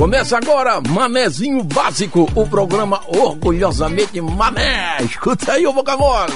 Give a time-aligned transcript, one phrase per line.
[0.00, 4.96] Começa agora Manezinho Básico, o programa orgulhosamente mané.
[5.02, 6.32] Escuta aí o Mole.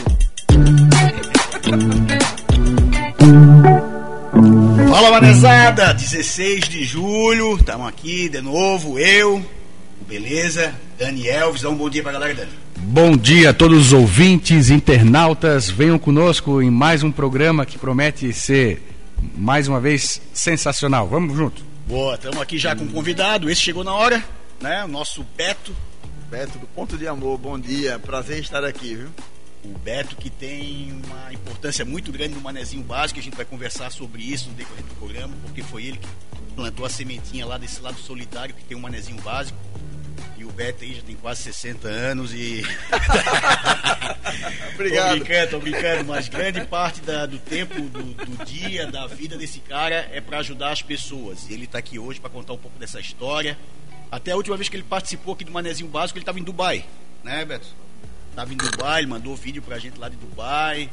[4.90, 5.94] Fala, manezada!
[5.94, 9.42] 16 de julho, estamos aqui de novo, eu,
[10.06, 12.50] beleza, Dani Elves, dá um bom dia pra galera, Dani.
[12.76, 18.30] Bom dia a todos os ouvintes, internautas, venham conosco em mais um programa que promete
[18.30, 18.82] ser,
[19.34, 21.08] mais uma vez, sensacional.
[21.08, 21.73] Vamos junto.
[21.86, 24.24] Boa, estamos aqui já com um convidado, esse chegou na hora,
[24.60, 24.84] né?
[24.84, 25.74] O nosso Beto,
[26.30, 29.10] Beto do Ponto de Amor, bom dia, prazer estar aqui, viu?
[29.64, 33.90] o Beto que tem uma importância muito grande no manezinho básico, a gente vai conversar
[33.90, 36.08] sobre isso no decorrer do programa, porque foi ele que
[36.54, 39.58] plantou a sementinha lá desse lado solidário que tem um manezinho básico.
[40.54, 42.62] O Beto aí já tem quase 60 anos e.
[44.74, 45.08] Obrigado.
[45.10, 49.36] Tô brincando, tô brincando, mas grande parte da- do tempo, do, do dia, da vida
[49.36, 51.50] desse cara é para ajudar as pessoas.
[51.50, 53.58] E ele tá aqui hoje para contar um pouco dessa história.
[54.12, 56.84] Até a última vez que ele participou aqui do Manezinho Básico, ele estava em Dubai,
[57.24, 57.66] né, Beto?
[58.36, 60.88] Tava em Dubai, ele mandou vídeo pra gente lá de Dubai.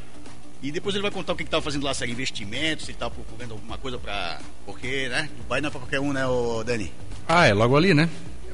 [0.60, 2.90] E depois ele vai contar o que, que tava fazendo lá, se era investimento, se
[2.90, 4.40] ele tava procurando alguma coisa pra.
[4.66, 5.28] Porque, né?
[5.36, 6.92] Dubai não é pra qualquer um, né, ô Dani?
[7.28, 8.08] Ah, é logo ali, né?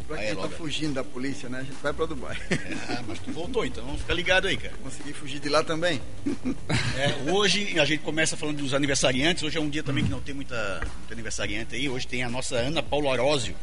[0.08, 1.58] É pra Aí, quem tá fugindo da polícia, né?
[1.58, 2.36] A gente vai pra Dubai.
[2.88, 4.74] Ah, mas tu voltou, então fica ligado aí, cara.
[4.82, 6.00] Consegui fugir de lá também.
[6.96, 9.42] É, hoje a gente começa falando dos aniversariantes.
[9.42, 11.88] Hoje é um dia também que não tem muita, muito aniversariante aí.
[11.88, 13.54] Hoje tem a nossa Ana Paula Arósio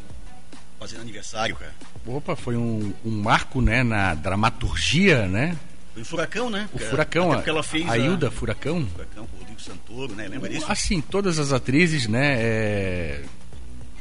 [0.78, 1.74] fazendo aniversário, cara.
[2.06, 5.56] Opa, foi um, um marco, né, na dramaturgia, né?
[5.92, 6.68] Foi o Furacão, né?
[6.72, 8.86] O Furacão, Até a, porque ela fez a Hilda Furacão.
[8.86, 10.28] Furacão com o Rodrigo Santoro, né?
[10.28, 10.66] Lembra disso?
[10.68, 13.22] Assim, todas as atrizes, né, é,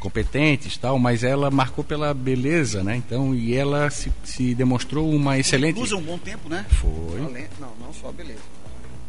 [0.06, 2.96] competentes tal, mas ela marcou pela beleza, né?
[2.96, 5.80] Então, e ela se, se demonstrou uma excelente...
[5.80, 6.64] Usa um bom tempo, né?
[6.70, 7.20] Foi.
[7.22, 8.44] Talento, não, não só beleza.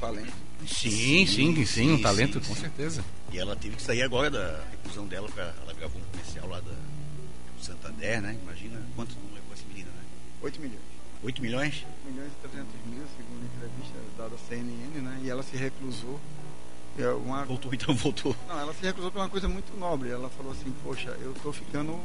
[0.00, 0.32] Talento.
[0.66, 3.04] Sim, sim, sim, um talento, com certeza.
[3.30, 6.60] E ela teve que sair agora da reclusão dela, pra, ela gravou um comercial lá
[6.60, 8.36] da, do Santander, né?
[8.42, 10.02] Imagina quanto não levou essa menina, né?
[10.40, 10.80] 8 milhões.
[11.22, 11.84] 8 milhões?
[12.06, 15.20] 8 milhões e 300 mil, segundo a entrevista dada à CNN, né?
[15.22, 16.18] E ela se reclusou.
[16.98, 17.44] É uma...
[17.44, 18.34] Voltou, então voltou.
[18.48, 20.10] Não, ela se reclusou por uma coisa muito nobre.
[20.10, 21.98] Ela falou assim, poxa, eu tô ficando,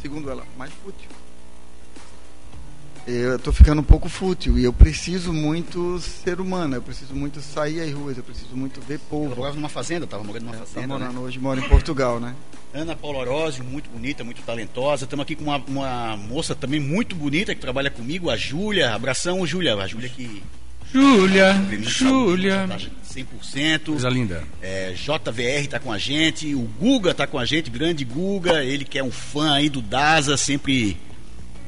[0.00, 1.08] segundo ela, mais fútil.
[3.06, 7.40] Eu tô ficando um pouco fútil e eu preciso muito ser humana, eu preciso muito
[7.40, 9.34] sair às ruas, eu preciso muito ver Ela povo.
[9.34, 10.86] morava numa fazenda, tava morando numa Ela tá fazenda.
[10.86, 11.20] morando né?
[11.20, 12.32] hoje, mora em Portugal, né?
[12.72, 15.04] Ana Paula Orósio, muito bonita, muito talentosa.
[15.04, 18.94] Estamos aqui com uma, uma moça também muito bonita que trabalha comigo, a Júlia.
[18.94, 19.74] Abração, Júlia.
[19.74, 20.42] A Júlia que.
[20.92, 22.68] Júlia, Júlia.
[22.68, 23.84] saúde, tá 100%.
[23.86, 24.44] Coisa linda.
[24.60, 28.84] É, JVR tá com a gente, o Guga tá com a gente, grande Guga, ele
[28.84, 30.96] que é um fã aí do Daza, sempre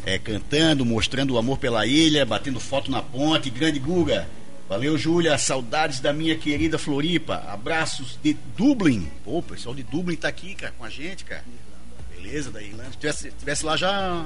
[0.05, 4.29] é, cantando, mostrando o amor pela ilha, batendo foto na ponte, grande Guga.
[4.69, 9.09] Valeu, Júlia, saudades da minha querida Floripa, abraços de Dublin.
[9.25, 11.45] Pô, o pessoal de Dublin tá aqui, cara, com a gente, cara.
[12.15, 12.91] Beleza, da Irlanda.
[12.91, 14.25] Se tivesse, tivesse lá já.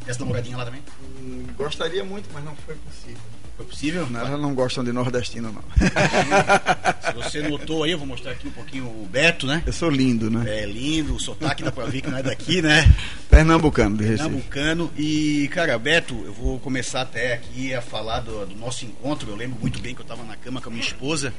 [0.00, 0.82] Tivesse namoradinha lá também?
[1.20, 3.20] Hum, Gostaria muito, mas não foi possível.
[3.62, 4.06] Foi possível?
[4.10, 5.62] Não, elas não gostam de nordestino, não.
[7.00, 9.62] Se você notou aí, eu vou mostrar aqui um pouquinho o Beto, né?
[9.64, 10.62] Eu sou lindo, né?
[10.62, 12.92] É lindo, o sotaque dá pra ver que não é daqui, né?
[13.30, 14.22] Pernambucano de Recife.
[14.24, 14.90] Pernambucano.
[14.96, 19.30] E, cara, Beto, eu vou começar até aqui a falar do, do nosso encontro.
[19.30, 21.32] Eu lembro muito bem que eu tava na cama com a minha esposa.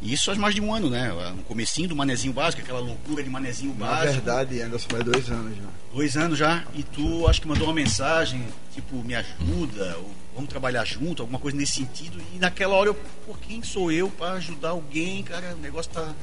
[0.00, 1.12] E isso faz mais de um ano, né?
[1.36, 4.12] No comecinho do manezinho básico, aquela loucura de manezinho Na básico.
[4.14, 5.62] verdade, Anderson, faz dois anos já.
[5.94, 6.64] Dois anos já.
[6.74, 8.42] E tu, acho que mandou uma mensagem,
[8.74, 12.18] tipo, me ajuda, ou vamos trabalhar junto, alguma coisa nesse sentido.
[12.34, 12.94] E naquela hora eu,
[13.26, 15.54] por quem sou eu para ajudar alguém, cara?
[15.54, 16.14] O negócio tá,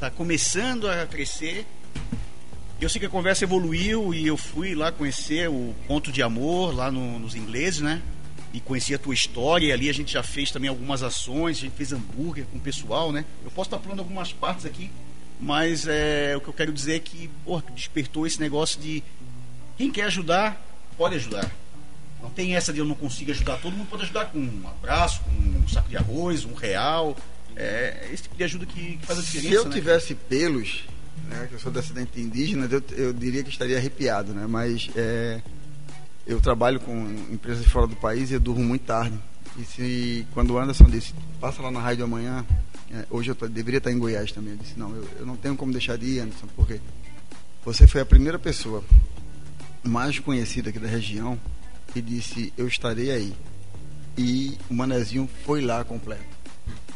[0.00, 1.66] tá começando a crescer.
[2.80, 6.74] Eu sei que a conversa evoluiu e eu fui lá conhecer o Ponto de Amor,
[6.74, 8.02] lá no- nos ingleses, né?
[8.52, 11.60] E conheci a tua história, e ali a gente já fez também algumas ações, a
[11.60, 13.24] gente fez hambúrguer com o pessoal, né?
[13.44, 14.90] Eu posso estar falando algumas partes aqui,
[15.40, 19.02] mas é, o que eu quero dizer é que, porra, despertou esse negócio de
[19.78, 20.60] quem quer ajudar,
[20.98, 21.50] pode ajudar.
[22.22, 25.20] Não tem essa de eu não consigo ajudar, todo mundo pode ajudar com um abraço,
[25.22, 27.16] com um saco de arroz, um real.
[27.56, 29.48] É esse tipo de ajuda que, que faz a diferença.
[29.50, 30.84] Se eu né, tivesse pelos,
[31.28, 34.46] né, que eu sou descendente indígena, eu, eu diria que estaria arrepiado, né?
[34.48, 35.42] Mas é,
[36.26, 36.94] eu trabalho com
[37.30, 39.18] empresas fora do país e eu durmo muito tarde.
[39.58, 42.46] E se quando o Anderson disse, passa lá na rádio amanhã,
[42.90, 44.52] é, hoje eu tô- deveria estar em Goiás também.
[44.52, 46.80] Eu disse, não, eu, eu não tenho como deixar de ir, Anderson, porque
[47.64, 48.82] você foi a primeira pessoa
[49.84, 51.38] mais conhecida aqui da região
[51.92, 53.34] que disse, eu estarei aí.
[54.16, 56.24] E o Manezinho foi lá completo.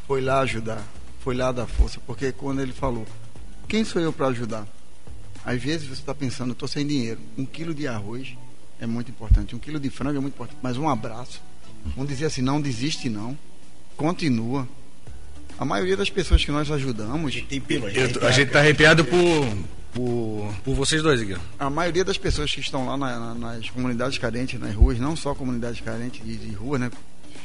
[0.07, 0.85] Foi lá ajudar.
[1.21, 2.01] Foi lá dar força.
[2.07, 3.07] Porque quando ele falou,
[3.69, 4.67] quem sou eu para ajudar?
[5.45, 7.21] Às vezes você está pensando, estou sem dinheiro.
[7.37, 8.37] Um quilo de arroz
[8.81, 9.55] é muito importante.
[9.55, 10.59] Um quilo de frango é muito importante.
[10.63, 11.41] Mas um abraço.
[11.95, 13.37] Vamos dizer assim, não desiste não.
[13.97, 14.69] Continua.
[15.59, 17.35] A maioria das pessoas que nós A ajudamos.
[17.95, 19.57] Eu a gente tá arrepiado por,
[19.97, 21.43] por, por vocês dois, Guilherme.
[21.59, 25.17] A maioria das pessoas que estão lá na, na, nas comunidades carentes, nas ruas, não
[25.17, 26.91] só comunidades carentes de, de rua, né?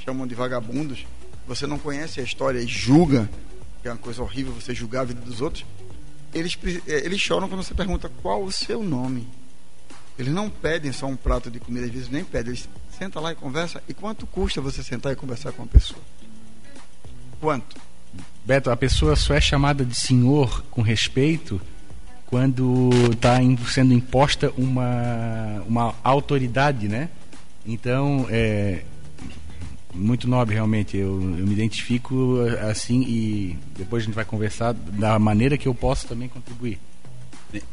[0.03, 1.05] Chamam de vagabundos.
[1.47, 3.29] Você não conhece a história e julga,
[3.81, 5.65] que é uma coisa horrível você julgar a vida dos outros.
[6.33, 6.57] Eles,
[6.87, 9.27] eh, eles choram quando você pergunta qual o seu nome.
[10.19, 12.51] Eles não pedem só um prato de comida, às vezes nem pedem.
[12.51, 13.81] Eles sentam lá e conversam.
[13.87, 16.01] E quanto custa você sentar e conversar com uma pessoa?
[17.39, 17.77] Quanto?
[18.45, 21.61] Beto, a pessoa só é chamada de senhor com respeito
[22.31, 27.09] quando está sendo imposta uma, uma autoridade, né?
[27.65, 28.83] Então, é
[29.93, 30.95] muito nobre realmente.
[30.95, 32.37] Eu, eu me identifico
[32.69, 36.79] assim e depois a gente vai conversar da maneira que eu posso também contribuir.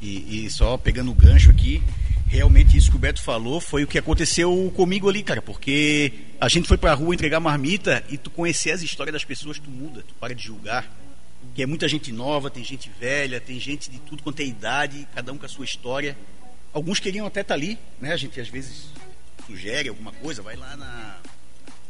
[0.03, 1.81] E, e só pegando o gancho aqui,
[2.27, 6.49] realmente isso que o Beto falou foi o que aconteceu comigo ali, cara, porque a
[6.49, 10.03] gente foi pra rua entregar marmita e tu conhecer as histórias das pessoas, tu muda,
[10.03, 10.85] tu para de julgar
[11.55, 15.07] que é muita gente nova, tem gente velha, tem gente de tudo quanto é idade,
[15.15, 16.17] cada um com a sua história.
[16.73, 18.13] Alguns queriam até estar tá ali, né?
[18.13, 18.89] A gente às vezes
[19.47, 21.17] sugere alguma coisa, vai lá na.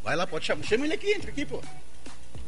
[0.03, 0.65] Vai lá, pode chamar.
[0.65, 1.61] Chama ele aqui, entra aqui, pô.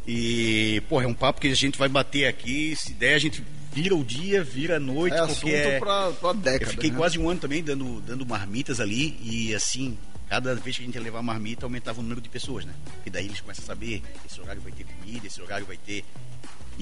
[0.06, 2.74] E, pô, é um papo que a gente vai bater aqui.
[2.74, 5.14] Se der, a gente vira o dia, vira a noite.
[5.14, 6.64] É assunto pra, pra década.
[6.64, 6.96] Eu fiquei né?
[6.96, 9.18] quase um ano também dando, dando marmitas ali.
[9.22, 9.98] E assim,
[10.28, 12.72] cada vez que a gente ia levar marmita, aumentava o número de pessoas, né?
[13.04, 16.04] E daí eles começam a saber: esse horário vai ter comida, esse horário vai ter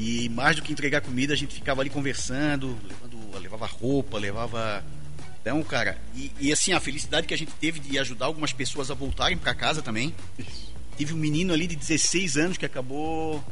[0.00, 4.84] e mais do que entregar comida, a gente ficava ali conversando, levando, levava roupa, levava.
[5.40, 8.92] Então, cara, e, e, assim, a felicidade que a gente teve de ajudar algumas pessoas
[8.92, 10.14] a voltarem para casa também.
[10.38, 10.72] Isso.
[10.96, 13.44] Tive um menino ali de 16 anos que acabou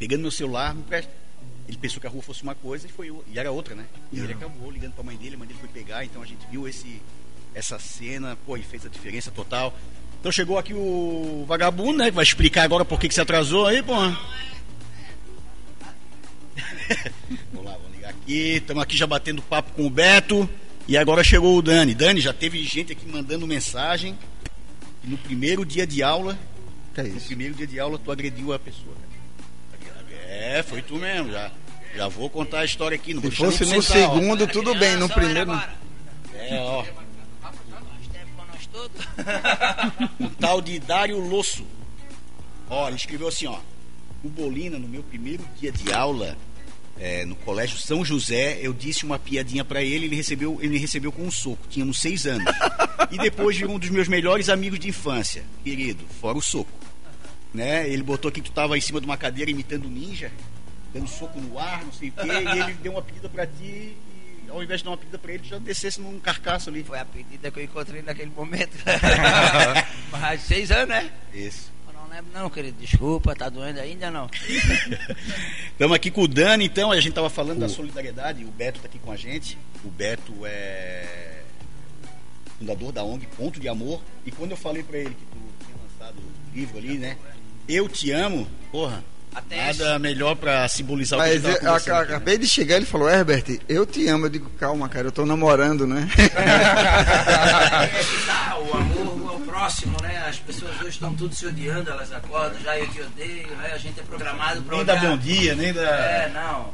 [0.00, 1.12] pegando meu celular, me presta.
[1.68, 3.84] Ele pensou que a rua fosse uma coisa e foi e era outra, né?
[4.12, 6.26] E ele acabou ligando para a mãe dele, a mãe dele foi pegar, então a
[6.26, 7.00] gente viu esse
[7.54, 9.72] essa cena, pô, e fez a diferença total.
[10.18, 12.06] Então chegou aqui o vagabundo, né?
[12.06, 13.94] Que vai explicar agora por que, que se atrasou aí, pô.
[17.52, 18.56] vamos lá, vamos ligar aqui.
[18.56, 20.48] Estamos aqui já batendo papo com o Beto.
[20.88, 21.94] E agora chegou o Dani.
[21.94, 24.16] Dani, já teve gente aqui mandando mensagem.
[25.02, 26.38] No primeiro dia de aula.
[26.94, 27.14] Que é isso?
[27.14, 28.94] No primeiro dia de aula, tu agrediu a pessoa.
[30.28, 31.50] É, foi tu mesmo, já.
[31.94, 33.14] Já vou contar a história aqui.
[33.14, 34.46] Não Se fosse no sentar, segundo, ó.
[34.46, 35.52] tudo bem, no primeiro.
[36.34, 36.84] É, ó.
[40.20, 41.64] o tal de Dário Losso.
[42.68, 43.58] Ó, ele escreveu assim, ó.
[44.26, 46.36] O Bolina, no meu primeiro dia de aula,
[46.98, 51.12] é, no colégio São José, eu disse uma piadinha para ele, ele recebeu, ele recebeu
[51.12, 51.64] com um soco.
[51.70, 52.52] Tínhamos seis anos.
[53.12, 56.72] E depois virou um dos meus melhores amigos de infância, querido, fora o soco.
[57.54, 57.88] Né?
[57.88, 60.32] Ele botou aqui que tu tava em cima de uma cadeira imitando ninja,
[60.92, 63.96] dando soco no ar, não sei o quê, e ele deu uma pedida para ti
[64.44, 66.82] e ao invés de dar uma pedida para ele, já descesse num carcaço ali.
[66.82, 68.76] Foi a pedida que eu encontrei naquele momento.
[70.10, 71.12] Mas seis anos, né?
[71.32, 71.75] Isso
[72.16, 72.78] lembro não, querido.
[72.80, 74.28] Desculpa, tá doendo ainda não.
[75.72, 76.90] Estamos aqui com o Dani, então.
[76.90, 77.60] A gente estava falando o...
[77.60, 78.44] da solidariedade.
[78.44, 79.58] O Beto está aqui com a gente.
[79.84, 81.42] O Beto é
[82.58, 84.00] fundador da ONG Ponto de Amor.
[84.24, 87.18] E quando eu falei para ele que tu tinha lançado o livro ali, né?
[87.68, 89.04] Eu te amo, porra.
[89.36, 90.00] Até Nada isso.
[90.00, 93.84] melhor para simbolizar Mas o que eu, eu acabei de chegar, ele falou, Herbert, eu
[93.84, 94.24] te amo.
[94.24, 96.08] Eu digo, calma, cara, eu tô namorando, né?
[98.58, 100.24] o amor é o próximo, né?
[100.26, 103.72] As pessoas hoje estão tudo se odiando, elas acordam, já eu te odeio, né?
[103.74, 105.82] A gente é programado para Nem da bom dia, nem da...
[105.82, 106.72] É, não.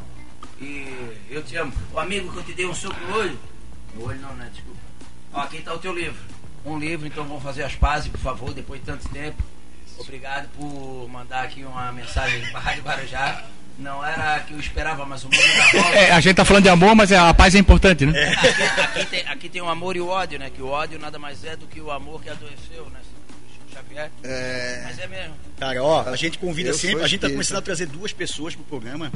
[0.61, 1.73] E eu te amo.
[1.93, 3.41] O amigo que eu te dei um soco no olho,
[3.97, 4.49] no olho não, né?
[4.54, 4.78] Desculpa.
[5.33, 6.21] Ó, aqui está o teu livro.
[6.64, 9.42] Um livro, então vamos fazer as pazes, por favor, depois de tanto tempo.
[9.99, 13.44] Obrigado por mandar aqui uma mensagem para a Rádio Guarujá.
[13.78, 15.94] Não era que eu esperava, mas o mundo da bola.
[15.96, 18.12] É, a gente tá falando de amor, mas é, a paz é importante, né?
[18.16, 18.32] É.
[18.32, 20.50] Aqui, aqui, tem, aqui tem o amor e o ódio, né?
[20.54, 23.00] Que o ódio nada mais é do que o amor que adoeceu, né?
[23.72, 24.11] Xavier.
[24.22, 24.82] É...
[24.84, 25.34] Mas é mesmo.
[25.58, 27.02] Cara, ó, a gente convida eu sempre.
[27.02, 29.11] A gente tá começando a trazer duas pessoas pro programa.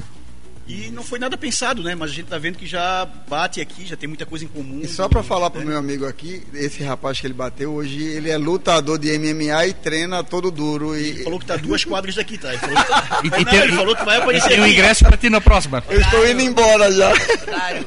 [0.68, 1.94] E não foi nada pensado, né?
[1.94, 4.80] Mas a gente tá vendo que já bate aqui, já tem muita coisa em comum.
[4.82, 8.30] E só para falar pro meu amigo aqui, esse rapaz que ele bateu hoje, ele
[8.30, 10.96] é lutador de MMA e treina todo duro.
[10.96, 11.08] E...
[11.10, 12.52] Ele falou que tá duas quadras daqui, tá?
[12.52, 13.20] Ele falou que, tá...
[13.24, 14.48] e, não, ele falou que vai aparecer.
[14.48, 15.84] Tem um ingresso para ti na próxima.
[15.88, 17.12] Eu estou indo embora já.
[17.46, 17.86] Dário,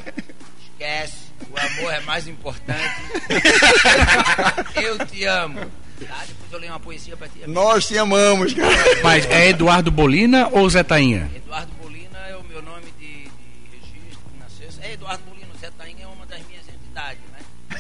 [0.72, 1.30] esquece.
[1.52, 2.80] O amor é mais importante.
[4.82, 5.60] eu te amo.
[5.60, 6.24] Tá?
[6.28, 7.42] Depois eu leio uma poesia pra ti.
[7.46, 8.74] Nós te amamos, cara.
[9.04, 11.30] Mas é Eduardo Bolina ou Zé Tainha?
[11.36, 11.79] Eduardo Eduardo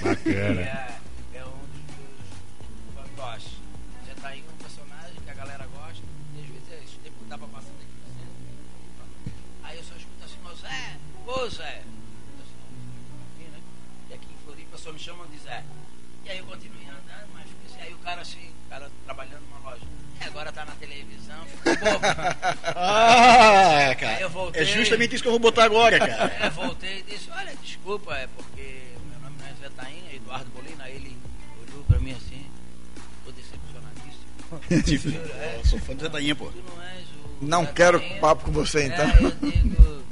[0.02, 0.62] Bacana.
[0.62, 1.00] É,
[1.36, 3.52] é um dos meus fantoches.
[4.06, 6.04] Zé Tainha é um personagem que a galera gosta.
[6.36, 8.34] E às vezes esse tempo tava passando aqui no centro.
[9.64, 11.82] Aí eu só escuto assim, ô Zé, ô Zé.
[12.40, 13.60] Assim, né?
[14.10, 15.64] E aqui em Floripa só me chamam de Zé.
[16.26, 19.70] E aí eu continuei andando, mas assim, aí o cara assim, o cara trabalhando numa
[19.70, 19.84] loja.
[20.22, 22.06] E agora tá na televisão, ficou bobo.
[22.76, 24.20] ah, cara.
[24.54, 26.36] É justamente isso que eu vou botar agora, cara.
[26.42, 28.59] É, voltei e disse, olha, desculpa, é porque
[35.66, 36.52] sou fã do Zé Tainha, pô.
[37.42, 39.06] Não quero papo com você, então.
[39.06, 39.82] É, eu digo.
[39.82, 40.04] Não, eu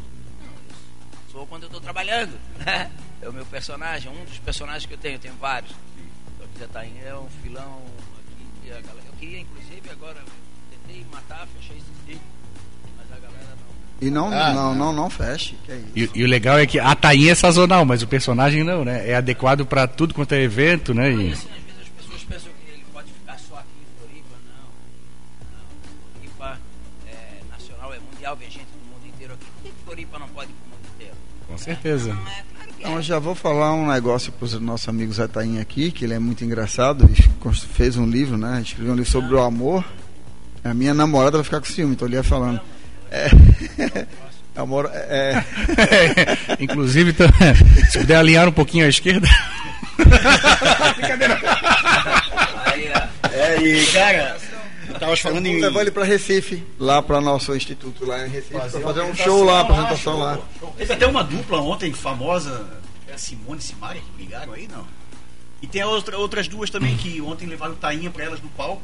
[1.31, 2.33] sou quando eu tô trabalhando.
[2.65, 2.89] né?
[3.21, 5.71] É o meu personagem, um dos personagens que eu tenho, eu tenho vários.
[5.71, 7.81] Só que Zé Tainha é um filão
[8.19, 8.45] aqui.
[8.63, 12.21] que a galera, eu queria, inclusive, agora, eu tentei matar, fechei esse ciclo,
[12.97, 14.07] mas a galera não.
[14.07, 15.55] E não, Ah, não, não, não feche.
[15.65, 16.11] Que é isso.
[16.15, 19.09] E, e o legal é que a tainha é sazonal, mas o personagem não, né?
[19.09, 21.11] É adequado pra tudo quanto é evento, né?
[21.11, 21.35] E
[31.57, 32.11] Com certeza.
[32.11, 32.15] É,
[32.79, 32.97] Então, é.
[32.97, 36.13] eu já vou falar um negócio para os nossos amigos Zé Tainha aqui, que ele
[36.13, 37.05] é muito engraçado.
[37.09, 38.61] Ele fez um livro, né?
[38.63, 39.83] Escreveu um livro sobre o amor.
[40.63, 42.59] A minha namorada vai ficar com ciúme, então ele ia falando.
[43.11, 43.29] É.
[44.57, 45.43] Amor, é,
[46.59, 47.25] Inclusive, tá-
[47.91, 49.27] se puder alinhar um pouquinho à esquerda.
[52.65, 53.01] Aí, ó.
[54.87, 55.51] Eu tava falando em.
[55.51, 59.15] Vamos levar ele para Recife, lá para nosso instituto lá em Recife, para fazer um
[59.15, 60.39] show lá, apresentação lá.
[60.77, 62.67] Teve até uma dupla ontem famosa,
[63.07, 64.85] é a Simone e Simaria, que ligaram aí, não?
[65.61, 68.83] E tem outra, outras duas também que ontem levaram tainha pra elas no palco.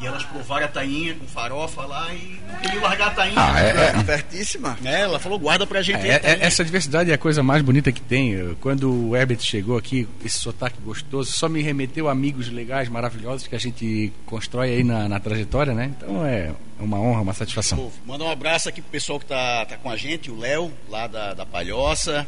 [0.00, 3.34] E elas provaram a tainha com farofa lá e não queriam largar a tainha.
[3.36, 4.78] Ah, é- É, certíssima.
[4.84, 6.44] É, ela falou, guarda pra gente aí É, a é- tainha.
[6.46, 8.54] essa diversidade é a coisa mais bonita que tem.
[8.60, 13.48] Quando o Herbert chegou aqui, esse sotaque gostoso, só me remeteu a amigos legais, maravilhosos
[13.48, 15.92] que a gente constrói aí na, na trajetória, né?
[15.96, 17.76] Então é uma honra, uma satisfação.
[17.78, 20.72] Pô, Manda um abraço aqui pro pessoal que tá, tá com a gente, o Léo,
[20.88, 22.24] lá da, da Palhoça.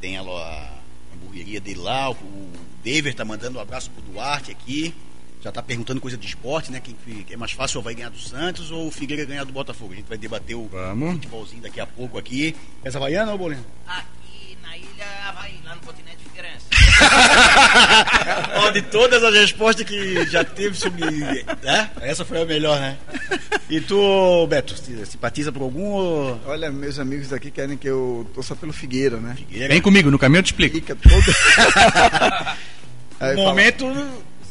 [0.00, 0.68] Tem a, a
[1.12, 2.08] hamburgueria dele lá.
[2.08, 2.50] O, o
[2.84, 4.94] David tá mandando um abraço pro Duarte aqui.
[5.42, 6.80] Já tá perguntando coisa de esporte, né?
[6.80, 6.94] Quem
[7.24, 9.92] que é mais fácil, ou vai ganhar do Santos ou o Figueira ganhar do Botafogo.
[9.94, 11.14] A gente vai debater o Vamos.
[11.14, 12.54] futebolzinho daqui a pouco aqui.
[12.84, 13.64] Essa Havaiana ou Bolino?
[13.86, 16.66] Aqui na ilha Havaí, lá no continente Figueirense.
[18.56, 21.04] Ó, de todas as respostas que já teve sobre.
[21.62, 21.90] né?
[22.02, 22.98] Essa foi a melhor, né?
[23.70, 24.74] E tu, Beto,
[25.06, 26.40] simpatiza por algum ou...
[26.46, 29.34] Olha, meus amigos daqui querem que eu torça pelo Figueira, né?
[29.36, 29.68] Figueira?
[29.68, 30.74] Vem comigo, no caminho eu te explico.
[30.76, 31.24] Fica todo.
[33.20, 33.86] Aí No fala- momento.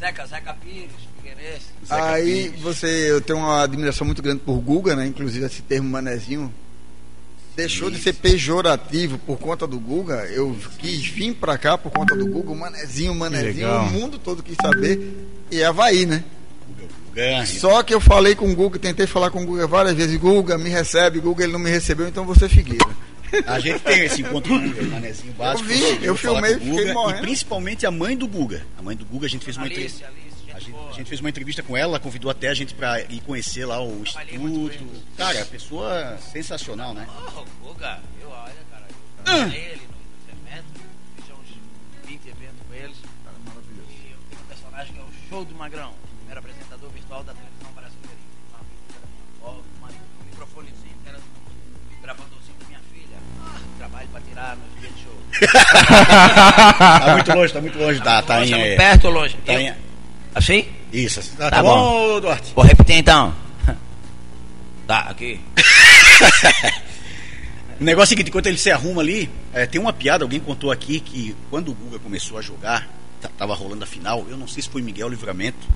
[0.00, 1.66] Zeca, Zeca Pires, Figueirense.
[1.86, 2.60] Zeca Aí Pires.
[2.62, 5.06] você, eu tenho uma admiração muito grande por Guga, né?
[5.06, 6.52] Inclusive esse termo manezinho
[7.54, 10.26] deixou de ser pejorativo por conta do Guga.
[10.32, 14.18] Eu quis vir pra cá por conta do Guga, o manezinho, o manezinho, o mundo
[14.18, 15.26] todo quis saber.
[15.50, 16.24] E é Havaí, né?
[17.10, 20.16] Guga, Só que eu falei com o Guga, tentei falar com o Guga várias vezes,
[20.16, 23.09] Guga me recebe, Guga ele não me recebeu, então você Figueira.
[23.46, 25.68] A gente tem esse encontro com o Guga, manezinho básico.
[25.68, 27.18] vi, conseguiu eu filmei, com o fiquei Guga, morrendo.
[27.18, 28.66] E principalmente a mãe do Guga.
[28.78, 30.06] A mãe do Guga, a gente fez uma Alice, entrevista.
[30.06, 32.54] Alice, gente, A gente, a gente fez uma entrevista com ela, ela convidou até a
[32.54, 34.86] gente pra ir conhecer lá o instituto.
[35.16, 37.06] Cara, pessoa sensacional, né?
[37.36, 39.54] Oh, o Guga, eu olha, cara, eu Ah.
[39.54, 40.70] ele nos eventos,
[41.16, 42.96] fiz uns 20 eventos com eles.
[42.96, 47.32] E eu tenho um personagem que é o Show do Magrão, primeiro apresentador virtual da
[47.32, 47.49] televisão
[54.12, 55.10] pra tirar nos dias de show.
[57.00, 58.76] Tá muito longe, tá muito longe da Longe, tainha aí.
[58.76, 59.36] perto ou longe?
[59.46, 59.76] Tainha.
[59.82, 59.90] Eu-
[60.34, 60.66] Assim?
[60.92, 61.20] Isso.
[61.36, 62.12] Tá, Tá tá bom.
[62.14, 62.52] bom, Duarte?
[62.54, 63.34] Vou repetir então.
[64.86, 65.40] Tá, aqui.
[67.80, 70.38] O negócio é o seguinte, enquanto ele se arruma ali, é, tem uma piada, alguém
[70.40, 72.86] contou aqui que quando o Guga começou a jogar,
[73.20, 75.66] tá- tava rolando a final, eu não sei se foi Miguel Livramento,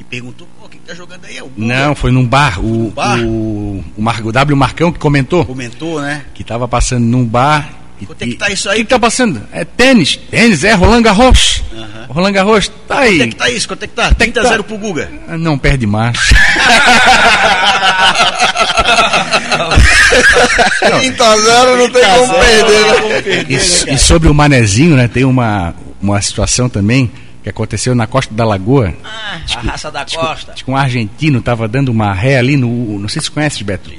[0.00, 1.36] e perguntou, pô, quem tá jogando aí?
[1.38, 1.66] É o Guga.
[1.66, 2.58] Não, foi num bar.
[2.64, 3.18] O, bar?
[3.20, 6.22] o, o, Mar- o W Marcão que comentou Comentou, né?
[6.34, 7.70] que tava passando num bar.
[8.00, 8.74] E, Quanto é que tá isso aí?
[8.74, 9.40] O que, que tá passando?
[9.52, 10.16] É tênis.
[10.16, 11.62] Tênis, é Roland Garros.
[11.72, 12.06] Aham.
[12.08, 13.18] Roland Garros, tá aí.
[13.18, 13.68] Quanto é que tá isso?
[13.68, 14.02] Quanto é que tá?
[14.08, 14.14] que tá?
[14.16, 15.10] 30 a 0 pro Guga.
[15.28, 16.18] Ah, Não perde mais.
[21.00, 22.86] Quinta a zero não tem como perder,
[23.40, 23.46] né?
[23.48, 25.08] E, s- e sobre o Manezinho, né?
[25.08, 27.10] Tem uma, uma situação também
[27.44, 28.94] que aconteceu na Costa da Lagoa.
[29.04, 30.52] Ah, a raça da Diz costa.
[30.54, 32.98] diz que um argentino tava dando uma ré ali no.
[32.98, 33.90] Não sei se você conhece, Beto.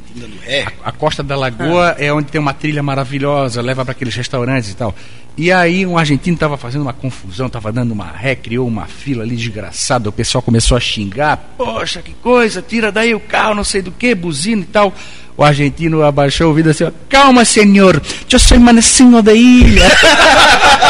[0.42, 0.66] Ré.
[0.84, 4.76] A Costa da Lagoa é onde tem uma trilha maravilhosa, leva para aqueles restaurantes e
[4.76, 4.96] tal.
[5.38, 9.24] E aí um argentino estava fazendo uma confusão, estava dando uma ré, criou uma fila
[9.24, 13.64] ali desgraçada, o pessoal começou a xingar, poxa, que coisa, tira daí o carro, não
[13.64, 14.94] sei do que, buzina e tal.
[15.38, 19.84] O argentino abaixou o vidro assim, ó, calma senhor, eu sou manecinho da ilha.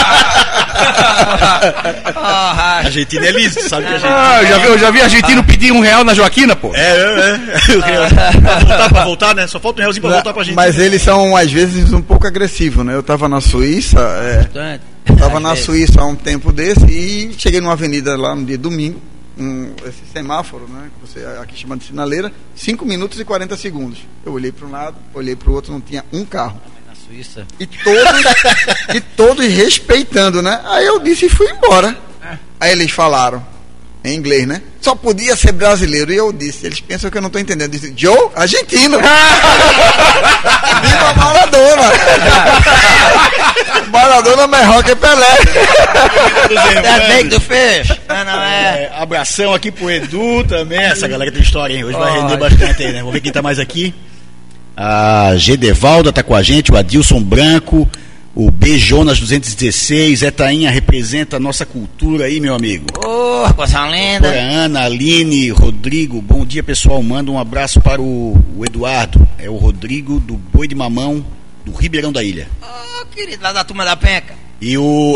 [2.15, 4.07] Ah, Argentina é liso, sabe que a gente.
[4.07, 6.71] Ah, eu já vi, eu já vi argentino pedir um real na Joaquina, pô.
[6.73, 7.39] É, é,
[7.73, 7.75] é.
[7.77, 9.47] O real- pra voltar, pra voltar, né?
[9.47, 10.55] Só falta um realzinho pra voltar pra gente.
[10.55, 12.93] Mas eles são, às vezes, um pouco agressivos, né?
[12.95, 14.79] Eu tava na Suíça, é,
[15.17, 15.65] tava na vezes.
[15.65, 18.99] Suíça há um tempo desse e cheguei numa avenida lá no dia domingo,
[19.37, 20.87] um, esse semáforo, né?
[20.95, 23.99] Que você aqui chama de sinaleira, 5 minutos e 40 segundos.
[24.25, 26.59] Eu olhei para um lado, olhei para o outro, não tinha um carro.
[27.15, 27.47] Suíça.
[27.57, 28.21] E todos,
[28.93, 30.59] e todos respeitando, né?
[30.65, 31.95] Aí eu disse e fui embora.
[32.59, 33.41] Aí eles falaram,
[34.03, 34.61] em inglês, né?
[34.81, 36.11] Só podia ser brasileiro.
[36.11, 37.73] E eu disse, eles pensam que eu não estou entendendo.
[37.73, 38.97] Eu disse, Joe, argentino.
[40.81, 41.91] Viva Maradona.
[43.91, 45.37] Maradona é melhor que Pelé.
[46.83, 47.87] É tu fez?
[48.09, 48.83] Não é.
[48.83, 50.79] É, abração aqui pro Edu também.
[50.79, 51.85] Essa galera tem história, hein?
[51.85, 52.99] Hoje vai render bastante aí, né?
[52.99, 53.93] Vamos ver quem tá mais aqui.
[54.75, 57.89] A Gedevalda tá com a gente, o Adilson Branco,
[58.35, 58.77] o B.
[58.77, 62.85] Jonas 216, Etainha representa a nossa cultura aí, meu amigo.
[62.97, 64.27] Ô, coisa linda.
[64.27, 67.01] Ana, Aline, Rodrigo, bom dia pessoal.
[67.01, 69.25] Manda um abraço para o, o Eduardo.
[69.37, 71.25] É o Rodrigo do Boi de Mamão,
[71.63, 72.49] do Ribeirão da Ilha.
[72.61, 74.35] Ô, querido, lá da turma da penca.
[74.59, 75.15] E o,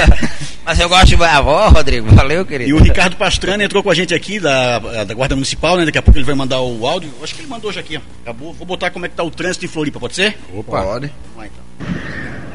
[0.66, 2.08] Mas eu gosto de avó, Rodrigo.
[2.12, 2.68] Valeu, querido.
[2.68, 5.84] e o Ricardo Pastrana entrou com a gente aqui da, da Guarda Municipal, né?
[5.84, 7.08] Daqui a pouco ele vai mandar o áudio.
[7.22, 8.00] Acho que ele mandou já aqui, ó.
[8.24, 8.52] Acabou.
[8.52, 10.36] Vou botar como é que tá o trânsito em Floripa, pode ser?
[10.52, 10.82] Opa.
[10.82, 11.06] Pode.
[11.06, 11.96] Vamos lá então.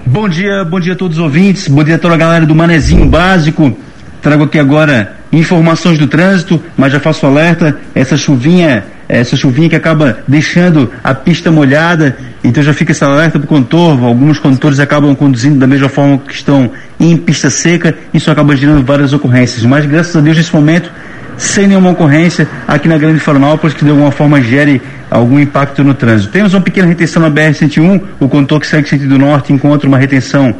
[0.05, 2.53] Bom dia, bom dia a todos os ouvintes, bom dia a toda a galera do
[2.53, 3.73] Manezinho Básico.
[4.21, 8.85] Trago aqui agora informações do trânsito, mas já faço alerta, essa chuvinha,
[9.19, 13.47] essa chuvinha que acaba deixando a pista molhada, então já fica esse alerta para o
[13.47, 14.05] contorno.
[14.05, 18.85] Alguns condutores acabam conduzindo da mesma forma que estão em pista seca, isso acaba gerando
[18.85, 19.65] várias ocorrências.
[19.65, 20.89] Mas graças a Deus nesse momento
[21.37, 25.93] sem nenhuma ocorrência aqui na Grande Florianópolis que de alguma forma gere algum impacto no
[25.93, 26.31] trânsito.
[26.31, 30.55] Temos uma pequena retenção na BR-101, o condutor que segue sentido norte encontra uma retenção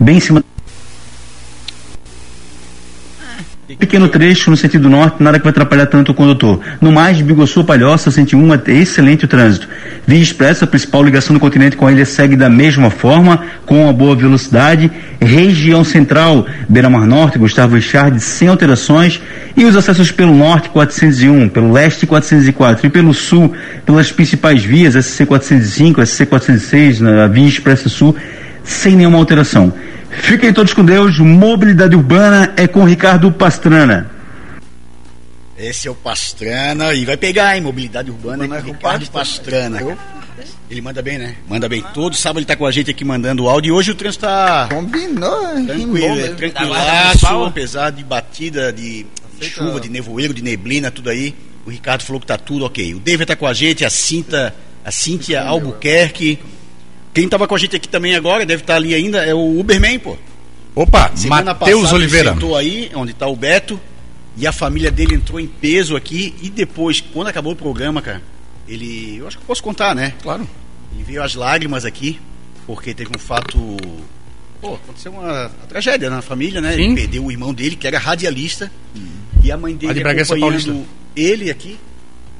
[0.00, 0.42] bem em cima
[3.78, 6.60] pequeno trecho no sentido norte, nada que vai atrapalhar tanto o condutor.
[6.80, 9.68] No mais, Biguaçu Palhoça, 101, é excelente o trânsito.
[10.06, 13.84] Via Expressa, a principal ligação do continente com a ilha, segue da mesma forma, com
[13.84, 14.90] uma boa velocidade.
[15.20, 19.20] Região Central, Beira-Mar Norte, Gustavo Richard, sem alterações.
[19.56, 22.86] E os acessos pelo norte, 401, pelo leste, 404.
[22.86, 23.52] E pelo sul,
[23.84, 28.16] pelas principais vias, SC 405, SC 406, na Via Expressa Sul,
[28.62, 29.72] sem nenhuma alteração.
[30.22, 31.18] Fiquem todos com Deus.
[31.18, 34.10] Mobilidade Urbana é com Ricardo Pastrana.
[35.58, 37.62] Esse é o Pastrana e vai pegar, hein?
[37.62, 39.78] Mobilidade Urbana Urbana é é com Ricardo Pastrana.
[39.78, 39.98] Pastrana.
[40.70, 41.34] Ele manda bem, né?
[41.48, 41.82] Manda bem.
[41.94, 43.70] Todo sábado ele tá com a gente aqui mandando o áudio.
[43.70, 47.44] E hoje o trânsito tá Combinou, tranquilo, é tranquilaço, Municipal?
[47.46, 49.06] apesar de batida, de, de
[49.40, 51.34] Aceita- chuva, de nevoeiro, de neblina, tudo aí.
[51.64, 52.94] O Ricardo falou que tá tudo ok.
[52.94, 56.38] O David tá com a gente, a Cinta, a Cíntia Albuquerque.
[57.16, 59.98] Quem tava com a gente aqui também agora, deve estar ali ainda, é o Uberman,
[59.98, 60.18] pô.
[60.74, 62.28] Opa, Matheus Oliveira.
[62.28, 63.80] Ele sentou aí, onde está o Beto,
[64.36, 66.34] e a família dele entrou em peso aqui.
[66.42, 68.20] E depois, quando acabou o programa, cara,
[68.68, 69.16] ele.
[69.16, 70.12] Eu acho que eu posso contar, né?
[70.22, 70.46] Claro.
[70.94, 72.20] Ele veio às lágrimas aqui,
[72.66, 73.58] porque teve um fato.
[74.60, 76.74] Pô, aconteceu uma, uma tragédia na família, né?
[76.74, 76.82] Sim.
[76.82, 78.70] Ele perdeu o irmão dele, que era radialista,
[79.42, 80.84] e a mãe dele acompanhando
[81.16, 81.78] ele aqui.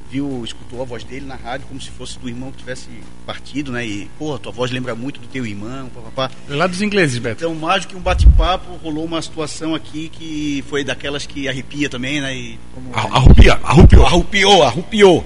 [0.09, 2.87] Viu, escutou a voz dele na rádio como se fosse do irmão que tivesse
[3.25, 3.85] partido, né?
[3.85, 6.31] E, pô, tua voz lembra muito do teu irmão, papapá.
[6.47, 7.43] Lá dos ingleses, Beto.
[7.43, 11.89] Então, mais do que um bate-papo, rolou uma situação aqui que foi daquelas que arrepia
[11.89, 12.33] também, né?
[12.33, 12.89] E como...
[12.95, 14.05] A- Arrupia, arrupiou.
[14.05, 15.25] Arrupiou, arrupiou.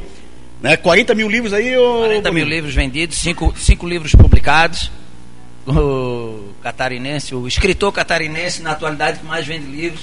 [0.62, 0.76] Né?
[0.78, 2.00] 40 mil livros aí, ô...
[2.00, 4.90] 40 mil livros vendidos, cinco, cinco livros publicados.
[5.68, 10.02] O catarinense, o escritor catarinense na atualidade que mais vende livros.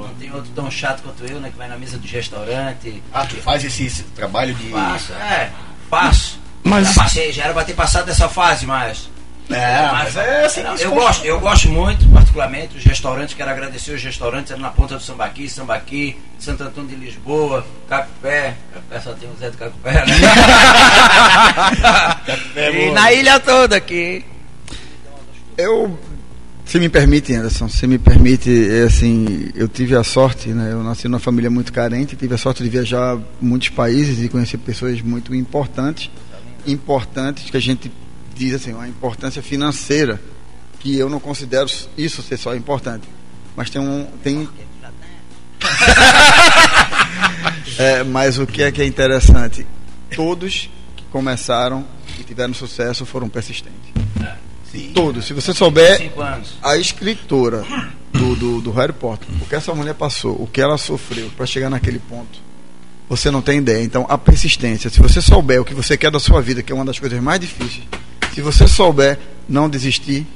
[0.00, 1.50] Não tem outro tão chato quanto eu, né?
[1.50, 3.02] Que vai na mesa do restaurante.
[3.12, 4.70] Ah, tu faz esse, esse trabalho de...
[4.70, 5.50] Faço, é,
[5.90, 6.40] faço.
[6.64, 9.10] Mas- Já, passei, já era pra ter passado dessa fase, mas.
[9.50, 10.82] É, mas é assim eu faz.
[10.94, 15.02] gosto, eu gosto muito, particularmente, os restaurantes, quero agradecer os restaurantes ali na ponta do
[15.02, 20.04] Sambaqui, Sambaqui, Santo Antônio de Lisboa, Cacupé, Cacupé só tem o Zé do Cacupé, né?
[22.56, 24.24] é e na ilha toda aqui.
[25.58, 25.98] Eu,
[26.64, 30.72] se me permite, Anderson, se me permite, é assim, eu tive a sorte, né?
[30.72, 34.58] Eu nasci numa família muito carente, tive a sorte de viajar muitos países e conhecer
[34.58, 36.10] pessoas muito importantes,
[36.66, 37.92] importantes que a gente
[38.34, 40.20] diz assim, uma importância financeira,
[40.80, 43.06] que eu não considero isso ser só importante,
[43.56, 44.48] mas tem um, tem
[47.78, 49.66] É, mas o que é que é interessante?
[50.14, 51.86] Todos que começaram
[52.18, 53.81] e tiveram sucesso foram persistentes.
[54.72, 54.90] Sim.
[54.94, 55.26] Todos.
[55.26, 56.10] Se você souber
[56.62, 57.62] a escritora
[58.10, 61.44] do, do, do Harry Potter, o que essa mulher passou, o que ela sofreu para
[61.44, 62.40] chegar naquele ponto,
[63.06, 63.84] você não tem ideia.
[63.84, 64.88] Então, a persistência.
[64.88, 67.20] Se você souber o que você quer da sua vida, que é uma das coisas
[67.20, 67.84] mais difíceis,
[68.34, 70.26] se você souber não desistir,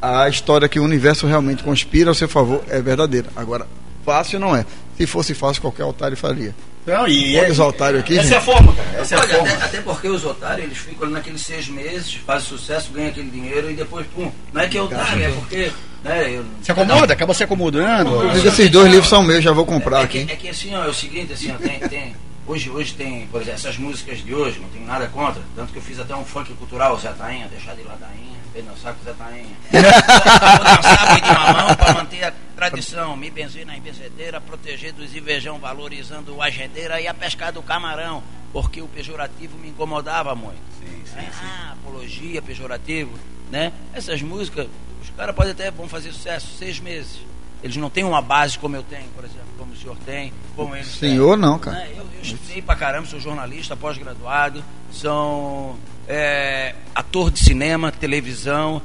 [0.00, 3.28] a história que o universo realmente conspira ao seu favor é verdadeira.
[3.36, 3.68] Agora,
[4.06, 4.64] fácil não é.
[4.96, 6.54] Se fosse fácil, qualquer otário faria.
[6.86, 8.88] Não, e Olha os otários aqui, Essa é a forma, cara.
[9.00, 9.52] Essa é a Olha, forma.
[9.54, 13.30] até, até porque os otários, eles ficam ali naqueles seis meses, fazem sucesso, ganham aquele
[13.30, 15.72] dinheiro e depois, pum, não é que é otário, é porque.
[16.02, 18.16] Né, eu, Se acomoda, acaba se acomodando.
[18.26, 20.32] Inclusive, Esses dois livros são meus, já vou comprar é que, aqui.
[20.32, 23.40] é que assim, ó, é o seguinte, assim, ó, tem, tem, Hoje, hoje tem, por
[23.40, 25.40] exemplo, essas músicas de hoje, não tenho nada contra.
[25.54, 28.94] Tanto que eu fiz até um funk cultural, Zé Tainha, deixar de ladainha, vem dançar
[28.94, 29.56] com Zé Tainha.
[29.70, 33.16] Vou dançar boi de mamão para manter a tradição.
[33.16, 38.22] Me benzer na embenzedeira, proteger dos invejão, valorizando o agendeira e a pescar do camarão.
[38.52, 40.60] Porque o pejorativo me incomodava muito.
[40.78, 41.44] Sim, sim, É, sim.
[41.44, 43.18] Ah, apologia, pejorativo,
[43.50, 43.72] né?
[43.94, 44.66] Essas músicas,
[45.02, 47.20] os caras podem até vão fazer sucesso seis meses.
[47.62, 50.74] Eles não têm uma base como eu tenho, por exemplo, como o senhor tem, como
[50.74, 51.10] eles têm.
[51.10, 51.78] Senhor, não, cara.
[51.78, 51.92] Né?
[51.96, 58.82] Eu, eu estudei pra caramba, sou jornalista, pós-graduado, sou é, ator de cinema, televisão.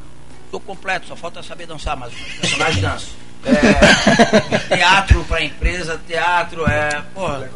[0.52, 3.27] Tô completo, só falta saber dançar, mas os personagens dançam.
[3.48, 7.50] É, teatro para empresa, teatro, é, porra,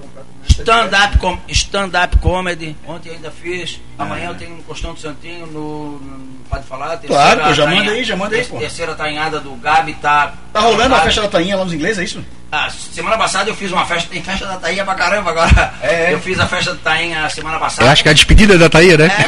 [0.49, 1.89] stand-up com, stand
[2.21, 6.97] comedy, ontem ainda fiz, amanhã eu tenho no Costão do Santinho, no, no- pode falar?
[6.97, 8.57] Claro, pô, já tainha- manda aí, já manda aí, pô.
[8.57, 10.33] Terceira tainhada do Gabi tá...
[10.53, 12.23] Tá rolando a festa da tainha lá nos ingleses, é isso?
[12.53, 15.73] ah, semana passada eu fiz uma festa, tem festa da Tainha pra caramba agora.
[15.81, 16.13] É, é.
[16.13, 17.87] Eu fiz a festa da Tainha semana passada.
[17.87, 19.05] Eu acho que é a despedida da Thaía, né?
[19.07, 19.21] É,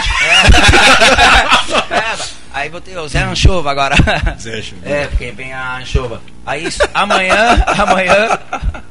[1.96, 2.18] é,
[2.54, 3.96] aí vou ter o Zé Anchova agora.
[4.40, 4.82] Zé Anchova.
[4.88, 6.22] É, porque vem a Anchova.
[6.46, 8.40] Aí amanhã, amanhã,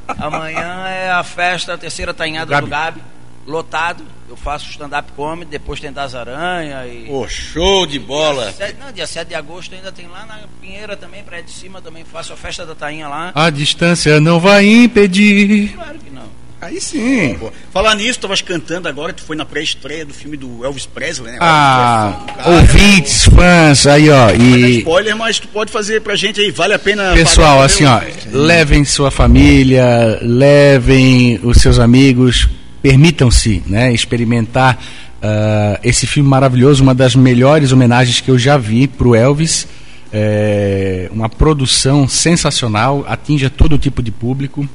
[0.07, 2.65] amanhã é a festa, a terceira tainhada Gabi.
[2.65, 3.01] do Gabi,
[3.47, 4.03] lotado.
[4.29, 7.05] Eu faço stand-up comedy, depois tem das aranha e.
[7.05, 8.51] Pô, show de bola.
[8.51, 11.79] Sete- Não, dia 7 de agosto ainda tem lá na Pinheira também, praia de cima
[11.81, 13.31] também faço a festa da Tainha lá.
[13.35, 15.73] A distância não vai impedir.
[15.75, 16.23] Claro que não.
[16.63, 17.35] Aí sim.
[17.39, 20.85] Pô, Falar nisso, tu estavas cantando agora, tu foi na pré-estreia do filme do Elvis
[20.85, 21.37] Presley, né?
[21.41, 24.27] Ah, cara, ouvintes, fãs, aí ó.
[24.27, 27.13] Não é E spoiler, mas tu pode fazer pra gente aí, vale a pena.
[27.13, 27.99] pessoal, assim ó,
[28.31, 32.47] levem sua família, levem os seus amigos,
[32.81, 34.79] permitam-se, né, experimentar
[35.21, 39.67] ah, esse filme maravilhoso, uma das melhores homenagens que eu já vi pro Elvis.
[40.15, 44.69] É, uma produção sensacional, atinge todo tipo de público.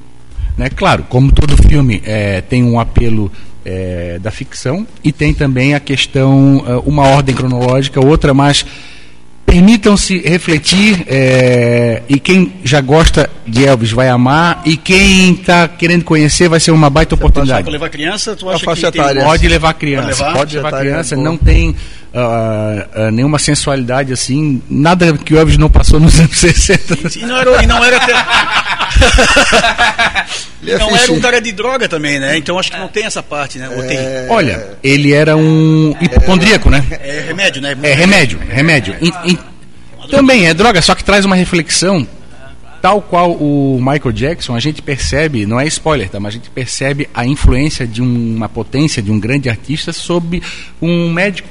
[0.59, 0.69] Né?
[0.69, 3.31] Claro, como todo filme é, tem um apelo
[3.65, 8.67] é, da ficção e tem também a questão, ah, uma ordem cronológica, outra mais.
[9.47, 16.05] Permitam-se refletir é, e quem já gosta de Elvis vai amar e quem está querendo
[16.05, 17.63] conhecer vai ser uma baita Só oportunidade.
[17.63, 19.01] pra levar criança, tu A acha faixa que tem...
[19.01, 19.25] etária.
[19.25, 20.33] Pode levar criança, levar?
[20.35, 21.75] pode levar tá criança, não tem
[22.19, 27.19] ah, ah, nenhuma sensualidade assim, nada que o Elvis não passou nos anos 60.
[27.19, 28.13] E não era, e não era até-
[30.67, 32.37] é não era um cara de droga também, né?
[32.37, 33.69] Então acho que não tem essa parte, né?
[33.87, 33.99] Tem.
[34.31, 36.85] Olha, ele era um hipocondríaco, né?
[36.91, 37.77] É remédio, né?
[37.83, 38.97] É remédio, remédio.
[39.01, 39.39] E- e-
[40.11, 42.07] também é droga, só que traz uma reflexão.
[42.81, 46.21] Tal qual o Michael Jackson, a gente percebe, não é spoiler, tá?
[46.21, 50.41] Mas a gente percebe a influência de uma potência, de um grande artista sobre
[50.81, 51.49] um médico.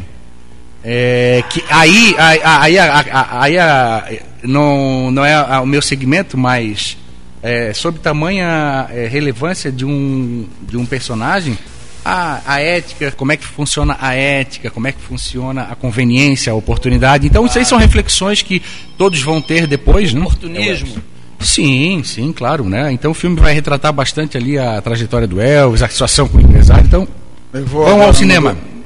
[0.89, 4.05] É, que aí, aí, aí, aí a-
[4.41, 6.97] não, não é o meu segmento, mas
[7.43, 11.57] é, sob tamanha é, relevância de um, de um personagem,
[12.05, 16.53] a, a ética, como é que funciona a ética, como é que funciona a conveniência,
[16.53, 17.27] a oportunidade.
[17.27, 18.61] Então, isso aí são reflexões que
[18.97, 20.21] todos vão ter depois, né?
[20.21, 21.01] Oportunismo.
[21.41, 22.93] Sim, sim, claro, né?
[22.93, 26.41] Então o filme vai retratar bastante ali a trajetória do Elvis, a situação com o
[26.41, 26.85] empresário.
[26.85, 27.05] Então,
[27.51, 28.53] Vamos ao cinema.
[28.53, 28.76] do- do-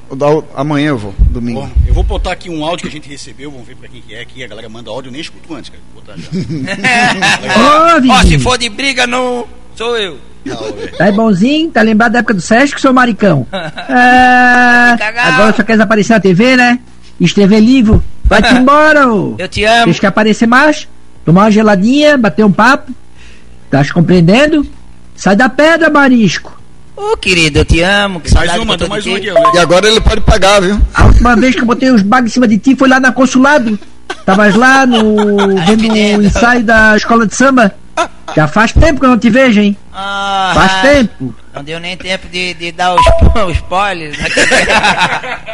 [0.55, 1.61] amanhã eu vou, domingo.
[1.61, 4.01] Bom, eu vou botar aqui um áudio que a gente recebeu, vamos ver pra quem
[4.01, 4.43] que é aqui.
[4.43, 5.81] A galera manda áudio, eu nem escuto antes, cara.
[5.93, 6.27] Vou botar já.
[8.13, 9.45] Ó, se for de briga, não
[9.75, 10.17] sou eu.
[10.97, 11.69] tá aí bonzinho?
[11.71, 13.47] Tá lembrado da época do Sesc, seu maricão?
[13.51, 15.33] Ah, Cagado.
[15.33, 16.79] agora só queres aparecer na TV, né?
[17.19, 18.03] Escrever livro.
[18.25, 19.35] Vai-te embora, ô.
[19.37, 19.85] Eu te amo.
[19.85, 20.87] Vocês querem aparecer mais?
[21.25, 22.91] Tomar uma geladinha, bater um papo?
[23.69, 24.65] Tá compreendendo?
[25.15, 26.60] Sai da pedra, marisco.
[27.01, 28.19] Ô, querido, eu te amo.
[28.21, 29.29] Que Mais saudade um, que mais de um ti.
[29.31, 29.57] aqui.
[29.57, 30.79] E agora ele pode pagar, viu?
[30.93, 33.11] A última vez que eu botei os bagos em cima de ti foi lá na
[33.11, 33.79] consulado.
[34.23, 35.57] Tavas lá no.
[35.65, 37.73] vendo o ensaio da escola de samba.
[38.35, 39.75] Já faz tempo que eu não te vejo, hein?
[39.91, 41.35] Ah, Faz tempo.
[41.53, 43.01] Não deu nem tempo de, de dar os,
[43.49, 44.17] os spoilers.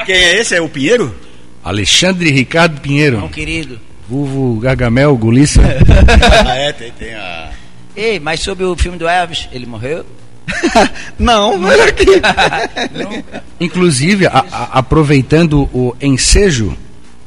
[0.06, 0.56] Quem é esse?
[0.56, 1.16] É o Pinheiro?
[1.64, 3.80] Alexandre Ricardo Não, Pinheiro, querido.
[4.08, 5.62] Vulvo Gargamel, Gulissa.
[6.46, 7.50] ah, é, tem, tem a.
[7.96, 10.06] Ei, mas sobre o filme do Elvis, ele morreu?
[11.20, 12.06] Não, não era aqui.
[13.60, 16.76] Inclusive, a- a- aproveitando o ensejo,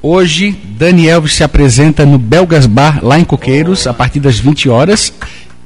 [0.03, 4.69] hoje Dani Elvis se apresenta no Belgas Bar, lá em Coqueiros, a partir das 20
[4.69, 5.13] horas.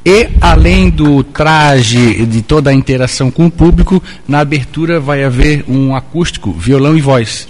[0.07, 5.65] E além do traje, de toda a interação com o público, na abertura vai haver
[5.67, 7.49] um acústico, violão e voz.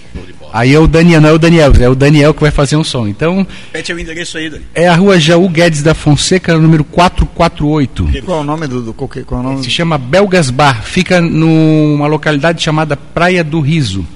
[0.55, 2.83] Aí é o Daniel, não é o Daniel, é o Daniel que vai fazer um
[2.83, 3.05] som.
[3.09, 4.63] Então, Pede o endereço aí, Dani.
[4.73, 8.23] é a rua Jaú Guedes da Fonseca, número 448.
[8.23, 8.93] Qual é o nome do, do?
[8.93, 9.61] Qual é o nome?
[9.61, 14.07] Se chama Belgas Bar, fica numa localidade chamada Praia do Riso.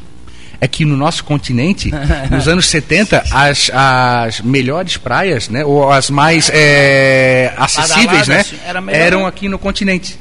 [0.61, 1.91] É que no nosso continente,
[2.31, 8.45] nos anos 70, as, as melhores praias, né, ou as mais é, acessíveis, né,
[8.81, 9.27] melhor, eram né?
[9.27, 10.17] aqui no continente.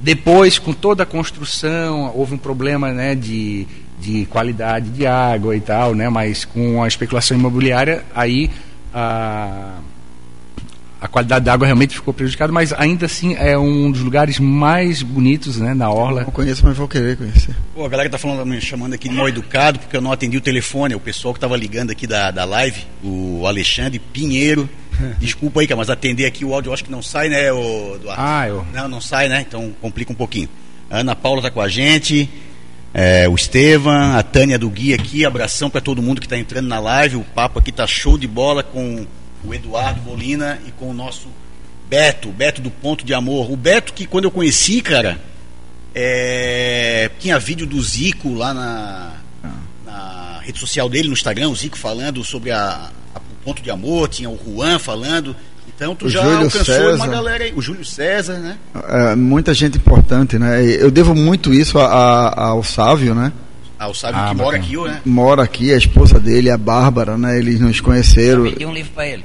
[0.00, 3.66] Depois, com toda a construção, houve um problema né, de,
[4.00, 8.50] de qualidade de água e tal, né, mas com a especulação imobiliária, aí
[8.94, 9.78] a,
[11.00, 15.02] a qualidade da água realmente ficou prejudicada, mas ainda assim é um dos lugares mais
[15.02, 16.24] bonitos né, na Orla.
[16.24, 17.54] Não conheço, mas vou querer conhecer.
[17.74, 20.36] Pô, a galera tá falando, me chamando aqui de mal educado, porque eu não atendi
[20.36, 20.94] o telefone.
[20.94, 24.68] O pessoal que tava ligando aqui da, da live, o Alexandre Pinheiro.
[25.18, 28.22] Desculpa aí, mas atender aqui o áudio eu acho que não sai, né, o Eduardo?
[28.22, 28.66] Ah, eu.
[28.74, 29.44] Não, não sai, né?
[29.46, 30.48] Então complica um pouquinho.
[30.90, 32.28] A Ana Paula tá com a gente,
[32.92, 36.66] é, o Estevam, a Tânia do Gui aqui, abração para todo mundo que tá entrando
[36.68, 37.16] na live.
[37.16, 39.06] O papo aqui tá show de bola com
[39.44, 41.28] o Eduardo Molina e com o nosso
[41.88, 43.50] Beto, Beto do Ponto de Amor.
[43.50, 45.20] O Beto que quando eu conheci, cara,
[45.94, 49.12] é, tinha vídeo do Zico lá na,
[49.84, 53.70] na rede social dele, no Instagram, o Zico falando sobre a, a- o Ponto de
[53.70, 55.34] Amor, tinha o Juan falando.
[55.80, 56.94] Então tu O já Júlio alcançou César.
[56.96, 57.54] uma galera aí.
[57.56, 58.58] O Júlio César, né?
[58.86, 60.62] É, muita gente importante, né?
[60.62, 63.32] Eu devo muito isso a- a- ao Sávio, né?
[63.78, 64.82] Ah, o Sábio Ah, que mora bacana.
[64.82, 65.00] aqui, né?
[65.06, 67.38] Mora aqui, a esposa dele, a Bárbara, né?
[67.38, 68.42] Eles nos conheceram.
[68.42, 69.24] Vendi um livro pra ele.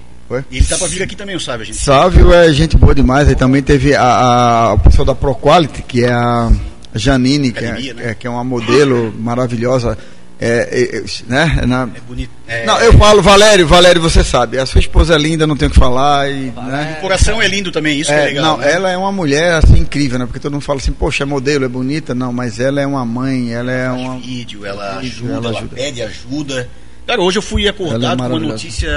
[0.50, 1.78] E ele tá pra vir aqui também, o Sábio, gente.
[1.78, 3.28] Sávio é gente boa demais.
[3.28, 6.50] Aí também teve a, a, o pessoal da ProQuality, que é a
[6.96, 8.10] Janine, que Academia, é, né?
[8.12, 9.98] é- que é uma modelo maravilhosa.
[10.40, 11.62] É, é, é, né?
[11.66, 12.30] Na- É bonito.
[12.46, 15.70] É, Não, eu falo, Valério, Valério, você sabe, a sua esposa é linda, não tenho
[15.70, 16.30] o que falar.
[16.30, 16.96] E, né?
[16.98, 18.44] O coração é lindo também, isso que é É, legal.
[18.44, 18.72] não, né?
[18.72, 20.26] ela é uma mulher assim incrível, né?
[20.26, 23.06] Porque todo mundo fala assim, poxa, é modelo, é bonita, não, mas ela é uma
[23.06, 24.20] mãe, ela é faz uma.
[24.20, 25.76] vídeo, ela ajuda, ela ela, ajuda.
[25.76, 26.70] pede ajuda.
[27.08, 28.90] Cara, hoje eu fui Ela é acordado com uma notícia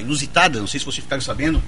[0.00, 1.62] inusitada, não sei se vocês ficaram sabendo,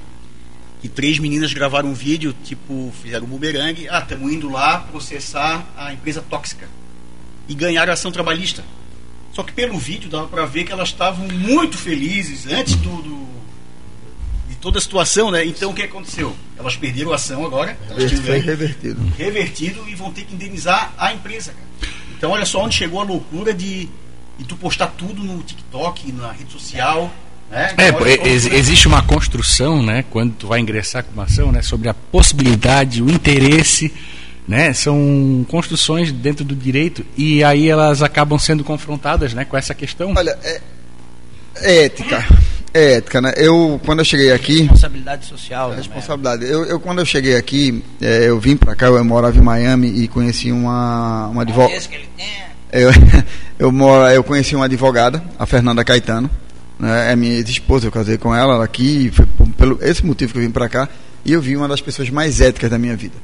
[0.83, 5.65] que três meninas gravaram um vídeo, tipo, fizeram um bumerangue, ah, estamos indo lá processar
[5.77, 6.69] a empresa tóxica.
[7.49, 8.63] E ganharam ação trabalhista.
[9.37, 13.27] Só que pelo vídeo dava pra ver que elas estavam muito felizes antes do, do-
[14.49, 15.45] de toda a situação, né?
[15.45, 16.35] Então o que aconteceu?
[16.59, 19.13] Elas perderam a ação agora, elas foi revertido.
[19.19, 21.91] revertido e vão ter que indenizar a empresa, cara.
[22.17, 23.91] Então olha só onde chegou a loucura de,
[24.39, 27.13] de tu postar tudo no TikTok, na rede social.
[27.51, 27.75] Né?
[27.77, 31.61] É, Então, é, existe uma construção, né, quando tu vai ingressar com uma ação, né,
[31.61, 33.93] sobre a possibilidade, o interesse,
[34.47, 39.75] né, são construções dentro do direito e aí elas acabam sendo confrontadas, né, com essa
[39.75, 40.13] questão.
[40.17, 40.61] Olha, é,
[41.57, 42.25] é ética.
[42.73, 43.33] É ética, né?
[43.37, 44.61] Eu, quando eu cheguei aqui.
[44.63, 45.71] Responsabilidade social.
[45.71, 46.45] né, Responsabilidade.
[46.45, 49.89] Eu, eu, quando eu cheguei aqui, é, eu vim pra cá, eu morava em Miami
[49.89, 51.75] e conheci uma, uma advogada.
[51.75, 52.27] Esse que ele tem.
[52.71, 52.91] Eu,
[53.59, 56.29] eu, moro, eu conheci uma advogada, a Fernanda Caetano,
[56.79, 60.33] né, é minha ex-esposa, eu casei com ela, ela aqui, foi por- pelo esse motivo
[60.35, 60.87] que eu vim pra cá,
[61.25, 63.15] e eu vi uma das pessoas mais éticas da minha vida.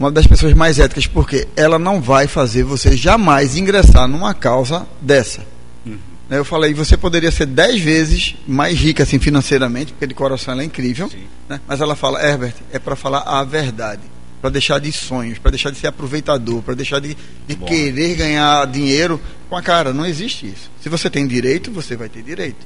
[0.00, 4.86] Uma das pessoas mais éticas, porque ela não vai fazer você jamais ingressar numa causa
[4.98, 5.44] dessa.
[5.84, 10.54] Né, Eu falei, você poderia ser dez vezes mais rica assim financeiramente, porque de coração
[10.54, 11.10] ela é incrível,
[11.46, 11.60] né?
[11.66, 14.00] mas ela fala, Herbert, é para falar a verdade,
[14.40, 17.14] para deixar de sonhos, para deixar de ser aproveitador, para deixar de,
[17.46, 19.92] de querer ganhar dinheiro com a cara.
[19.92, 20.70] Não existe isso.
[20.80, 22.64] Se você tem direito, você vai ter direito.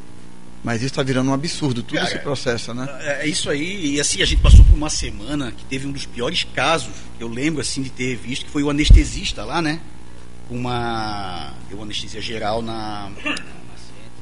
[0.64, 2.88] Mas isso está virando um absurdo, tudo Cara, esse processo, né?
[3.03, 5.92] É é isso aí, e assim, a gente passou por uma semana que teve um
[5.92, 9.61] dos piores casos que eu lembro assim de ter visto, que foi o anestesista lá,
[9.61, 9.79] né?
[10.50, 11.53] Uma.
[11.68, 13.11] Deu uma anestesia geral na,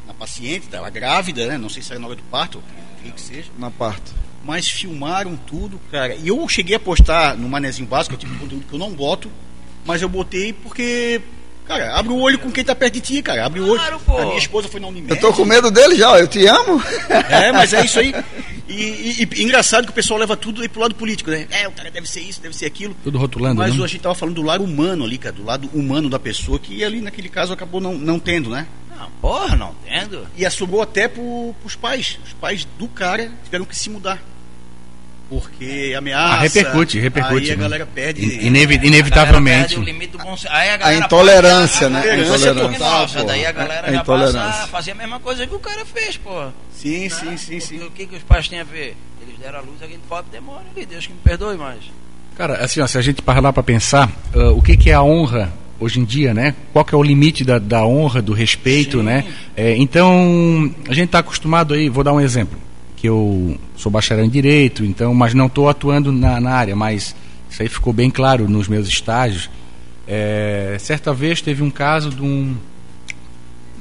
[0.06, 1.56] na paciente, estava grávida, né?
[1.56, 3.50] Não sei se era na hora do parto, o que que seja.
[3.56, 4.12] Na parte.
[4.44, 6.14] mas filmaram tudo, cara.
[6.14, 9.30] E eu cheguei a postar no Manezinho Básico, tipo de conteúdo que eu não boto,
[9.84, 11.20] mas eu botei porque,
[11.66, 13.44] cara, abre o olho com quem tá perto de ti, cara.
[13.46, 13.78] Abre o olho.
[13.80, 14.18] Claro, pô.
[14.18, 15.10] A minha esposa foi na Unimed.
[15.10, 16.82] Eu tô com medo dele já, ó, eu te amo.
[17.30, 18.14] É, mas é isso aí.
[18.68, 18.74] E,
[19.22, 21.46] e- e engraçado que o pessoal leva tudo aí pro lado político, né?
[21.50, 22.96] É, o cara deve ser isso, deve ser aquilo.
[23.04, 23.84] Tudo rotulando, Mas né?
[23.84, 26.82] a gente tava falando do lado humano ali, cara, do lado humano da pessoa, que
[26.84, 28.66] ali naquele caso acabou não, não tendo, né?
[28.98, 30.26] Não, porra, não entendo.
[30.36, 32.18] E assobrou até pro, pros pais.
[32.24, 34.22] Os pais do cara tiveram que se mudar.
[35.32, 36.34] Porque ameaça.
[36.34, 37.62] Ah, repercute, repercute, Aí a né?
[37.62, 38.22] galera perde.
[38.46, 39.68] Inevi- inevitavelmente.
[39.76, 41.98] perde o limite do bom a, A intolerância, passa- né?
[42.10, 43.22] a A intolerância total, pô.
[43.24, 44.40] Daí a galera A já intolerância.
[44.40, 46.48] passa a fazer a mesma coisa que o cara fez, pô.
[46.74, 47.78] Sim, sim, sim, O, sim.
[47.82, 48.94] o que, que os pais têm a ver?
[49.26, 51.78] Eles deram a luz àquele pobre demônio ali, Deus que me perdoe mais.
[52.36, 55.02] Cara, assim, ó, se a gente parar para pensar, ah, o que, que é a
[55.02, 56.54] honra hoje em dia, né?
[56.74, 59.04] Qual que é o limite da, da honra, do respeito, Sim.
[59.04, 59.24] né?
[59.56, 62.58] É, então, a gente está acostumado aí, vou dar um exemplo,
[63.02, 67.16] que eu sou bacharel em Direito, então, mas não estou atuando na, na área, mas
[67.50, 69.50] isso aí ficou bem claro nos meus estágios.
[70.06, 72.54] É, certa vez teve um caso de um,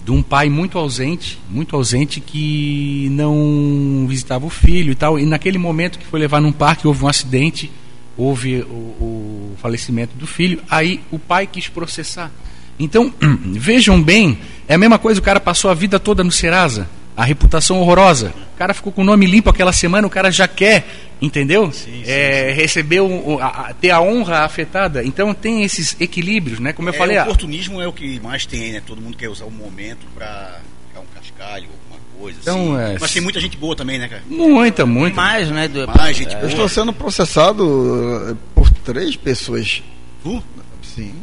[0.03, 5.19] de um pai muito ausente, muito ausente, que não visitava o filho e tal.
[5.19, 7.71] E naquele momento que foi levar num parque, houve um acidente,
[8.17, 10.63] houve o, o falecimento do filho.
[10.67, 12.31] Aí o pai quis processar.
[12.79, 13.13] Então,
[13.53, 17.23] vejam bem, é a mesma coisa, o cara passou a vida toda no Serasa, a
[17.25, 18.33] reputação horrorosa.
[18.55, 20.87] O cara ficou com o nome limpo aquela semana, o cara já quer,
[21.21, 21.71] entendeu?
[21.71, 25.03] Sim, sim, É, Receber o, o- a- a- ter a honra afetada.
[25.03, 26.71] Então tem esses equilíbrios, né?
[26.73, 28.81] Como eu É, falei, o a- oportunismo é o que mais tem, né?
[28.85, 32.95] Todo mundo quer usar o momento pra pegar um cascalho, alguma coisa Então, assim.
[32.95, 34.21] é, Mas tem muita gente boa também, né, cara?
[34.29, 35.15] muita, muita.
[35.15, 35.67] Mais, né?
[35.67, 36.49] Do, Mais gente Eu boa.
[36.51, 39.81] estou sendo processado eh, por três pessoas.
[40.23, 40.41] Tu?
[40.83, 41.13] Sim.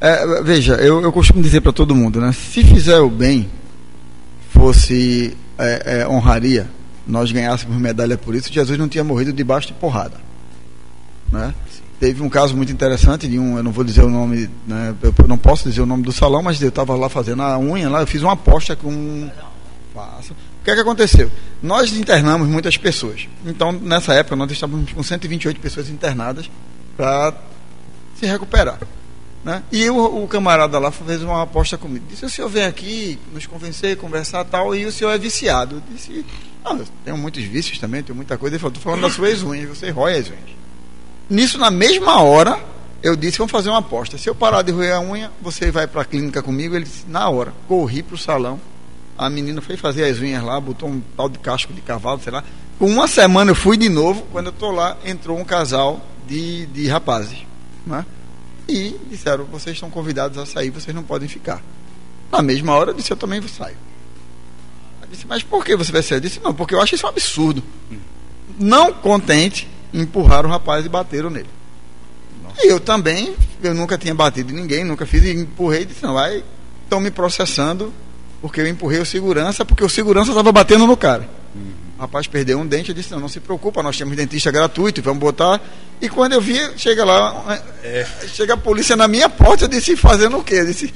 [0.00, 2.32] É, veja, eu, eu costumo dizer para todo mundo, né?
[2.32, 3.48] Se fizer o bem,
[4.52, 6.68] fosse é, é, honraria,
[7.06, 10.16] nós ganhássemos medalha por isso, Jesus não tinha morrido debaixo de porrada.
[11.30, 11.54] Né?
[11.98, 14.94] Teve um caso muito interessante de um, eu não vou dizer o nome, né?
[15.02, 17.88] eu não posso dizer o nome do salão, mas eu estava lá fazendo a unha,
[17.88, 19.30] lá eu fiz uma aposta com.
[19.94, 21.30] O que é que aconteceu?
[21.62, 23.28] Nós internamos muitas pessoas.
[23.44, 26.48] Então, nessa época, nós estávamos com 128 pessoas internadas
[26.96, 27.34] para
[28.14, 28.78] se recuperar.
[29.44, 29.62] Né?
[29.72, 32.04] E o, o camarada lá fez uma aposta comigo.
[32.08, 35.76] Disse: o senhor vem aqui nos convencer, conversar tal, e o senhor é viciado.
[35.76, 36.24] Eu disse:
[36.64, 38.54] não, eu tenho muitos vícios também, tenho muita coisa.
[38.54, 40.50] Ele falou: estou falando das suas unhas, você rói as unhas.
[41.28, 42.58] Nisso, na mesma hora,
[43.02, 44.16] eu disse: vamos fazer uma aposta.
[44.16, 46.76] Se eu parar de roer a unha, você vai para a clínica comigo.
[46.76, 47.52] Ele disse: na hora.
[47.66, 48.60] Corri para o salão.
[49.18, 52.32] A menina foi fazer as unhas lá, botou um tal de casco de cavalo, sei
[52.32, 52.44] lá.
[52.78, 54.22] Com uma semana eu fui de novo.
[54.30, 57.38] Quando eu estou lá, entrou um casal de, de rapazes.
[57.84, 58.06] Né?
[58.68, 61.62] E disseram: vocês estão convidados a sair, vocês não podem ficar.
[62.30, 63.76] Na mesma hora eu disse: eu também vou sair.
[65.02, 66.18] Eu disse: mas por que você vai sair?
[66.18, 67.62] Eu disse: não, porque eu acho isso um absurdo.
[68.58, 71.48] Não contente, empurraram o rapaz e bateram nele.
[72.58, 76.02] E eu também, eu nunca tinha batido em ninguém, nunca fiz, e empurrei e disse:
[76.02, 76.44] não, vai,
[76.84, 77.92] estão me processando
[78.42, 81.28] porque eu empurrei o segurança, porque o segurança estava batendo no cara.
[81.54, 85.00] O rapaz perdeu um dente, eu disse, não, não se preocupa, nós temos dentista gratuito,
[85.02, 85.60] vamos botar.
[86.00, 87.62] E quando eu vi, chega lá,
[88.28, 90.56] chega a polícia na minha porta, eu disse, fazendo o quê?
[90.56, 90.92] Eu disse,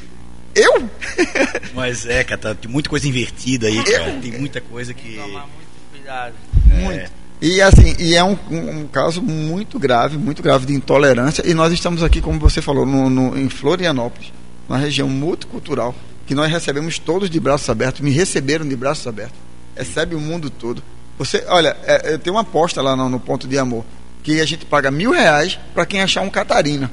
[0.54, 0.88] eu?
[1.74, 4.12] Mas é, cara, tá, tem muita coisa invertida aí, cara.
[4.20, 5.16] Tem muita coisa que.
[5.16, 6.34] Tomar muito cuidado.
[6.66, 7.10] Muito.
[7.40, 11.42] E assim, e é um, um- um caso muito grave, muito grave de intolerância.
[11.46, 14.32] E nós estamos aqui, como você falou, no, no- em Florianópolis,
[14.68, 15.94] uma região multicultural,
[16.26, 19.36] que nós recebemos todos de braços abertos, me receberam de braços abertos.
[19.76, 20.82] Recebe o mundo todo.
[21.18, 23.84] Você, olha, é, é, tem uma aposta lá no, no ponto de amor,
[24.22, 26.90] que a gente paga mil reais para quem achar um Catarina.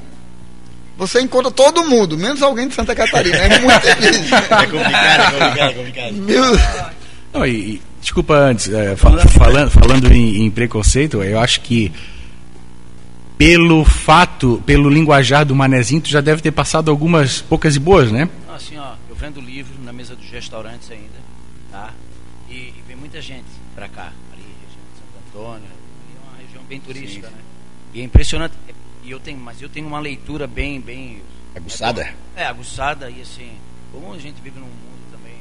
[0.97, 3.35] Você encontra todo mundo, menos alguém de Santa Catarina.
[3.37, 4.37] É muito difícil.
[4.37, 6.13] É complicado, é complicado, é complicado.
[6.13, 6.43] Mil...
[7.33, 11.91] Não, e, e- desculpa antes, é, fa- falando, falando em, em preconceito, eu acho que
[13.37, 18.11] pelo fato, pelo linguajar do manezinho, tu já deve ter passado algumas poucas e boas,
[18.11, 18.29] né?
[18.55, 21.09] Assim, ó, eu vendo livro na mesa dos restaurantes ainda,
[21.71, 21.89] tá?
[23.13, 23.45] Muita gente
[23.75, 27.37] pra cá, ali, região de Santo Antônio, ali é uma região bem turística, né?
[27.93, 28.55] E é impressionante,
[29.03, 31.21] e eu tenho, mas eu tenho uma leitura bem, bem...
[31.55, 32.11] Aguçada?
[32.35, 33.51] É, aguçada e assim,
[33.91, 35.35] como a gente vive num mundo também,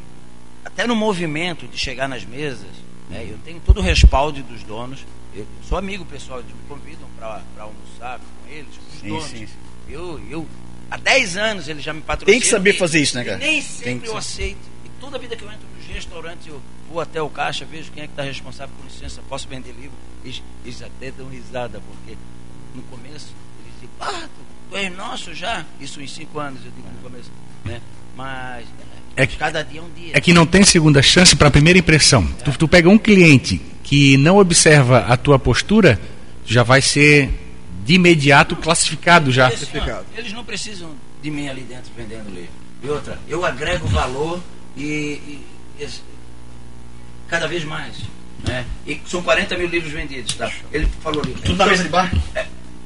[0.63, 2.69] até no movimento de chegar nas mesas,
[3.09, 3.27] né?
[3.27, 7.41] Eu tenho todo o respaldo dos donos, eu sou amigo pessoal, eles me convidam para
[7.59, 9.25] almoçar com eles, com os Sim, donos.
[9.25, 9.55] sim, sim.
[9.89, 10.47] Eu, eu,
[10.91, 12.39] há 10 anos eles já me patrocinam.
[12.39, 13.39] Tem que saber fazer isso, né, cara?
[13.39, 14.72] Nem sempre eu aceito.
[15.03, 18.07] Toda vida que eu entro nos restaurantes, eu vou até o caixa, vejo quem é
[18.07, 19.97] que está responsável, com licença, posso vender livro?
[20.25, 22.17] Eles, eles até dão risada, porque
[22.73, 25.65] no começo eles dizem, ah, tu, tu és nosso já?
[25.81, 27.33] Isso em 5 anos, eu digo no começo.
[27.65, 27.81] Né?
[28.17, 28.65] Mas
[29.17, 30.12] É que- cada dia é um dia.
[30.15, 32.25] É que não tem segunda chance para a primeira impressão.
[32.45, 36.01] Tu, tu pega um cliente que não observa a tua postura,
[36.47, 37.29] já vai ser
[37.85, 39.51] de imediato classificado já.
[40.17, 42.53] Eles não precisam de mim ali dentro vendendo livro.
[42.85, 44.41] E outra, eu agrego valor
[44.77, 45.47] e, e-
[45.81, 45.89] e
[47.29, 47.95] cada vez mais.
[48.47, 48.65] Né?
[48.87, 50.35] E são 40 mil livros vendidos.
[50.35, 50.51] Tá?
[50.73, 51.35] Ele falou ali.
[51.35, 52.13] Tudo na mesa de bar?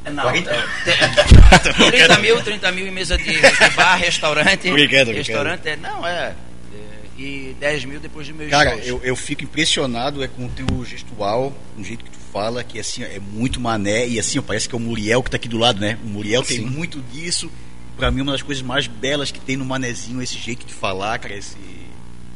[0.05, 0.51] É, não, 40?
[0.51, 0.63] é,
[1.73, 4.69] tem- 30 mil, 30 mil em mesa de, de bar, restaurante.
[4.69, 6.35] Obrigado, restaurante é, não, é,
[6.75, 10.49] é, E 10 mil depois de meus Cara, eu, eu fico impressionado é com o
[10.51, 14.43] teu gestual, o jeito que tu fala, que assim, é muito mané, e assim, ó,
[14.43, 15.99] parece que é o Muriel que tá aqui do lado, né?
[16.05, 17.51] O Muriel tem muito disso.
[17.97, 21.19] Pra mim, uma das coisas mais belas que tem no manezinho, esse jeito de falar,
[21.19, 21.57] cara, esse.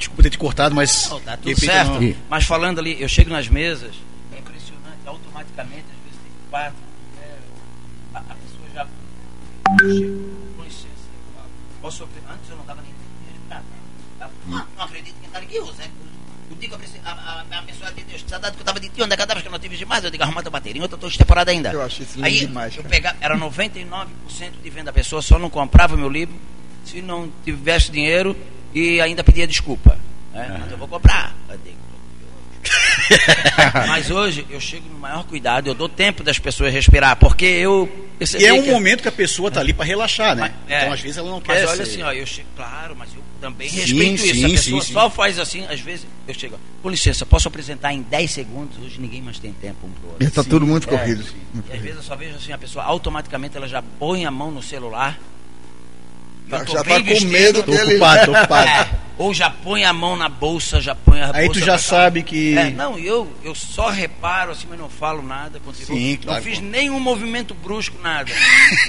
[0.00, 1.08] Desculpa ter te cortado, mas.
[1.10, 2.00] Não, tá tudo certo.
[2.00, 3.94] não- Mas falando ali, eu chego nas mesas,
[4.34, 6.74] é impressionante, automaticamente, às vezes tem quatro,
[7.16, 7.36] né,
[8.14, 8.86] a, a pessoa já.
[10.56, 10.88] Com licença,
[11.82, 12.04] posso?
[12.04, 12.92] Antes eu não dava nem
[13.30, 13.64] respeitado.
[14.18, 14.30] Tá?
[14.46, 15.58] Não, não acredito que tá aqui,
[16.68, 19.12] que eu preciso, a, a, a pessoa atendeu, saudade que eu tava de ti, onde
[19.12, 20.88] é que eu tava, que eu não tive demais, eu digo, arruma tua bateria, eu
[20.88, 21.72] tô temporada ainda.
[21.72, 24.06] Eu acho isso lindo Aí, demais, eu pegava, era 99%
[24.62, 26.34] de venda, a pessoa só não comprava o meu livro
[26.84, 28.36] se não tivesse dinheiro
[28.74, 29.98] e ainda pedia desculpa.
[30.32, 30.56] Né?
[30.60, 31.34] Mas eu vou comprar.
[33.88, 37.88] Mas hoje eu chego no maior cuidado, eu dou tempo das pessoas respirar, porque eu
[38.38, 40.52] E é um que- momento que a pessoa tá ali para relaxar, né?
[40.66, 40.80] Mas- é.
[40.82, 43.08] Então, às vezes, ela não quer Mas olha ser- assim, ó, eu chego, claro, mas
[43.14, 44.30] eu também Sim, respeito isso.
[44.30, 44.92] A sim, pessoa sim, sim.
[44.92, 48.76] só faz assim, às vezes eu chego, ó, com licença, posso apresentar em 10 segundos?
[48.78, 50.26] Hoje ninguém mais tem tempo um pro outro.
[50.26, 51.24] Está todo muito É, corrido.
[51.68, 54.50] E às vezes eu só vejo assim, a pessoa automaticamente ela já põe a mão
[54.50, 55.18] no celular.
[56.58, 57.90] Eu Já tô tá bem com vestido, medo Tô dele.
[57.92, 58.68] ocupado, tô ocupado.
[58.70, 61.76] é, ou já põe a mão na bolsa, já põe a Aí bolsa tu já
[61.78, 62.56] sabe que.
[62.56, 65.60] É, não, eu, eu só reparo assim, mas não falo nada.
[65.60, 65.98] Continuo.
[65.98, 68.30] Sim, claro, não fiz nenhum movimento brusco, nada.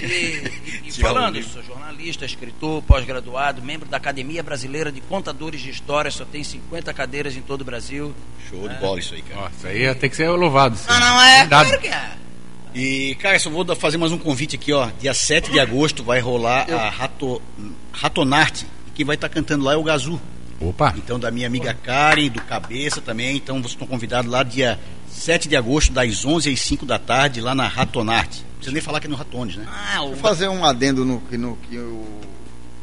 [0.01, 5.01] E, e- e Sim, falando, eu sou jornalista, escritor, pós-graduado, membro da Academia Brasileira de
[5.01, 8.13] Contadores de História, só tem 50 cadeiras em todo o Brasil.
[8.49, 9.41] Show de bola isso aí, cara.
[9.41, 10.75] Ó, isso aí tem que ser louvado.
[10.75, 11.39] isso Não, não é?
[11.41, 11.65] Cuidado.
[11.67, 12.09] Claro que é.
[12.73, 14.89] E, cara, só vou fazer mais um convite aqui, ó.
[14.99, 17.41] Dia 7 de agosto vai rolar a Rato,
[17.91, 18.65] Ratonarte.
[18.87, 20.19] E quem vai estar cantando lá é o Gazu.
[20.59, 23.35] Opa, Então, da minha amiga Karen, do Cabeça também.
[23.35, 27.41] Então, vocês estão convidados lá dia 7 de agosto, das 11 às 5 da tarde,
[27.41, 28.39] lá na Ratonarte.
[28.43, 29.65] Não precisa nem falar que é no Ratones, né?
[29.67, 30.09] Ah, o...
[30.09, 32.05] Vou fazer um adendo no, que- no que o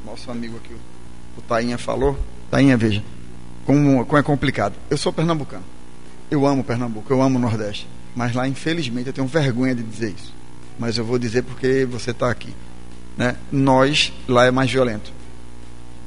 [0.05, 2.19] nosso amigo aqui, o, o Tainha, falou.
[2.51, 3.03] Tainha, veja,
[3.65, 4.75] como, como é complicado.
[4.91, 5.65] Eu sou pernambucano.
[6.31, 7.87] Eu amo Pernambuco, eu amo o Nordeste.
[8.15, 10.33] Mas lá, infelizmente, eu tenho vergonha de dizer isso.
[10.79, 12.55] Mas eu vou dizer porque você está aqui.
[13.17, 13.37] Né?
[13.51, 15.13] Nós, lá é mais violento.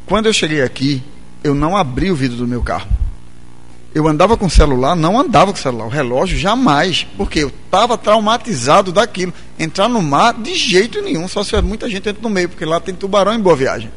[0.05, 1.03] Quando eu cheguei aqui,
[1.43, 2.89] eu não abri o vidro do meu carro.
[3.93, 5.85] Eu andava com o celular, não andava com o celular.
[5.85, 7.05] O relógio, jamais.
[7.17, 9.33] Porque eu estava traumatizado daquilo.
[9.59, 11.27] Entrar no mar, de jeito nenhum.
[11.27, 13.91] Só se muita gente entra no meio, porque lá tem tubarão em Boa Viagem.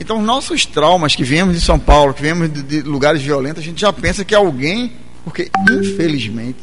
[0.00, 3.66] Então, nossos traumas que viemos de São Paulo, que viemos de, de lugares violentos, a
[3.66, 4.92] gente já pensa que alguém.
[5.22, 6.58] Porque, infelizmente,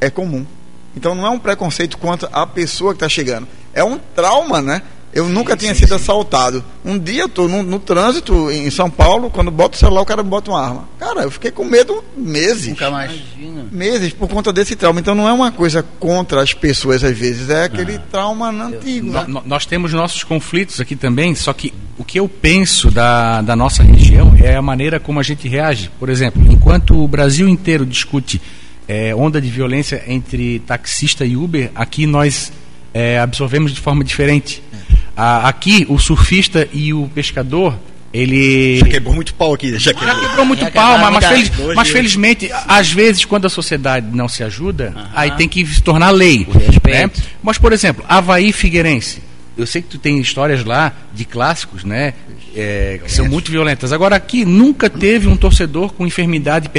[0.00, 0.44] é comum.
[0.96, 3.46] Então, não é um preconceito contra a pessoa que está chegando.
[3.74, 4.82] É um trauma, né?
[5.12, 6.62] Eu nunca tinha sido assaltado.
[6.84, 10.04] Um dia eu tô no, no trânsito em São Paulo, quando boto o celular, o
[10.06, 10.88] cara me bota uma arma.
[10.98, 12.68] Cara, eu fiquei com medo meses.
[12.68, 13.12] Nunca mais.
[13.12, 13.66] Imagina.
[13.72, 15.00] Meses por conta desse trauma.
[15.00, 19.06] Então não é uma coisa contra as pessoas às vezes, é aquele trauma antigo.
[19.06, 19.24] No- né?
[19.26, 23.56] no- nós temos nossos conflitos aqui também, só que o que eu penso da, da
[23.56, 25.90] nossa região é a maneira como a gente reage.
[25.98, 28.38] Por exemplo, enquanto o Brasil inteiro discute
[28.88, 32.52] eh, onda de violência entre taxista e Uber, aqui nós
[32.94, 34.62] eh, absorvemos de forma diferente.
[35.16, 37.74] A- aqui, o surfista e o pescador,
[38.12, 38.78] ele.
[38.80, 40.20] Já quebrou muito pau aqui, já Já quebrou.
[40.20, 44.28] quebrou muito Já pau, mas, mas feliz- mas felizmente, às vezes, quando a sociedade não
[44.28, 46.46] se ajuda, aí tem que se tornar lei.
[46.84, 47.10] Né?
[47.42, 49.22] Mas, por exemplo, Havaí Figueirense.
[49.56, 52.14] Eu sei que tu tem histórias lá de clássicos, né?
[52.56, 53.92] é, que são muito violentas.
[53.92, 56.70] Agora, aqui nunca teve um torcedor com enfermidade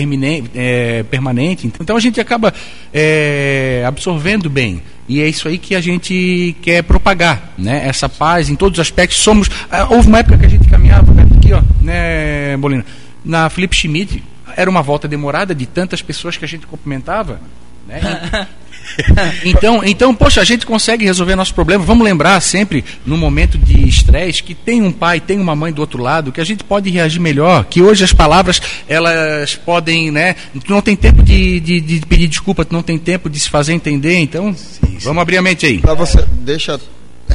[0.55, 1.67] é, permanente.
[1.79, 2.51] Então a gente acaba
[2.91, 4.81] é, absorvendo bem.
[5.07, 7.87] E é isso aí que a gente quer propagar, né?
[7.87, 9.19] Essa paz em todos os aspectos.
[9.19, 9.49] Somos.
[9.71, 12.85] ah, houve uma época que a gente caminhava aqui, ó, né, Bolina?
[13.23, 14.21] Na Felipe Schmidt,
[14.55, 17.39] era uma volta demorada de tantas pessoas que a gente cumprimentava.
[17.87, 18.01] Né?
[19.43, 21.83] Então, então, poxa, a gente consegue resolver nosso problema.
[21.83, 25.79] Vamos lembrar sempre, no momento de estresse, que tem um pai, tem uma mãe do
[25.79, 30.35] outro lado, que a gente pode reagir melhor, que hoje as palavras, elas podem, né?
[30.53, 33.49] Tu não tem tempo de, de, de pedir desculpa, tu não tem tempo de se
[33.49, 34.55] fazer entender, então
[35.01, 35.79] vamos abrir a mente aí.
[35.79, 36.79] Para você, deixa.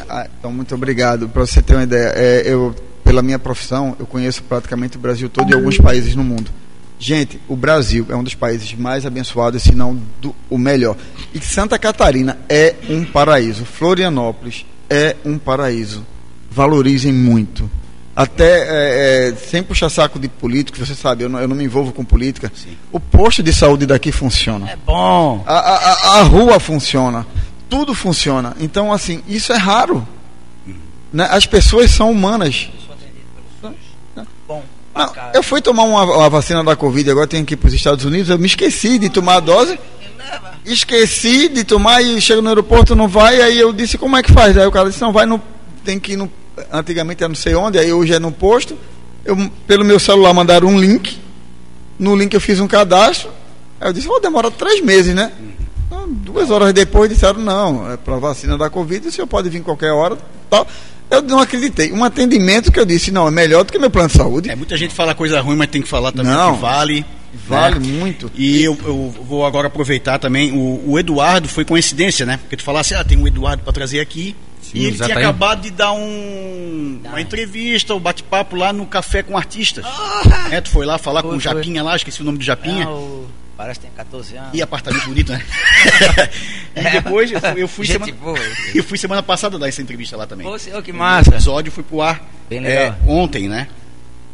[0.08, 1.28] Ah, então, muito obrigado.
[1.28, 2.74] Para você ter uma ideia, é, eu,
[3.04, 6.50] pela minha profissão, eu conheço praticamente o Brasil todo e alguns países no mundo.
[7.04, 10.96] Gente, o Brasil é um dos países mais abençoados, se não do, o melhor.
[11.34, 13.64] E Santa Catarina é um paraíso.
[13.64, 16.06] Florianópolis é um paraíso.
[16.48, 17.68] Valorizem muito.
[18.14, 21.64] Até, é, é, sem puxar saco de político, você sabe, eu não, eu não me
[21.64, 22.52] envolvo com política.
[22.92, 24.70] O posto de saúde daqui funciona.
[24.70, 25.42] É bom.
[25.44, 27.26] A, a, a- a rua funciona,
[27.68, 28.54] tudo funciona.
[28.60, 30.06] Então, assim, isso é raro.
[31.12, 31.26] Né?
[31.32, 32.70] As pessoas são humanas.
[32.86, 33.26] Sou atendido
[33.60, 34.26] pelo SUS.
[34.46, 37.56] Bom, pra Não, eu fui tomar uma, uma vacina da Covid, agora tenho que ir
[37.56, 39.78] para os Estados Unidos, eu me esqueci de tomar a dose.
[40.64, 44.32] Esqueci de tomar e chego no aeroporto, não vai, aí eu disse, como é que
[44.32, 44.56] faz?
[44.56, 45.40] Aí o cara disse, não vai no.
[45.84, 46.30] Tem que ir no.
[46.70, 48.78] Antigamente era não sei onde, aí hoje é no posto.
[49.24, 51.20] Eu, pelo meu celular mandaram um link.
[51.98, 53.30] No link eu fiz um cadastro.
[53.80, 55.32] Aí eu disse, vou demorar três meses, né?
[55.86, 59.62] Então, duas horas depois disseram, não, é para vacina da Covid, o senhor pode vir
[59.62, 60.16] qualquer hora.
[60.48, 60.66] Tal.
[61.12, 61.92] Eu não acreditei.
[61.92, 64.50] Um atendimento que eu disse, não, é melhor do que meu plano de saúde.
[64.50, 66.54] É, muita gente fala coisa ruim, mas tem que falar também Não.
[66.54, 67.04] que vale.
[67.48, 67.86] Vale né?
[67.98, 68.30] muito.
[68.34, 70.52] E eu, eu vou agora aproveitar também.
[70.52, 72.36] O, o Eduardo foi coincidência, né?
[72.38, 74.34] Porque tu falasse, ah, tem um Eduardo para trazer aqui.
[74.60, 75.24] Sim, e ele tinha exatamente.
[75.26, 79.84] acabado de dar um, uma entrevista, um bate-papo lá no Café com Artistas.
[80.50, 81.52] É, tu foi lá falar com Foi, o foi.
[81.54, 82.84] Japinha lá, esqueci o nome do Japinha.
[82.86, 83.26] Ah, o-
[83.62, 84.50] Parece que tem 14 anos.
[84.54, 85.40] E apartamento bonito, né?
[86.74, 88.38] e depois eu fui, eu fui Gente semana, boa.
[88.74, 90.44] eu fui semana passada dar essa entrevista lá também.
[90.44, 91.30] Ô, senhor, que O massa.
[91.30, 93.68] episódio foi pro ar Bem é, ontem, né?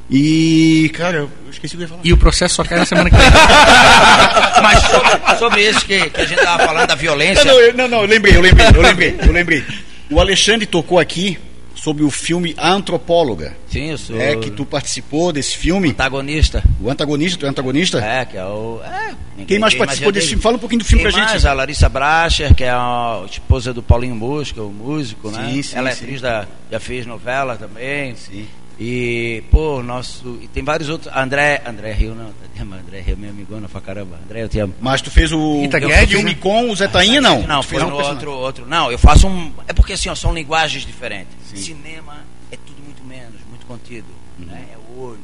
[0.09, 2.01] E, cara, eu esqueci o que eu ia falar.
[2.05, 3.27] E o processo só cai na semana que vem.
[4.63, 7.45] Mas sobre, sobre isso que, que a gente tava falando, da violência.
[7.45, 9.65] Não, não, eu, não, não, eu lembrei, eu lembrei, eu lembrei, eu lembrei.
[10.11, 11.39] O Alexandre tocou aqui
[11.83, 13.57] sobre o filme A Antropóloga.
[13.69, 15.91] Sim, eu sou É que tu participou desse filme.
[15.91, 16.63] antagonista.
[16.81, 17.99] O antagonista, tu é antagonista?
[18.05, 18.81] É, que é o.
[18.85, 20.43] É, ninguém- Quem mais participou desse filme?
[20.43, 21.31] Fala um pouquinho do filme Quem pra gente.
[21.31, 21.45] mais?
[21.47, 25.51] A Larissa Bracher, que é a esposa do Paulinho Mosca, o músico, né?
[25.53, 26.47] Sim, sim, Ela é atriz da.
[26.71, 28.15] Já fez novela também.
[28.17, 28.47] Sim.
[28.79, 30.39] E, pô, nosso.
[30.41, 31.13] E tem vários outros.
[31.15, 31.61] André.
[31.67, 32.33] André Rio, não.
[32.79, 34.19] André Rio, meu amigona pra caramba.
[34.25, 34.75] André, eu te amo.
[34.81, 36.35] Mas tu fez o Rita o né?
[36.35, 37.43] com o Zé Tainha, não?
[37.43, 38.67] Não, foi um outro, outro.
[38.67, 39.53] Não, eu faço um.
[39.67, 41.35] É porque assim, ó, são linguagens diferentes.
[41.45, 41.57] Sim.
[41.57, 44.07] Cinema é tudo muito menos, muito contido.
[44.39, 44.65] Né?
[44.73, 45.21] É o olho.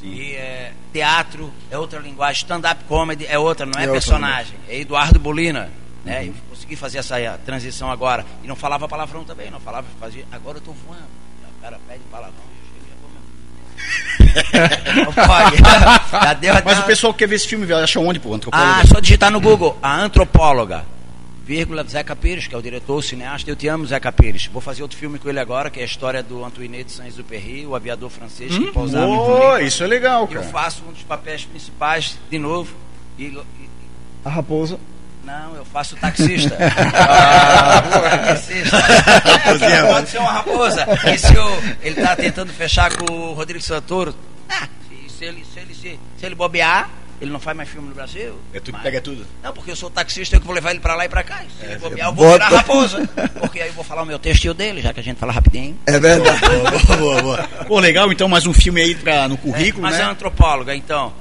[0.00, 0.12] Sim.
[0.12, 2.42] E é, teatro é outra linguagem.
[2.42, 4.56] Stand-up comedy é outra, não é, É personagem.
[4.68, 5.70] É Eduardo Bolina.
[6.04, 6.26] Né?
[6.26, 8.26] Eu consegui fazer essa transição agora.
[8.42, 10.24] E não falava palavrão também, não falava, fazia.
[10.32, 11.25] Agora eu tô voando.
[11.66, 12.34] Cara pede palavrão
[14.54, 14.54] e
[14.94, 15.04] eu.
[15.04, 15.56] Não pode.
[16.24, 18.32] Já deu até Mas o pessoal que quer ver esse filme, velho, acha onde, pô?
[18.34, 18.70] Antropólogo?
[18.80, 20.84] ah, só digitar no Google, a antropóloga,
[21.44, 24.46] vírgula, Zeca Pires, que é o diretor, o cineasta, eu te amo, Zeca Pires.
[24.46, 27.66] Vou fazer outro filme com ele agora, que é a história do Antoine de Saint-Exupéry,
[27.66, 29.64] o aviador francês que pousava Turim.
[29.66, 30.42] isso é legal, Eu cara.
[30.44, 32.72] faço um dos papéis principais, de novo,
[33.18, 33.42] e, e-
[34.24, 34.78] A raposa.
[35.26, 36.56] Não, eu faço taxista.
[36.94, 37.82] ah,
[38.28, 38.78] taxista.
[38.78, 40.86] Raposinha, É, Pode ser uma raposa.
[41.12, 44.14] E se eu, ele tá tentando fechar com o Rodrigo Santoro,
[44.48, 46.88] ah, se, se ele, se, ele, se, se ele bobear,
[47.20, 48.38] ele não faz mais filme no Brasil.
[48.54, 49.26] É tu que Mas- pega tudo.
[49.42, 51.42] não, porque eu sou taxista, eu que vou levar ele pra lá e pra cá.
[51.44, 53.08] E Se É, ele bobear, eu vou virar raposa.
[53.40, 55.76] Porque aí eu vou falar o meu texto dele, já que a gente fala rapidinho.
[55.86, 56.38] É verdade.
[56.86, 57.48] boa, boa, boa.
[57.66, 60.02] Pô, legal, então, mais um filme aí pra, no currículo, mas né?
[60.02, 61.12] é antropóloga, então.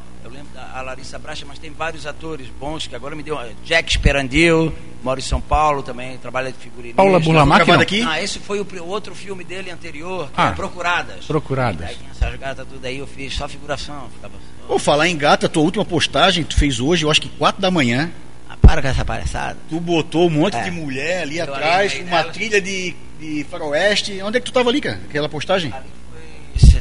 [0.76, 3.39] A Larissa Bracha, mas tem vários atores bons que agora me deu.
[3.63, 6.97] Jack Esperandil, mora em São Paulo também, trabalha de figurinista.
[6.97, 7.80] Paula Gravado não?
[7.82, 8.03] aqui?
[8.05, 10.49] Ah, esse foi o, outro filme dele anterior, que Ah.
[10.49, 11.23] é Procuradas.
[11.26, 11.88] Procuradas.
[11.88, 14.09] Aí essas gatas tudo aí, eu fiz só figuração.
[14.15, 14.34] Ficava.
[14.67, 17.71] Pô, falar em gata, tua última postagem tu fez hoje, eu acho que 4 da
[17.71, 18.11] manhã.
[18.49, 19.57] Ah, para com essa palhaçada.
[19.69, 20.63] Tu botou um monte É.
[20.63, 22.34] de mulher ali Eu atrás, ali uma dela.
[22.34, 24.21] trilha de, de faroeste.
[24.21, 24.99] Onde é que tu tava ali, cara?
[25.07, 25.73] Aquela postagem?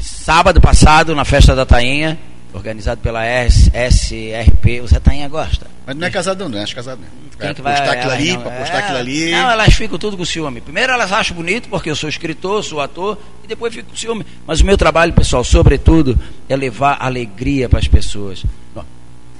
[0.01, 2.19] Sábado passado, na festa da Tainha,
[2.55, 5.67] organizado pela SRP, o Zé Tainha gosta.
[5.87, 7.09] Mas não é casado, não, é casado, né?
[7.31, 9.31] Quem Pra que vai- postar aquilo ali, não- pra é, postar aquilo ali.
[9.33, 10.61] Não, elas ficam tudo com ciúme.
[10.61, 14.25] Primeiro elas acham bonito, porque eu sou escritor, sou ator, e depois fico com ciúme.
[14.47, 18.45] Mas o meu trabalho, pessoal, sobretudo, é levar alegria para as pessoas.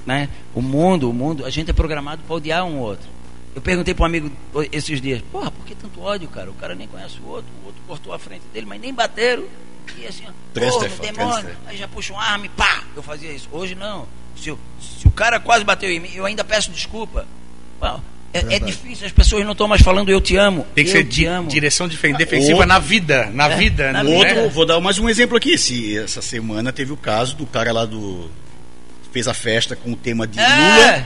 [0.05, 0.29] Né?
[0.53, 3.07] O mundo, o mundo, a gente é programado para odiar um outro.
[3.55, 4.29] Eu perguntei para um amigo
[4.71, 6.51] esses dias, porra, por que tanto ódio, cara?
[6.51, 9.45] O cara nem conhece o outro, o outro cortou a frente dele, mas nem bateram.
[9.97, 10.23] E assim,
[11.01, 11.31] demônio.
[11.33, 12.83] trânsito Aí já puxa um arma e pá!
[12.95, 13.47] Eu fazia isso.
[13.51, 14.07] Hoje não.
[14.35, 14.59] Se, eu-
[14.99, 17.25] se o cara quase bateu em mim, eu ainda peço desculpa.
[17.79, 17.99] Pô,
[18.33, 20.67] É, é difícil, as pessoas não estão mais falando eu te amo.
[20.75, 21.47] Tem que eu ser te di- amo.
[21.47, 23.29] direção defensiva outro- na vida.
[23.33, 23.91] Na É, vida.
[23.93, 24.03] na é?
[24.03, 25.51] outro, vou dar mais um exemplo aqui.
[25.51, 28.29] Esse, essa semana teve o caso do cara lá do.
[29.13, 31.05] Fez a festa com o tema de É, Lula,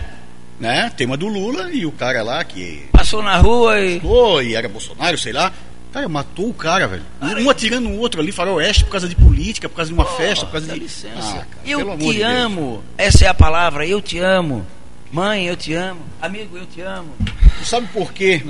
[0.60, 0.92] né?
[0.98, 2.88] Tema do Lula, e o cara lá que.
[2.92, 4.00] passou na rua e.
[4.00, 5.54] Pô, e era Bolsonaro, sei lá.
[5.92, 7.04] Cara, matou o cara, velho.
[7.42, 10.46] Um atirando o outro ali, faroeste, por causa de política, por causa de uma festa,
[10.46, 10.80] por causa Dá de.
[10.82, 11.18] licença.
[11.18, 12.84] Ah, cara, eu te de amo.
[12.98, 14.66] Essa é a palavra, eu te amo.
[15.12, 16.02] Mãe, eu te amo.
[16.22, 17.12] Amigo, eu te amo.
[17.60, 18.44] Tu sabe por quê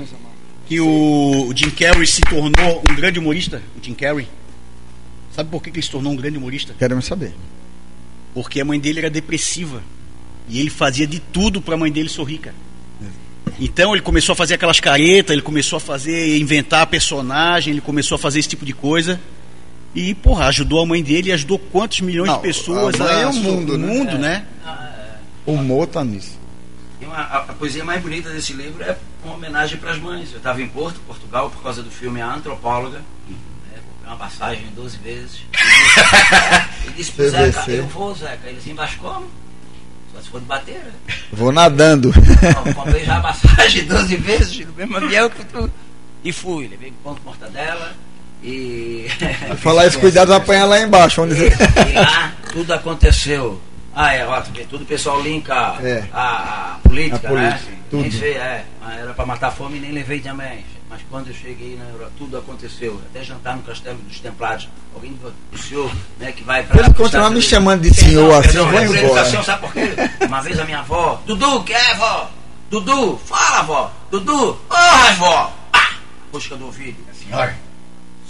[0.66, 3.62] que o, Jim Carrey se tornou um grande humorista?
[3.76, 4.28] O Jim Carrey.
[5.34, 6.74] Sabe por que, que ele se tornou um grande humorista?
[6.78, 7.34] Queremos saber.
[8.34, 9.82] Porque a mãe dele era depressiva.
[10.48, 12.56] E ele fazia de tudo pra mãe dele sorrir, cara.
[13.58, 18.16] Então ele começou a fazer aquelas caretas, ele começou a fazer, inventar personagem, ele começou
[18.16, 19.20] a fazer esse tipo de coisa.
[19.94, 23.22] E, porra, ajudou a mãe dele e ajudou quantos milhões Não, de pessoas a mãe
[23.22, 23.86] é o mundo, né?
[23.86, 24.46] mundo, né?
[25.44, 26.38] O humor tá nisso.
[27.12, 30.30] A, a poesia mais bonita desse livro é uma homenagem para as mães.
[30.30, 32.98] Eu estava em Porto, Portugal, por causa do filme A Antropóloga.
[32.98, 35.40] Né, comprei uma passagem 12 vezes.
[36.86, 37.12] E disse.
[37.28, 38.48] Zeca, eu vou, Zeca.
[38.48, 39.28] Ele assim, mas como?
[40.28, 40.74] For de bater.
[40.74, 41.14] né?
[41.32, 42.12] Vou nadando.
[42.66, 45.70] Não, comprei já a passagem 12 vezes no mesmo avião que tu.
[46.24, 46.68] E fui.
[46.68, 47.92] Levei pão com mortadela.
[48.42, 49.06] E.
[49.58, 51.22] Falar isso, cuidado, apanhar lá embaixo.
[51.22, 51.34] Onde...
[51.34, 53.60] E, e lá tudo aconteceu.
[53.94, 56.04] Ah, é, ó, tu vê, tudo o pessoal linka É.
[56.12, 57.76] a, a política, A política, né?
[57.90, 58.02] tudo.
[58.02, 60.64] Nem sei, é, mas era pra matar a fome e nem levei também.
[60.90, 63.00] Mas quando eu cheguei na Europa, tudo aconteceu.
[63.08, 64.68] Até jantar no Castelo dos Templários.
[64.92, 65.16] Alguém,
[65.52, 65.88] o senhor,
[66.18, 66.76] né, que vai pra.
[66.76, 69.06] Se ele continuar me chamando de senhor assim, perdão, eu vou é por embora.
[69.06, 69.94] educação, sabe por quê?
[70.26, 72.28] Uma vez a minha avó, Dudu, que é, vó?
[72.68, 73.92] Dudu, fala, vó.
[74.10, 75.52] Dudu, porra, vó.
[75.70, 75.90] Pá!
[76.32, 76.98] Busca do ouvido.
[77.14, 77.56] Senhora.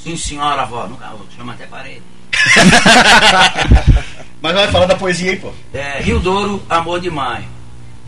[0.03, 0.87] Sim, senhora, vó.
[0.87, 2.03] Nunca, chama até parede.
[4.43, 5.51] Mas vai falar da poesia aí, pô.
[5.73, 7.49] É, Rio Douro, Amor de Mãe.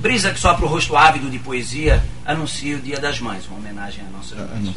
[0.03, 4.05] Brisa que sopra o rosto ávido de poesia anuncia o Dia das Mães, uma homenagem
[4.05, 4.75] à nossa mãe.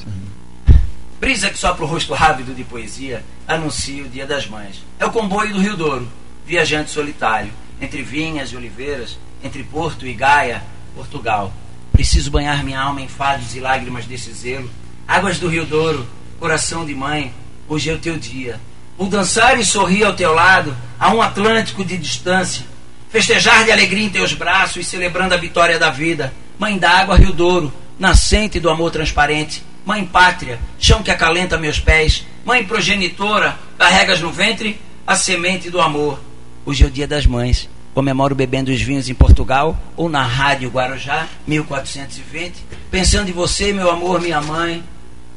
[1.20, 4.84] Brisa que sopra o rosto rápido de poesia, anuncia o dia das mães.
[5.00, 6.08] É o comboio do Rio Douro,
[6.46, 7.52] viajante solitário,
[7.82, 10.62] entre vinhas e oliveiras, entre Porto e Gaia,
[10.94, 11.52] Portugal.
[11.92, 14.70] Preciso banhar minha alma em fados e lágrimas desse zelo.
[15.08, 16.08] Águas do Rio Douro,
[16.40, 17.34] coração de mãe,
[17.68, 18.62] hoje é o teu dia.
[18.96, 22.75] O dançar e sorrir ao teu lado, a um Atlântico de distância.
[23.16, 26.34] Festejar de alegria em teus braços, celebrando a vitória da vida.
[26.60, 29.64] Mãe d'água, Rio Douro, nascente do amor transparente.
[29.86, 32.26] Mãe pátria, chão que acalenta meus pés.
[32.44, 36.20] Mãe progenitora, carregas no ventre a semente do amor.
[36.66, 37.70] Hoje é o dia das mães.
[37.94, 42.66] Comemoro bebendo os vinhos em Portugal ou na Rádio Guarujá, 1420.
[42.92, 44.84] Pensando em você, meu amor, minha mãe.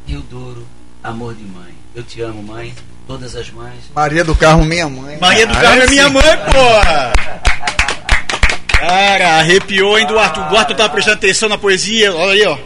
[0.05, 0.67] Rio Douro,
[1.01, 1.73] amor de mãe.
[1.95, 2.75] Eu te amo, mãe.
[3.07, 3.85] Todas as mães.
[3.95, 5.17] Maria do Carmo, minha mãe.
[5.21, 7.48] Maria do Carmo é minha mãe, porra!
[8.79, 10.41] Cara, arrepiou, hein, Duarte?
[10.41, 12.13] O Duarte tá prestando atenção na poesia.
[12.15, 12.57] Olha aí, ó.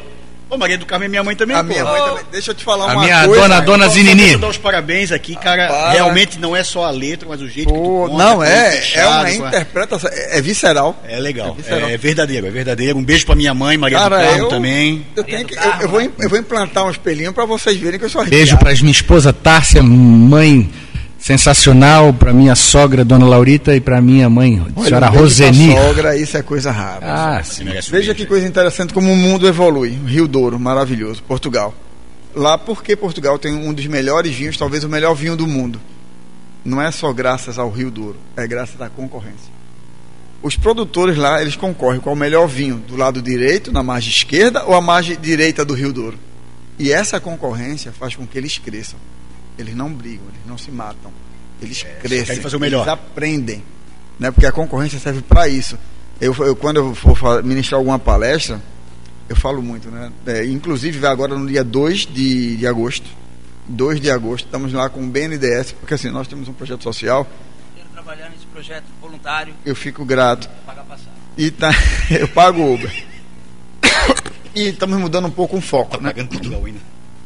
[0.51, 1.71] Ô, Maria do Carmo é minha mãe também, A pô.
[1.71, 2.25] minha mãe também.
[2.31, 3.41] Deixa eu te falar A uma minha coisa.
[3.41, 4.27] dona, dona Zinini.
[4.27, 5.91] quero dar os parabéns aqui, cara.
[5.93, 8.67] Realmente não é só a letra, mas o jeito que tu Pô, conta, não, é,
[8.69, 11.03] é fechado, uma com a- interpretação, é, é visceral.
[11.09, 11.89] É legal, É visceral.
[11.89, 12.99] é, verdadeiro, é verdadeiro.
[12.99, 15.07] Um beijo pra minha mãe, Maria Cara, do Carmo eu, também.
[15.17, 17.99] eu, tenho que, eu, eu vou, im- eu vou implantar um espelhinho pra vocês verem
[17.99, 18.45] que eu sou arrepiado.
[18.45, 20.71] Beijo para minha esposa Tárcia, mãe
[21.23, 25.73] sensacional, para minha sogra, dona Laurita, e para minha mãe, Olha, senhora Roseni.
[25.73, 27.07] sogra, isso é coisa rara.
[27.07, 27.65] Ah, sim.
[27.91, 29.97] Veja que coisa interessante como o mundo evolui.
[30.05, 31.23] Rio Douro, maravilhoso.
[31.23, 31.73] Portugal.
[32.35, 35.81] Lá, porque Portugal tem um dos melhores vinhos, talvez o melhor vinho do mundo.
[36.65, 39.53] Não é só graças ao Rio Douro, é graças à concorrência.
[40.43, 44.65] Os produtores lá, eles concorrem com o melhor vinho do lado direito, na margem esquerda,
[44.65, 46.19] ou a margem direita do Rio Douro.
[46.81, 48.99] E essa concorrência faz com que eles cresçam.
[49.59, 51.11] Eles não brigam, eles não se matam.
[51.61, 52.25] Eles crescem.
[52.27, 52.81] querem fazer o melhor.
[52.81, 53.63] Eles aprendem.
[54.19, 54.31] Né?
[54.31, 55.79] Porque a concorrência serve para isso.
[56.21, 58.61] Eu, eu, quando eu for ministrar alguma palestra,
[59.29, 60.11] eu falo muito, né?
[60.27, 63.07] É, inclusive, vai agora no dia 2 de, de agosto.
[63.69, 67.27] 2 de agosto, estamos lá com o BNDES, porque assim, nós temos um projeto social,
[67.77, 70.51] Quero trabalhar nesse projeto voluntário, eu fico grato.
[70.67, 71.13] pagar passagem.
[71.39, 71.71] E tá,
[72.11, 72.93] eu pago Uber.
[74.55, 76.11] E estamos mudando um pouco o foco, Tá né?
[76.11, 76.81] pagando Portugal ainda.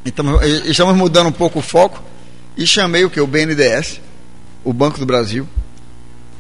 [0.05, 2.03] Estamos, estamos mudando um pouco o foco
[2.57, 3.21] e chamei o que?
[3.21, 4.01] O BNDES,
[4.65, 5.47] o Banco do Brasil,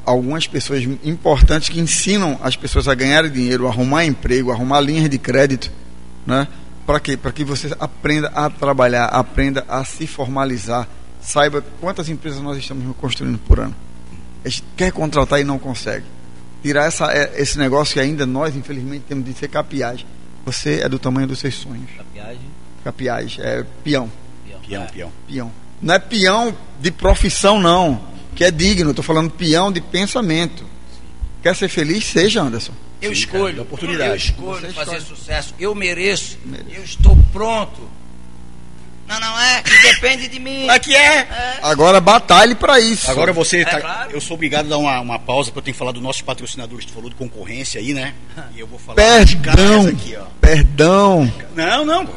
[0.04, 4.80] algumas pessoas importantes que ensinam as pessoas a ganharem dinheiro, a arrumar emprego, a arrumar
[4.80, 5.70] linhas de crédito,
[6.24, 6.48] né?
[6.86, 7.16] Para quê?
[7.16, 10.88] Para que você aprenda a trabalhar, aprenda a se formalizar,
[11.20, 13.74] saiba quantas empresas nós estamos construindo por ano.
[14.44, 16.04] A gente quer contratar e não consegue.
[16.62, 20.06] Tirar essa, eh, esse negócio que ainda nós, infelizmente, temos de ser capiais.
[20.44, 21.90] Você é do tamanho dos seus sonhos.
[21.98, 22.40] A viagem,
[22.84, 24.08] Capiais, é peão
[24.68, 25.12] Peão, peão.
[25.28, 25.52] peão.
[25.80, 28.00] Não é peão de profissão, não.
[28.34, 28.90] Que é digno.
[28.90, 30.64] Estou falando peão de pensamento.
[31.42, 32.04] Quer ser feliz?
[32.06, 32.72] Seja, Anderson.
[33.00, 34.10] Eu Sim, cara, escolho, dá oportunidade.
[34.10, 35.16] eu escolho Você fazer escolhe.
[35.18, 35.54] sucesso.
[35.60, 36.38] Eu mereço.
[36.44, 36.70] Mereço.
[36.74, 37.88] Eu estou pronto.
[39.06, 39.62] Não, não é.
[39.62, 40.68] Que depende de mim.
[40.68, 41.18] Aqui é!
[41.18, 41.58] É.
[41.62, 43.08] Agora batalhe para isso.
[43.08, 44.10] Agora você, tá- claro.
[44.10, 46.22] eu sou obrigado a dar uma, uma pausa porque eu tenho que falar dos nossos
[46.22, 46.84] patrocinadores.
[46.86, 48.14] Tu falou de concorrência aí, né?
[48.56, 49.86] E eu vou falar Perdão.
[49.86, 50.24] aqui, ó.
[50.40, 51.32] Perdão.
[51.54, 52.08] Não, não.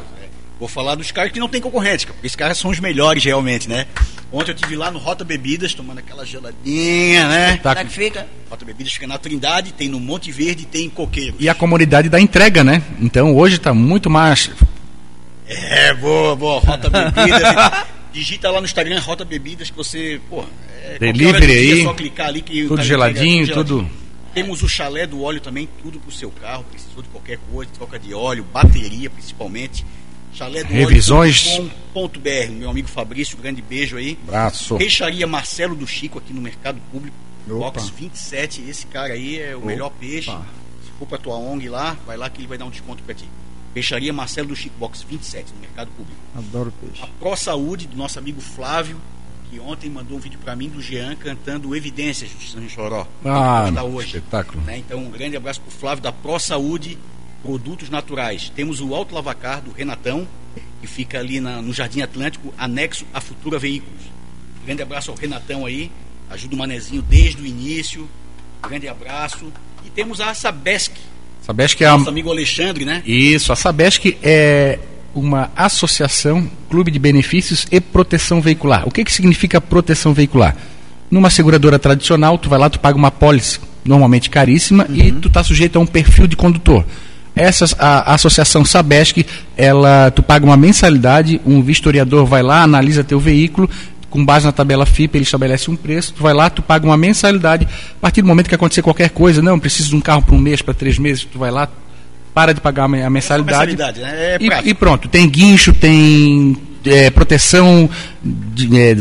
[0.59, 3.69] Vou falar dos caras que não tem concorrente, porque esses caras são os melhores realmente,
[3.69, 3.87] né?
[4.31, 7.57] Ontem eu tive lá no Rota Bebidas, tomando aquela geladinha, né?
[7.57, 8.27] Como é que fica?
[8.49, 11.37] Rota Bebidas fica na Trindade, tem no Monte Verde, tem em Coqueiro.
[11.39, 12.83] E a comunidade da entrega, né?
[12.99, 14.51] Então hoje está muito mais.
[15.47, 17.55] É, boa, boa, Rota Bebidas.
[18.11, 20.43] Digita lá no Instagram Rota Bebidas que você, pô,
[20.83, 23.89] é, Delivery dia aí, É só clicar ali que o Tudo geladinho, entrega tudo.
[24.33, 27.97] Temos o chalé do óleo também, tudo pro seu carro, precisou de qualquer coisa, troca
[27.97, 29.85] de óleo, bateria principalmente.
[30.33, 31.47] Chalé do Revisões.
[31.93, 34.17] óleo.com.br, meu amigo Fabrício, um grande beijo aí.
[34.25, 34.77] Braço.
[34.77, 37.15] Peixaria Marcelo do Chico aqui no Mercado Público,
[37.49, 37.57] Opa.
[37.71, 40.31] box 27, esse cara aí é o melhor peixe.
[40.31, 43.13] Se for pra tua ONG lá, vai lá que ele vai dar um desconto pra
[43.13, 43.25] ti.
[43.73, 46.19] Peixaria Marcelo do Chico, box 27, no Mercado Público.
[46.35, 47.03] Adoro peixe.
[47.03, 48.99] A Pro Saúde, do nosso amigo Flávio,
[49.49, 53.07] que ontem mandou um vídeo pra mim do Jean cantando Evidências de São Choró.
[53.25, 54.17] Ah, hoje.
[54.17, 54.61] espetáculo.
[54.63, 54.77] Né?
[54.77, 56.97] Então, um grande abraço pro Flávio da Pro Saúde,
[57.43, 58.51] Produtos Naturais.
[58.55, 60.27] Temos o Alto Lavacar do Renatão,
[60.81, 64.01] que fica ali na- no Jardim Atlântico, anexo à Futura Veículos.
[64.65, 65.89] Grande abraço ao Renatão aí,
[66.29, 68.07] ajuda o Manezinho desde o início.
[68.67, 69.51] Grande abraço.
[69.85, 70.91] E temos a Sabesc,
[71.41, 71.97] Sabesc é a.
[71.97, 73.01] nosso amigo Alexandre, né?
[73.05, 74.77] Isso, a Sabesc é
[75.15, 78.87] uma associação, clube de benefícios e proteção veicular.
[78.87, 80.55] O que, que significa proteção veicular?
[81.09, 85.43] Numa seguradora tradicional, tu vai lá, tu paga uma pólice normalmente caríssima e tu está
[85.43, 86.85] sujeito a um perfil de condutor.
[87.39, 89.25] Essa, a, a associação Sabesc,
[89.55, 93.69] ela, tu paga uma mensalidade, um vistoriador vai lá, analisa teu veículo,
[94.09, 96.97] com base na tabela FIP, ele estabelece um preço, tu vai lá, tu paga uma
[96.97, 100.35] mensalidade, a partir do momento que acontecer qualquer coisa, não, preciso de um carro para
[100.35, 101.69] um mês, para três meses, tu vai lá,
[102.33, 103.75] para de pagar a me- a mensalidade.
[103.75, 104.35] mensalidade, né?
[104.35, 107.89] É E- e, pronto, tem guincho, tem é, proteção,
[108.23, 108.95] de, é,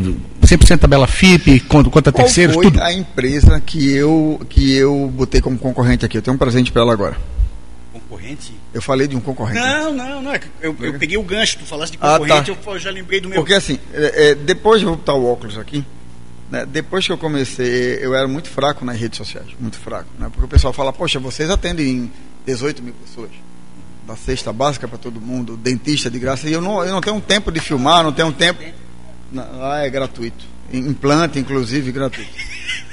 [0.47, 2.80] 100% tabela FIP, contra Qual terceiros, foi tudo.
[2.82, 6.18] a empresa que eu, que eu botei como concorrente aqui?
[6.18, 7.16] Eu tenho um presente para ela agora.
[8.09, 8.55] Concorrente?
[8.73, 9.61] Eu falei de um concorrente.
[9.61, 10.33] Não, não, não.
[10.33, 12.71] é Eu, eu peguei o gancho, tu falaste de Ah, concorrente, tá.
[12.71, 13.41] eu já lembrei do meu.
[13.41, 15.85] Porque assim, é, é, depois eu vou botar o óculos aqui,
[16.51, 20.29] né, depois que eu comecei, eu era muito fraco nas redes sociais, muito fraco, né,
[20.31, 22.11] porque o pessoal fala, poxa, vocês atendem
[22.47, 23.31] 18 mil pessoas,
[24.07, 27.17] da cesta básica para todo mundo, dentista de graça, e eu não, eu não tenho
[27.17, 28.63] um tempo de filmar, não tenho um tempo,
[29.31, 32.31] lá é gratuito, implante inclusive gratuito.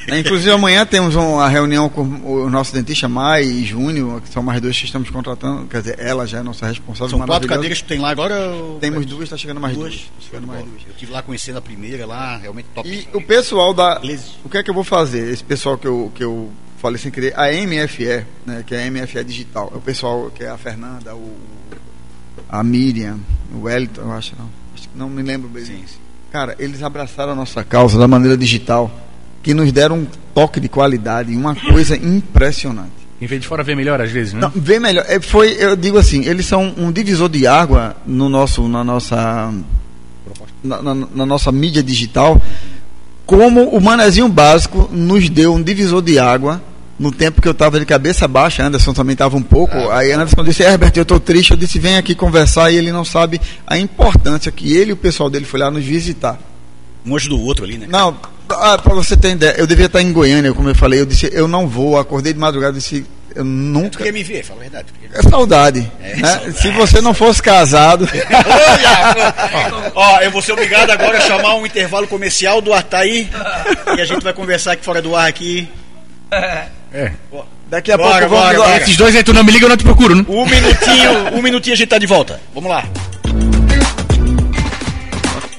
[0.07, 4.43] Né, Inclusive amanhã temos uma reunião com o nosso dentista Mai e Júnior, que são
[4.43, 7.17] mais dois que estamos contratando, quer dizer, ela já é nossa responsável.
[7.17, 8.35] São quatro cadeiras que tem lá agora?
[8.79, 9.93] Temos duas, está chegando mais duas.
[9.93, 10.03] duas.
[10.03, 10.81] Tá chegando mais duas.
[10.87, 12.87] Eu tive lá conhecendo a primeira lá, realmente top.
[12.87, 13.99] E o pessoal da.
[14.43, 15.27] O que é que eu vou fazer?
[15.31, 18.91] Esse pessoal que eu, que eu falei sem querer, a MFE, né, que é a
[18.91, 21.35] MFE Digital, é o pessoal que é a Fernanda, o,
[22.47, 23.19] a Miriam,
[23.51, 24.49] o Wellington, eu acho não.
[24.75, 25.65] Acho que não me lembro bem.
[25.65, 26.04] Sim, sim.
[26.35, 28.91] Cara, eles abraçaram a nossa causa da maneira digital,
[29.41, 32.91] que nos deram um toque de qualidade, uma coisa impressionante.
[33.21, 34.41] Em vez de fora ver melhor às vezes, né?
[34.41, 35.05] Não, vê melhor.
[35.07, 39.49] É, foi, eu digo assim, eles são um divisor de água no nosso, na nossa,
[40.61, 42.41] na, na- na nossa mídia digital,
[43.25, 46.61] como o manezinho básico nos deu um divisor de água
[46.97, 49.75] no tempo que eu estava de cabeça baixa, Anderson também estava um pouco.
[49.91, 53.03] aí Anderson disse, Herbert, eu estou triste, eu disse, vem aqui conversar, e ele não
[53.03, 56.39] sabe a importância que ele e o pessoal dele foi lá nos visitar.
[57.05, 57.85] Um anjo do outro ali, né?
[57.89, 58.17] Não,
[58.49, 61.29] ah, pra você ter ideia, eu devia estar em Goiânia, como eu falei, eu disse,
[61.31, 64.03] eu não vou, acordei de madrugada, disse, eu Tu nunca.
[64.03, 64.85] quer me ver, fala a verdade.
[65.11, 65.91] É saudade.
[66.01, 66.27] É, né?
[66.27, 66.57] saudade.
[66.57, 68.07] Se você não fosse casado.
[69.93, 73.29] Ó, eu vou ser obrigado agora a chamar um intervalo comercial do Artaí
[73.97, 75.67] e a gente vai conversar aqui fora do ar aqui.
[76.95, 77.11] É.
[77.67, 78.71] Daqui a Bora, pouco bora, vamos.
[78.71, 78.81] bora.
[78.81, 80.25] Esses dois aí tu não me liga, eu não te procuro, né?
[80.29, 82.39] Um minutinho, um minutinho a gente tá de volta.
[82.53, 82.85] Vamos lá.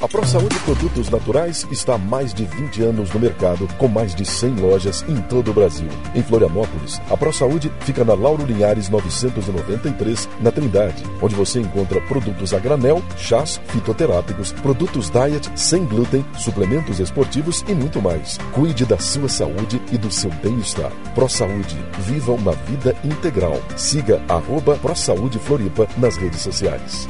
[0.06, 4.24] A ProSaúde Produtos Naturais está há mais de 20 anos no mercado, com mais de
[4.24, 5.88] 100 lojas em todo o Brasil.
[6.14, 12.54] Em Florianópolis, a ProSaúde fica na Lauro Linhares 993, na Trindade, onde você encontra produtos
[12.54, 18.38] a granel, chás fitoterápicos, produtos diet sem glúten, suplementos esportivos e muito mais.
[18.52, 20.92] Cuide da sua saúde e do seu bem-estar.
[21.16, 23.60] ProSaúde, viva uma vida integral.
[23.76, 27.08] Siga arroba ProSaúde Floripa nas redes sociais.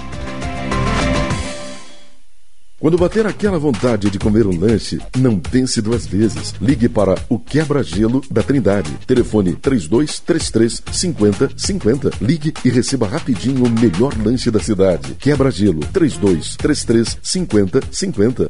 [2.79, 6.55] Quando bater aquela vontade de comer um lanche, não pense duas vezes.
[6.61, 8.91] Ligue para o Quebra-Gelo da Trindade.
[9.07, 12.11] Telefone 3233 5050.
[12.21, 15.15] Ligue e receba rapidinho o melhor lanche da cidade.
[15.15, 18.47] Quebra-Gelo 3233 5050.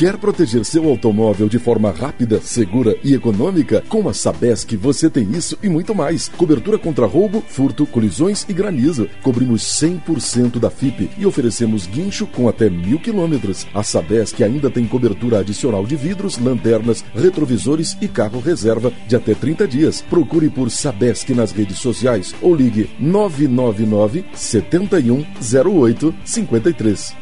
[0.00, 3.84] Quer proteger seu automóvel de forma rápida, segura e econômica?
[3.86, 6.26] Com a Sabesc você tem isso e muito mais.
[6.38, 9.10] Cobertura contra roubo, furto, colisões e granizo.
[9.22, 13.66] Cobrimos 100% da FIP e oferecemos guincho com até mil quilômetros.
[13.74, 19.34] A Sabesc ainda tem cobertura adicional de vidros, lanternas, retrovisores e carro reserva de até
[19.34, 20.00] 30 dias.
[20.00, 27.19] Procure por Sabesc nas redes sociais ou ligue 999 71 08 53.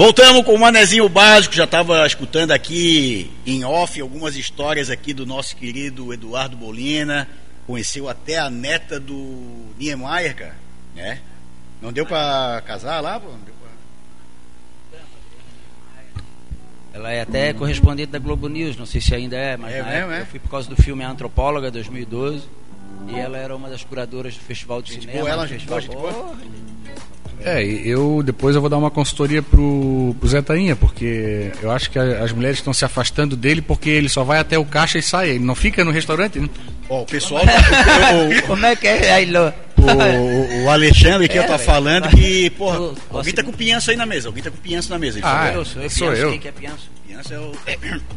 [0.00, 5.26] Voltamos com o Manezinho Básico, já estava escutando aqui em off algumas histórias aqui do
[5.26, 7.28] nosso querido Eduardo Bolina.
[7.66, 10.56] Conheceu até a neta do Niemeyer, cara,
[10.96, 11.20] né?
[11.82, 13.28] Não deu pra casar lá, pô?
[13.28, 15.00] Pra...
[16.94, 20.12] Ela é até correspondente da Globo News, não sei se ainda é, mas É mesmo,
[20.12, 20.22] é?
[20.22, 22.48] eu fui por causa do filme A Antropóloga, 2012,
[23.06, 25.18] e ela era uma das curadoras do Festival de Gente Cinema.
[25.20, 26.38] boa, ela, gente boa, gente boa.
[27.44, 31.90] É, eu depois eu vou dar uma consultoria pro, pro Zé Tainha, porque eu acho
[31.90, 34.98] que a- as mulheres estão se afastando dele porque ele só vai até o caixa
[34.98, 35.30] e sai.
[35.30, 36.48] Ele não fica no restaurante, né?
[36.88, 39.52] Ó, o pessoal, o, Como é que é, Ailô?
[39.78, 43.90] o, o Alexandre que É, eu tá falando que, porra, Eu- alguém tá com pianço
[43.90, 45.18] aí na mesa, alguém tá com pianço na mesa.
[45.18, 45.56] Ele Ah, falou, é.
[45.56, 46.30] eu sou, eu sou eu.
[46.32, 46.90] Quem que é pianço?
[47.08, 47.52] pianço é o...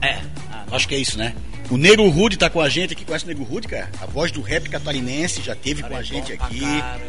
[0.02, 0.20] É.
[0.52, 1.34] Ah, Acho que é isso, né?
[1.70, 3.90] O Nego Rude tá com a gente aqui, conhece o Nego Rude, cara?
[4.02, 6.60] A voz do rap catarinense já teve com a gente pra aqui.
[6.60, 7.02] caramba,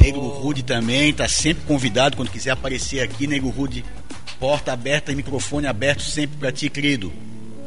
[0.00, 0.28] Nego pô.
[0.40, 3.84] Rude também, tá sempre convidado quando quiser aparecer aqui, Nego Rude.
[4.38, 7.12] Porta aberta e microfone aberto sempre pra ti, querido.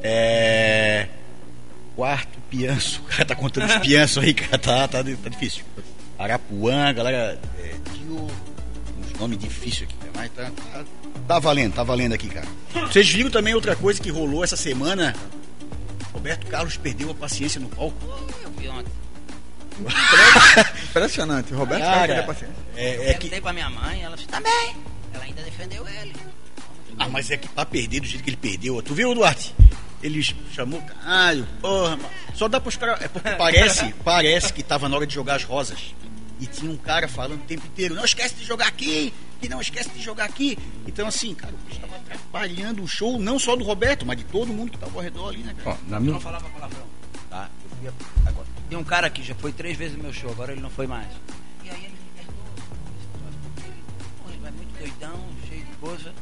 [0.03, 1.07] É.
[1.95, 3.01] Quarto pianço.
[3.07, 4.57] O cara tá contando os pianços aí, cara.
[4.57, 5.63] Tá, tá, tá difícil.
[6.17, 7.39] Arapuã, galera.
[7.59, 8.27] É, Tio.
[8.99, 10.11] Uns nomes difíceis aqui, cara.
[10.15, 10.85] Mas tá, tá,
[11.27, 12.47] tá valendo, tá valendo aqui, cara.
[12.73, 15.15] Vocês viram também outra coisa que rolou essa semana?
[16.13, 17.97] Roberto Carlos perdeu a paciência no palco.
[18.43, 18.91] Eu vi ontem.
[20.89, 21.53] Impressionante.
[21.53, 22.55] Roberto Carlos Cara, tem paciência.
[22.75, 23.29] é, é que.
[23.29, 24.75] Perguntei pra minha mãe, ela disse, também.
[25.13, 26.15] Ela ainda defendeu ele.
[26.99, 28.81] Ah, mas é que pra perder do jeito que ele perdeu.
[28.81, 29.53] Tu viu, Duarte?
[30.01, 30.21] Ele
[30.53, 32.09] chamou, caralho, porra, mano.
[32.33, 33.01] Só dá pros caras.
[33.01, 35.93] É porque parece, parece que tava na hora de jogar as rosas.
[36.39, 39.11] E tinha um cara falando o tempo inteiro, não esquece de jogar aqui,
[39.41, 40.55] que não esquece de jogar aqui.
[40.85, 44.23] Então, assim, cara, o bicho tava atrapalhando o show, não só do Roberto, mas de
[44.25, 45.75] todo mundo que tava ao redor ali, né, cara?
[45.83, 46.13] Ó, na Eu minha...
[46.13, 46.83] não falava palavrão,
[47.27, 47.49] tá?
[47.83, 48.47] Eu fui agora.
[48.69, 50.87] Tem um cara que já foi três vezes no meu show, agora ele não foi
[50.87, 51.07] mais.
[51.63, 52.45] E aí ele me perdoou.
[54.29, 56.13] ele, vai muito doidão, cheio de coisa,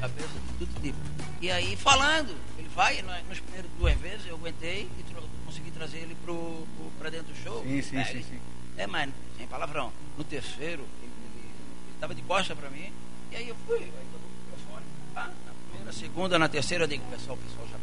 [0.00, 0.98] cabeça de tudo tipo.
[1.40, 5.14] E aí falando, ele vai, no- nos primeiros duas vezes eu aguentei e
[5.46, 7.62] consegui trazer ele pro, pro, pra dentro do show.
[7.62, 8.40] Sim, sim, É, sim, ele- sim.
[8.76, 9.92] É, mas sem palavrão.
[10.18, 12.92] No terceiro, ele, ele, ele tava de costa pra mim,
[13.30, 16.88] e aí eu fui, aí todo o microfone, pá, na primeira, segunda, na terceira, eu
[16.88, 17.78] digo, pessoal, o pessoal já.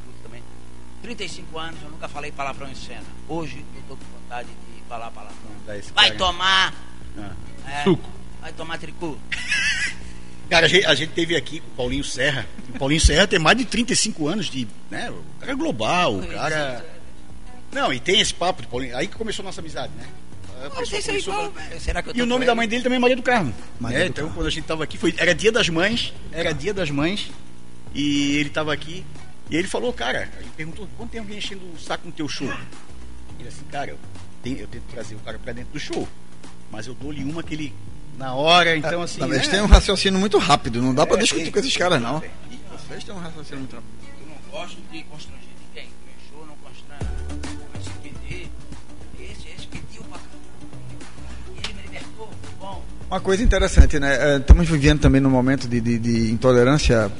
[1.01, 3.03] 35 anos, eu nunca falei palavrão em cena.
[3.27, 5.51] Hoje eu tô com vontade de falar palavrão.
[5.95, 6.73] Vai tomar
[7.17, 7.31] Ah.
[7.67, 8.09] é, Suco.
[8.41, 9.17] Vai tomar tricu.
[10.49, 12.47] Cara, a gente, a gente teve aqui com o Paulinho Serra.
[12.73, 14.67] O Paulinho Serra tem mais de 35 anos de.
[14.89, 16.83] Né, o cara é global, o cara.
[17.71, 18.97] Não, e tem esse papo de Paulinho.
[18.97, 20.07] Aí que começou a nossa amizade, né?
[20.59, 21.79] A Não pessoa sei se é começou igual, a- velho.
[21.81, 23.53] Será que eu E o nome da mãe dele também é Maria do Carmo.
[23.79, 24.03] Maria né?
[24.05, 24.35] do Então, Carmo.
[24.39, 27.29] quando a gente tava aqui, foi, era dia das mães, era dia das mães,
[27.93, 29.05] e ele tava aqui,
[29.49, 32.27] e ele falou, cara, a gente perguntou, quando tem alguém enchendo o saco no teu
[32.27, 32.47] show?
[33.39, 33.97] Ele assim, cara, eu,
[34.43, 36.07] tenho- eu tento trazer o cara pra dentro do show,
[36.71, 37.73] mas eu dou-lhe uma que ele,
[38.17, 39.23] na hora, então assim...
[39.23, 39.53] Eles né?
[39.53, 41.51] têm um raciocínio muito rápido, não dá pra É, discutir tem.
[41.51, 42.19] com esses caras, não.
[42.19, 42.29] Tem.
[42.87, 43.91] Vocês têm um raciocínio muito rápido.
[44.21, 45.89] Eu não gosto de constranger ninguém.
[46.05, 47.59] Meu show não constrange.
[47.73, 48.49] Mas se pedir,
[49.19, 50.19] esse, esse pediu pra.
[51.55, 52.83] E ele me libertou, foi bom.
[53.09, 54.15] Uma coisa interessante, né?
[54.19, 57.11] Eh, Estamos vivendo também num momento de, de- de intolerância.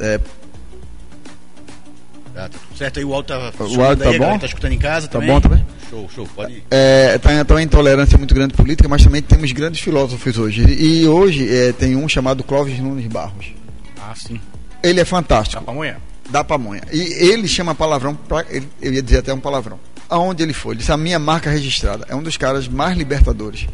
[0.00, 0.18] eh,
[2.38, 4.38] Tá, tá tudo certo aí, o áudio tá áudio funcionando tá aí, bom?
[4.38, 5.28] tá escutando em casa Tá também.
[5.34, 5.66] bom também?
[5.90, 6.64] Show, show, pode ir.
[6.70, 10.62] É, tá, tá uma intolerância muito grande política, mas também temos grandes filósofos hoje.
[10.62, 13.46] E hoje é, tem um chamado Clóvis Nunes Barros.
[14.00, 14.40] Ah, sim.
[14.84, 15.96] Ele é fantástico, Dá pra amanhã.
[16.30, 16.82] dá pamonha.
[16.92, 19.80] E ele chama palavrão, pra, ele- eu ia dizer até um palavrão.
[20.08, 22.06] Aonde ele for, ele disse a minha marca registrada.
[22.08, 23.66] É um dos caras mais libertadores,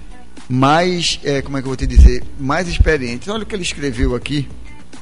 [0.48, 3.28] mais, é, como é que eu vou te dizer, mais experientes.
[3.28, 4.48] Olha o que ele escreveu aqui.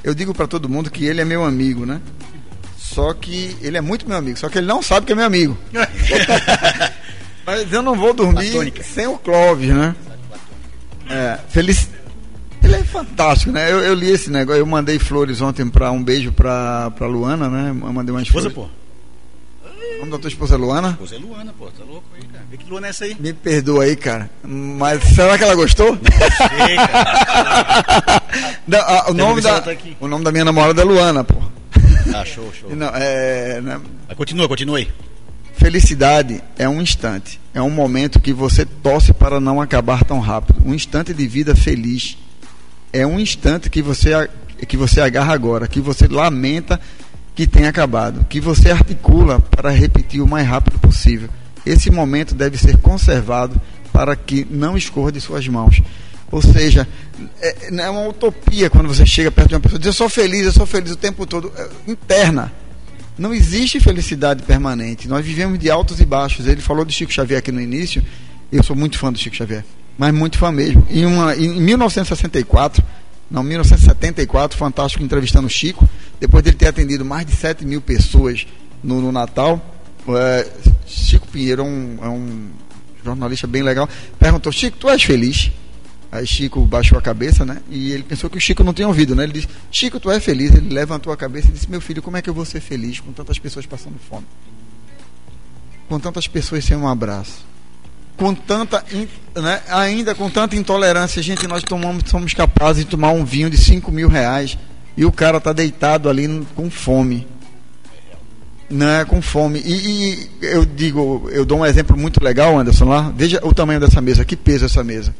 [0.03, 2.01] Eu digo pra todo mundo que ele é meu amigo, né?
[2.93, 5.25] Só que ele é muito meu amigo, só que ele não sabe que é meu
[5.25, 5.57] amigo.
[7.45, 8.83] Mas eu não vou dormir Platônica.
[8.83, 9.95] sem o Clóvis, né?
[11.09, 11.89] É, feliz.
[12.63, 13.69] Ele é fantástico, né?
[13.69, 17.49] Eu, eu li esse negócio, eu mandei flores ontem para um beijo pra, pra Luana,
[17.49, 17.69] né?
[17.69, 18.71] Eu mandei umas Esposa, flores.
[18.71, 18.83] pô.
[19.95, 20.89] O nome da tua esposa é Luana?
[20.89, 21.65] Esposa é Luana, pô.
[21.67, 22.45] Tá louco aí, cara.
[22.49, 23.17] Vê que Luana é essa aí.
[23.19, 24.29] Me perdoa aí, cara.
[24.43, 25.97] Mas será que ela gostou?
[25.97, 28.21] Sei, cara.
[28.67, 31.35] Não, ah, o, nome da, tá o nome da minha namorada é Luana, pô.
[32.13, 32.75] Ah, show, show.
[32.75, 33.81] Não, é, né?
[34.15, 34.47] Continua,
[34.77, 34.87] aí.
[35.53, 40.61] Felicidade é um instante, é um momento que você torce para não acabar tão rápido.
[40.65, 42.17] Um instante de vida feliz.
[42.91, 44.29] É um instante que você,
[44.67, 46.79] que você agarra agora, que você lamenta
[47.35, 51.29] que tenha acabado, que você articula para repetir o mais rápido possível.
[51.65, 53.59] Esse momento deve ser conservado
[53.91, 55.81] para que não escorra de suas mãos.
[56.33, 56.87] Ou seja,
[57.39, 60.09] é, é uma utopia quando você chega perto de uma pessoa e diz eu sou
[60.09, 61.53] feliz, eu sou feliz o tempo todo.
[61.55, 62.51] É, interna.
[63.15, 65.07] Não existe felicidade permanente.
[65.07, 66.47] Nós vivemos de altos e baixos.
[66.47, 68.03] Ele falou de Chico Xavier aqui no início.
[68.51, 69.63] Eu sou muito fã do Chico Xavier,
[69.95, 70.83] mas muito fã mesmo.
[70.89, 72.83] Em, uma, em 1964,
[73.29, 75.87] não, 1974, Fantástico entrevistando o Chico,
[76.19, 78.47] depois dele ter atendido mais de 7 mil pessoas
[78.83, 79.63] no, no Natal.
[80.07, 80.47] é,
[80.87, 82.47] Chico Pinheiro é um, é um
[83.05, 83.87] jornalista bem legal.
[84.17, 85.51] Perguntou: Chico, tu és feliz?
[86.13, 87.57] Aí Chico baixou a cabeça, né?
[87.67, 89.23] E ele pensou que o Chico não tinha ouvido, né?
[89.23, 90.53] Ele disse: Chico, tu é feliz?
[90.53, 92.99] Ele levantou a cabeça e disse: Meu filho, como é que eu vou ser feliz
[92.99, 94.23] com tantas pessoas passando fome?
[95.89, 97.43] Com tantas pessoas sem um abraço?
[98.15, 98.85] Com tanta,
[99.35, 99.63] né?
[99.67, 103.91] ainda com tanta intolerância, gente, nós tomamos, somos capazes de tomar um vinho de 5
[103.91, 104.55] mil reais
[104.95, 107.27] e o cara tá deitado ali com fome.
[108.69, 109.63] Né, com fome.
[109.65, 113.11] E, e eu digo, eu dou um exemplo muito legal, Anderson, lá.
[113.15, 115.11] Veja o tamanho dessa mesa, que peso essa mesa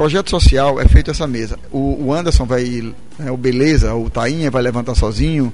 [0.00, 1.58] projeto social é feito essa mesa.
[1.70, 2.64] O, o Anderson vai,
[3.18, 5.52] né, o Beleza, o Tainha vai levantar sozinho,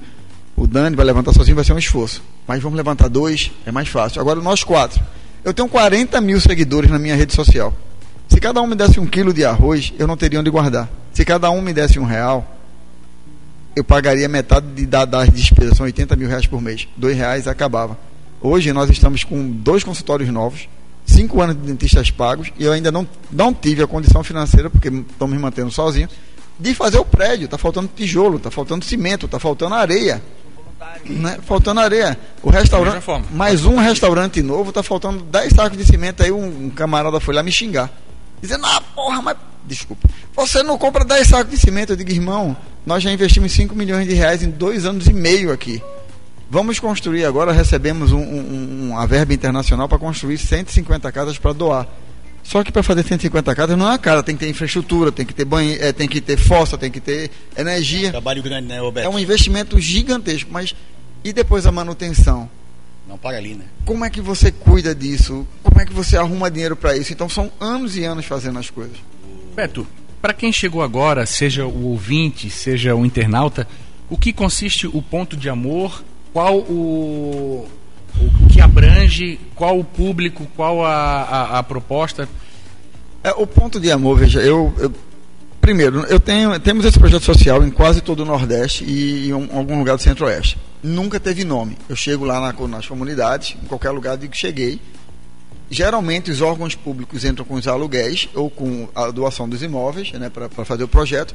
[0.55, 2.23] o Dani vai levantar sozinho, vai ser um esforço.
[2.47, 4.21] Mas vamos levantar dois, é mais fácil.
[4.21, 5.03] Agora nós quatro.
[5.43, 7.73] Eu tenho 40 mil seguidores na minha rede social.
[8.29, 10.87] Se cada um me desse um quilo de arroz, eu não teria onde guardar.
[11.11, 12.49] Se cada um me desse um real,
[13.75, 16.87] eu pagaria metade de, da, das despesas, são 80 mil reais por mês.
[16.95, 17.99] Dois reais acabava.
[18.39, 20.69] Hoje nós estamos com dois consultórios novos,
[21.07, 24.89] cinco anos de dentistas pagos, e eu ainda não, não tive a condição financeira, porque
[24.89, 26.07] estou me mantendo sozinho,
[26.59, 27.45] de fazer o prédio.
[27.45, 30.21] Está faltando tijolo, está faltando cimento, está faltando areia.
[31.05, 31.39] Né?
[31.43, 32.17] Faltando areia.
[32.43, 36.21] O restaurante, mais um restaurante novo, está faltando 10 sacos de cimento.
[36.21, 37.89] Aí um, um camarada foi lá me xingar.
[38.41, 39.37] Dizendo, ah, porra, mas.
[39.65, 40.07] Desculpa.
[40.35, 41.91] Você não compra 10 sacos de cimento.
[41.91, 42.55] Eu digo, irmão,
[42.85, 45.81] nós já investimos 5 milhões de reais em dois anos e meio aqui.
[46.49, 51.87] Vamos construir agora, recebemos um, um, uma verba internacional para construir 150 casas para doar.
[52.41, 55.25] Só que para fazer 150 casas não é uma casa, tem que ter infraestrutura, tem
[55.25, 58.11] que ter banho, é, tem que ter fossa, tem que ter energia.
[58.11, 59.05] Trabalho grande, né, Roberto?
[59.05, 60.73] É um investimento gigantesco, mas
[61.23, 62.49] e depois a manutenção?
[63.05, 63.65] Não para ali, né?
[63.85, 65.45] Como é que você cuida disso?
[65.61, 67.11] Como é que você arruma dinheiro para isso?
[67.11, 68.97] Então são anos e anos fazendo as coisas.
[69.53, 69.85] Beto,
[70.21, 73.67] para quem chegou agora, seja o ouvinte, seja o internauta,
[74.09, 76.01] o que consiste o ponto de amor?
[76.37, 77.67] Qual o,
[78.15, 79.39] o que abrange?
[79.55, 80.45] Qual o público?
[80.55, 82.29] Qual a, a, a proposta?
[83.23, 84.93] É, o ponto de amor, veja, eu, eu
[85.59, 89.49] primeiro, eu tenho, temos esse projeto social em quase todo o Nordeste e em um-
[89.51, 90.59] algum lugar do Centro-Oeste.
[90.83, 91.75] Nunca teve nome.
[91.89, 94.79] Eu chego lá na- nas comunidades, em qualquer lugar, digo que cheguei.
[95.71, 100.29] Geralmente os órgãos públicos entram com os aluguéis ou com a doação dos imóveis né,
[100.29, 101.33] para fazer o projeto.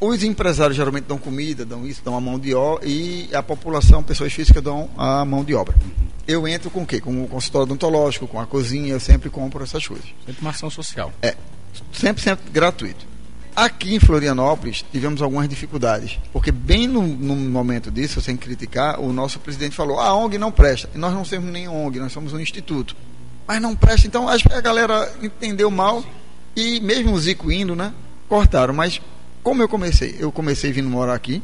[0.00, 4.02] Os empresários geralmente dão comida, dão isso, dão a mão de obra e a população,
[4.02, 5.74] pessoas físicas, dão a mão de obra.
[6.26, 7.00] Eu entro com o quê?
[7.00, 10.06] Com o consultório odontológico, com a cozinha, eu sempre compro essas coisas.
[10.24, 11.12] Sempre uma ação social.
[11.20, 11.34] É,
[11.94, 13.06] 100% gratuito.
[13.56, 19.12] Aqui em Florianópolis tivemos algumas dificuldades, porque bem no, no momento disso, sem criticar, o
[19.12, 20.88] nosso presidente falou: a ONG não presta.
[20.94, 22.94] E nós não somos nem ONG, nós somos um instituto.
[23.48, 26.04] Mas não presta, então acho que a galera entendeu mal
[26.54, 27.92] e mesmo o Zico indo, né?
[28.28, 28.74] Cortaram.
[28.74, 29.00] Mas
[29.48, 30.14] como eu comecei?
[30.18, 31.42] Eu comecei vindo morar aqui.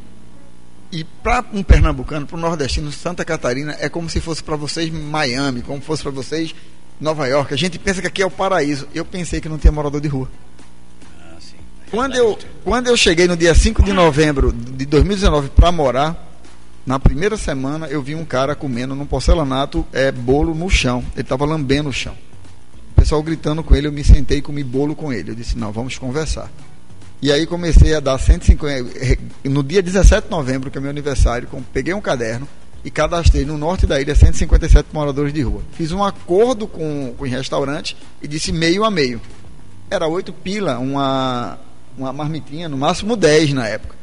[0.92, 4.90] E para um pernambucano, para um nordestino, Santa Catarina é como se fosse para vocês
[4.90, 6.55] Miami, como fosse para vocês
[7.00, 7.55] Nova York.
[7.55, 8.86] A gente pensa que aqui é o paraíso.
[8.94, 10.28] Eu pensei que não tinha morador de rua.
[11.18, 11.57] Ah, sim.
[11.90, 16.38] Quando eu, quando eu cheguei no dia 5 de novembro de 2019 para morar,
[16.84, 21.02] na primeira semana eu vi um cara comendo num porcelanato é, bolo no chão.
[21.14, 22.14] Ele estava lambendo o chão.
[22.92, 25.30] O pessoal gritando com ele, eu me sentei e comi bolo com ele.
[25.30, 26.50] Eu disse, não, vamos conversar.
[27.25, 29.18] E aí comecei a dar 150.
[29.45, 32.47] No dia 17 de novembro, que é meu aniversário, peguei um caderno
[32.85, 35.62] e cadastrei no norte da ilha 157 moradores de rua.
[35.72, 39.22] Fiz um acordo com, com o restaurante e disse meio a meio.
[39.91, 41.59] Era oito pila, uma,
[41.97, 43.97] uma marmitinha, no máximo 10 na época.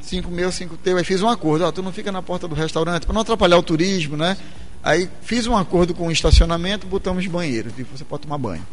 [0.00, 0.98] Cinco meu, cinco teu.
[0.98, 3.58] Aí fiz um acordo, ó, tu não fica na porta do restaurante, para não atrapalhar
[3.58, 4.36] o turismo, né?
[4.84, 8.64] Aí fiz um acordo com o estacionamento, botamos banheiro, tipo, você pode tomar banho.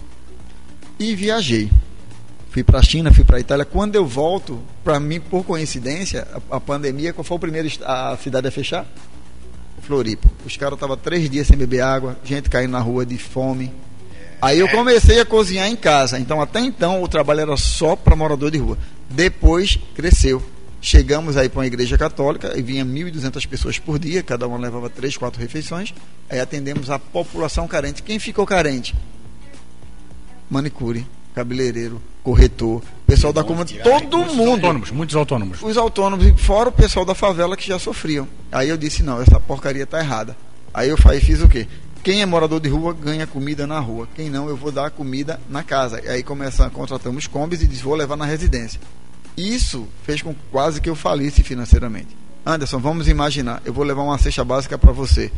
[1.00, 1.72] E viajei.
[2.56, 3.66] Fui para a China, fui para a Itália.
[3.66, 8.16] Quando eu volto, para mim, por coincidência, a, a pandemia, qual foi o primeiro a
[8.16, 8.86] cidade a fechar?
[9.82, 10.30] Floripa.
[10.46, 13.74] Os caras estavam três dias sem beber água, gente caindo na rua de fome.
[14.42, 16.18] Aí eu comecei a cozinhar em casa.
[16.18, 18.78] Então, até então, o trabalho era só para morador de rua.
[19.10, 20.42] Depois, cresceu.
[20.80, 24.90] Chegamos aí para uma igreja católica e vinha 1.200 pessoas por dia, cada uma levava
[24.90, 25.94] três, quatro refeições.
[26.30, 28.02] Aí atendemos a população carente.
[28.02, 28.96] Quem ficou carente?
[30.50, 35.62] Manicure, cabeleireiro, corretor, pessoal da comunidade, todo mundo Autônomos, muitos autônomos.
[35.62, 38.28] os autônomos, e fora o pessoal da favela que já sofriam.
[38.52, 40.36] Aí eu disse, não, essa porcaria tá errada.
[40.74, 41.68] Aí eu fiz o quê?
[42.02, 44.08] Quem é morador de rua ganha comida na rua.
[44.16, 46.00] Quem não, eu vou dar comida na casa.
[46.04, 48.80] E aí começa, contratamos combis e diz, vou levar na residência.
[49.36, 52.16] Isso fez com que quase que eu falisse financeiramente.
[52.46, 55.32] Anderson, vamos imaginar, eu vou levar uma cesta básica para você.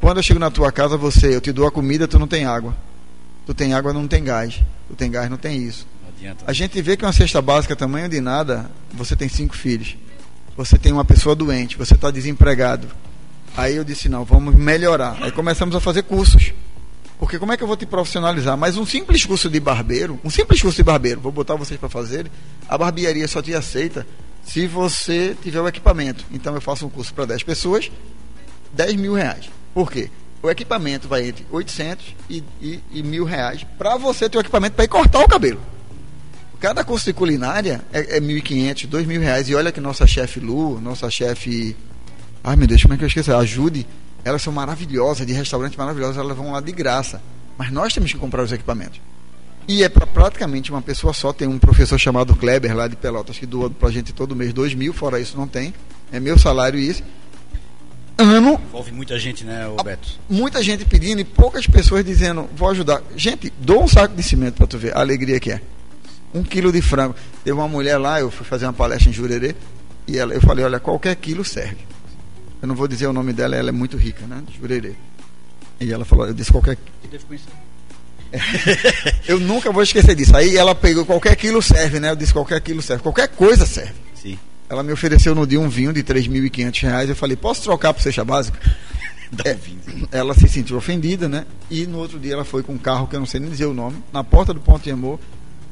[0.00, 2.44] Quando eu chego na tua casa, você, eu te dou a comida, tu não tem
[2.44, 2.74] água.
[3.46, 4.60] Tu tem água, não tem gás.
[4.88, 5.86] Tu tem gás, não tem isso.
[6.02, 6.44] Não adianta.
[6.46, 9.96] A gente vê que uma cesta básica tamanho de nada, você tem cinco filhos.
[10.56, 12.88] Você tem uma pessoa doente, você está desempregado.
[13.56, 15.16] Aí eu disse, não, vamos melhorar.
[15.22, 16.52] Aí começamos a fazer cursos.
[17.18, 18.56] Porque como é que eu vou te profissionalizar?
[18.56, 21.88] Mas um simples curso de barbeiro, um simples curso de barbeiro, vou botar vocês para
[21.88, 22.30] fazer,
[22.68, 24.06] a barbearia só te aceita
[24.44, 26.24] se você tiver o equipamento.
[26.30, 27.90] Então eu faço um curso para 10 pessoas,
[28.72, 29.48] 10 mil reais.
[29.72, 30.10] Por quê?
[30.46, 34.76] O equipamento vai entre 800 e, e, e mil reais para você ter o equipamento
[34.76, 35.60] para ir cortar o cabelo.
[36.60, 39.48] Cada curso de culinária é, é 1.500, 2.000 reais.
[39.48, 41.74] E olha que nossa chefe Lu, nossa chefe.
[42.44, 43.32] Ai meu Deus, como é que eu esqueci?
[43.32, 43.84] A Judy,
[44.24, 47.20] elas são maravilhosas, de restaurante maravilhosos, elas vão lá de graça.
[47.58, 49.00] Mas nós temos que comprar os equipamentos.
[49.66, 51.32] E é para praticamente uma pessoa só.
[51.32, 54.74] Tem um professor chamado Kleber, lá de Pelotas, que doa pra gente todo mês 2
[54.74, 55.74] mil, fora isso não tem.
[56.12, 57.02] É meu salário isso.
[58.18, 60.18] Ano, Envolve muita gente, né, Roberto?
[60.28, 63.02] muita gente pedindo e poucas pessoas dizendo, vou ajudar.
[63.14, 65.60] Gente, dou um saco de cimento para tu ver a alegria que é.
[66.32, 67.14] Um quilo de frango.
[67.44, 69.54] Teve uma mulher lá, eu fui fazer uma palestra em Jurerê,
[70.08, 71.78] e ela, eu falei, olha, qualquer quilo serve.
[72.62, 74.42] Eu não vou dizer o nome dela, ela é muito rica, né?
[74.58, 74.94] Jurerê.
[75.78, 76.78] E ela falou, eu disse qualquer.
[79.28, 80.36] Eu nunca vou esquecer disso.
[80.36, 82.10] Aí ela pegou qualquer quilo serve, né?
[82.10, 83.02] Eu disse qualquer quilo serve.
[83.02, 83.94] Qualquer coisa serve.
[84.68, 87.08] Ela me ofereceu no dia um vinho de 3.500 reais.
[87.08, 88.58] Eu falei, posso trocar por cesta básica?
[89.44, 89.54] É.
[89.54, 90.08] vinho.
[90.12, 91.44] Ela se sentiu ofendida, né?
[91.68, 93.66] E no outro dia ela foi com um carro que eu não sei nem dizer
[93.66, 95.18] o nome, na porta do Ponto de Amor,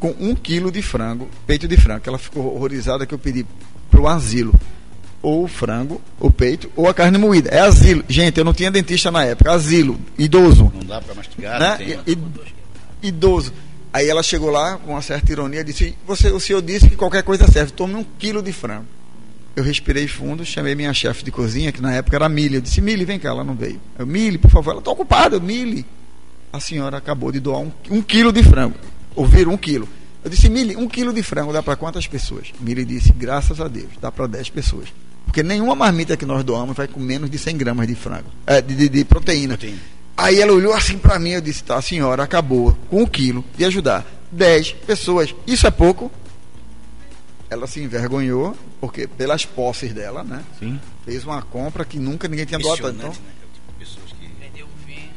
[0.00, 2.02] com um quilo de frango, peito de frango.
[2.04, 3.46] Ela ficou horrorizada que eu pedi
[3.92, 4.52] pro asilo.
[5.22, 7.48] ou o frango, o peito, ou a carne moída.
[7.48, 8.04] É asilo.
[8.08, 9.52] Gente, eu não tinha dentista na época.
[9.52, 10.72] Asilo, idoso.
[10.74, 11.76] Não dá pra mastigar, Né?
[12.04, 12.18] tem.
[13.02, 13.52] Idoso.
[13.94, 16.96] Aí ela chegou lá com uma certa ironia e disse: Você, O senhor disse que
[16.96, 18.86] qualquer coisa serve, tome um quilo de frango.
[19.54, 22.56] Eu respirei fundo, chamei minha chefe de cozinha, que na época era Mili.
[22.56, 23.80] Eu disse: Mili, vem cá, ela não veio.
[23.96, 25.86] Eu, Mili, por favor, ela está ocupada, Mili.
[26.52, 28.74] A senhora acabou de doar um, um quilo de frango.
[29.14, 29.88] Ouviram um quilo.
[30.24, 32.48] Eu disse: Mili, um quilo de frango dá para quantas pessoas?
[32.58, 34.88] Mili disse: Graças a Deus, dá para 10 pessoas.
[35.24, 38.60] Porque nenhuma marmita que nós doamos vai com menos de 100 gramas de frango, é,
[38.60, 39.56] de, de- de proteína.
[39.56, 39.78] Proteína.
[40.16, 43.44] Aí ela olhou assim pra mim, eu disse, tá, a senhora acabou com o quilo
[43.56, 45.34] de ajudar 10 pessoas.
[45.46, 46.10] Isso é pouco?
[47.50, 50.42] Ela se envergonhou, porque pelas posses dela, né?
[50.58, 50.80] Sim.
[51.04, 52.80] Fez uma compra que nunca ninguém tinha doado.
[52.80, 53.02] Então, né?
[53.02, 53.14] cara?
[53.78, 55.10] Pessoas que Vendeu o vinho.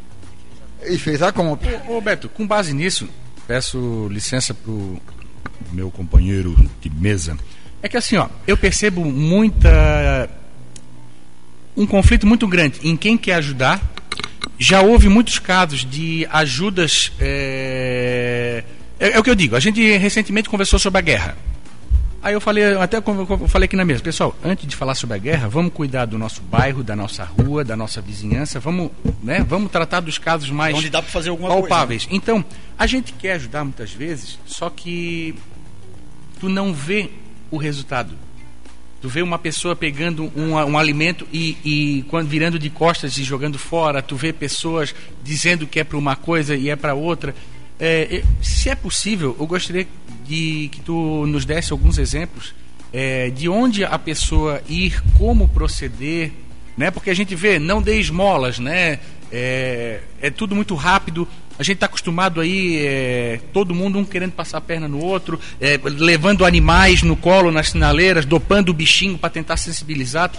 [0.86, 1.84] e fez a compra.
[1.88, 3.08] Ô, Beto, com base nisso,
[3.48, 5.00] peço licença pro
[5.72, 7.38] meu companheiro de mesa.
[7.82, 10.30] É que assim, ó, eu percebo muita.
[11.78, 13.80] Um conflito muito grande em quem quer ajudar.
[14.58, 17.12] Já houve muitos casos de ajudas.
[17.20, 18.64] É,
[19.00, 21.38] é, é o que eu digo, a gente recentemente conversou sobre a guerra.
[22.20, 25.20] Aí eu falei, até eu falei aqui na mesa, pessoal, antes de falar sobre a
[25.20, 28.90] guerra, vamos cuidar do nosso bairro, da nossa rua, da nossa vizinhança, vamos,
[29.24, 31.64] né, vamos tratar dos casos mais onde dá fazer alguma coisa.
[31.64, 31.70] né?
[31.70, 32.08] palpáveis.
[32.10, 32.44] Então,
[32.78, 35.36] a gente quer ajudar muitas vezes, só que
[36.40, 37.12] tu não vê
[37.52, 38.16] o resultado.
[39.02, 43.24] Tu vê uma pessoa pegando um, um alimento e, e quando virando de costas e
[43.24, 44.02] jogando fora.
[44.02, 44.94] Tu vê pessoas
[45.24, 47.36] dizendo que é para uma coisa e é para outra.
[47.80, 49.88] É, se é possível, eu gostaria
[50.26, 52.56] de que tu nos desse alguns exemplos
[52.92, 56.32] é, de onde a pessoa ir, como proceder,
[56.76, 56.90] né?
[56.92, 59.00] Porque a gente vê, não dê esmolas, né?
[59.32, 61.28] É, é tudo muito rápido.
[61.60, 65.40] A gente está acostumado aí, é, todo mundo um querendo passar a perna no outro,
[65.60, 70.32] é, levando animais no colo, nas sinaleiras, dopando o bichinho para tentar sensibilizar.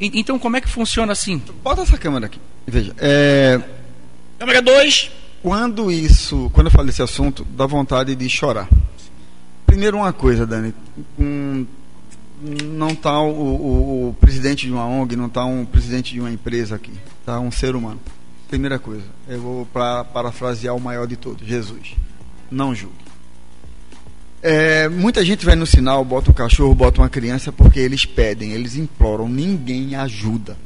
[0.00, 1.42] E- então, como é que funciona assim?
[1.64, 2.38] Bota essa câmera aqui.
[2.66, 3.60] Veja, é,
[4.38, 5.10] Câmera 2.
[5.42, 8.68] quando isso, quando eu falo desse assunto, dá vontade de chorar.
[9.66, 10.72] Primeiro uma coisa, Dani,
[11.18, 11.66] um,
[12.64, 16.30] não está o, o- o presidente de uma ONG, não está um presidente de uma
[16.30, 18.00] empresa aqui, está um ser humano.
[18.52, 21.96] Primeira coisa, eu vou para parafrasear o maior de todos, Jesus.
[22.50, 22.94] Não julgue.
[24.42, 28.52] É, muita gente vai no sinal, bota um cachorro, bota uma criança, porque eles pedem,
[28.52, 30.58] eles imploram, ninguém ajuda.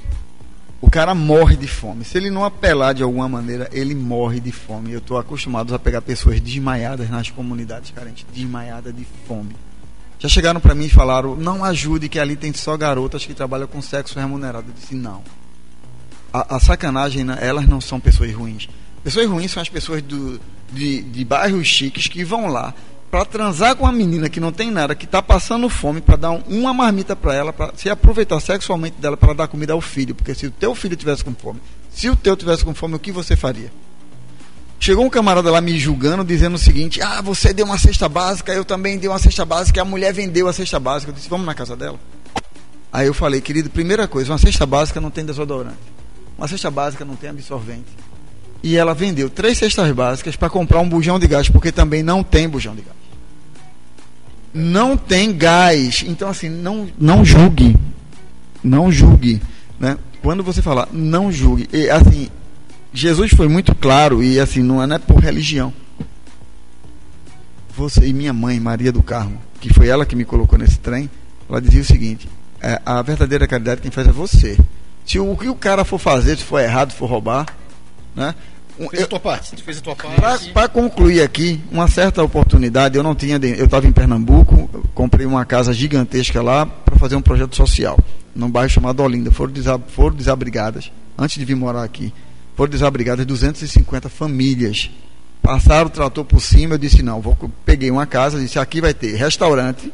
[0.80, 2.04] O cara morre de fome.
[2.04, 4.90] Se ele não apelar de alguma maneira, ele morre de fome.
[4.90, 9.54] Eu estou acostumado a pegar pessoas desmaiadas nas comunidades carentes, desmaiadas de fome.
[10.18, 13.68] Já chegaram para mim e falaram: não ajude, que ali tem só garotas que trabalham
[13.68, 14.70] com sexo remunerado.
[14.70, 15.22] Eu disse: não.
[16.36, 18.68] A, a sacanagem, né, elas não são pessoas ruins.
[19.02, 20.40] Pessoas ruins são as pessoas do,
[20.72, 22.74] de, de bairros chiques que vão lá
[23.10, 26.30] para transar com uma menina que não tem nada, que está passando fome, para dar
[26.32, 30.14] um- uma marmita para ela, para se aproveitar sexualmente dela para dar comida ao filho.
[30.14, 31.60] Porque se o teu filho tivesse com fome,
[31.90, 33.70] se o teu tivesse com fome, o que você faria?
[34.78, 38.52] Chegou um camarada lá me julgando, dizendo o seguinte: Ah, você deu uma cesta básica,
[38.52, 41.10] eu também dei uma cesta básica, a mulher vendeu a cesta básica.
[41.10, 41.98] Eu disse: Vamos na casa dela?
[42.92, 45.78] Aí eu falei: Querido, primeira coisa, uma cesta básica não tem desodorante,
[46.36, 47.88] uma cesta básica não tem absorvente.
[48.62, 52.22] E ela vendeu três cestas básicas para comprar um bujão de gás, porque também não
[52.22, 52.96] tem bujão de gás.
[54.52, 56.04] Não tem gás.
[56.06, 57.76] Então, assim, não, não julgue.
[58.62, 59.40] Não julgue.
[59.78, 59.96] Né?
[60.22, 61.68] Quando você falar, não julgue.
[61.72, 62.28] E, assim,
[62.96, 65.70] Jesus foi muito claro e assim não é, não é por religião.
[67.76, 71.10] Você e minha mãe, Maria do Carmo, que foi ela que me colocou nesse trem,
[71.46, 72.26] ela dizia o seguinte:
[72.58, 74.56] é, a verdadeira caridade quem faz é você.
[75.06, 77.46] Se o que o cara for fazer, se for errado, se for roubar,
[78.14, 78.34] né?
[78.76, 79.56] Fez eu- a tua parte.
[79.56, 80.50] Tu fez a tua parte.
[80.50, 85.44] para concluir aqui, uma certa oportunidade, eu não tinha, eu estava em Pernambuco, comprei uma
[85.46, 87.98] casa gigantesca lá para fazer um projeto social,
[88.34, 89.30] num bairro chamado Olinda.
[89.30, 92.12] Foram, desa- foram desabrigadas, antes de vir morar aqui,
[92.54, 94.90] foram desabrigadas 250 famílias.
[95.40, 98.92] Passaram o trator por cima, eu disse não, vou, peguei uma casa, disse aqui vai
[98.92, 99.90] ter restaurante,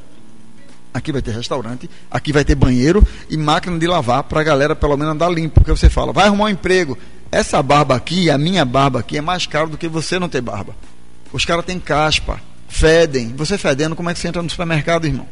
[0.92, 4.74] aqui vai ter restaurante, aqui vai ter banheiro e máquina de lavar para a galera
[4.76, 6.96] pelo menos andar limpo, porque você fala, vai arrumar um emprego.
[7.30, 10.40] Essa barba aqui, a minha barba aqui, é mais caro do que você não ter
[10.42, 10.74] barba.
[11.32, 12.38] Os caras têm caspa,
[12.68, 13.32] fedem.
[13.36, 15.26] Você fedendo, como é que você entra no supermercado, irmão?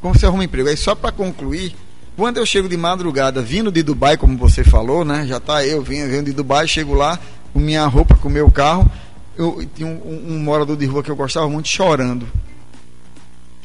[0.00, 0.68] Como você arruma um emprego?
[0.68, 1.74] Aí só para concluir,
[2.16, 5.26] quando eu chego de madrugada, vindo de Dubai, como você falou, né?
[5.26, 7.18] Já tá eu, vindo, vindo de Dubai, chego lá
[7.52, 8.88] com minha roupa, com meu carro.
[9.36, 12.28] Eu tinha um, um- um morador de rua que eu gostava muito chorando.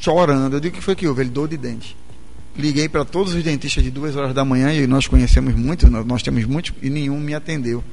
[0.00, 0.54] Chorando.
[0.56, 1.22] Eu digo que foi que houve?
[1.22, 1.96] Ele dor de dente.
[2.56, 6.22] Liguei para todos os dentistas de duas horas da manhã e nós conhecemos muitos, nós,
[6.22, 7.84] temos muitos e nenhum me atendeu.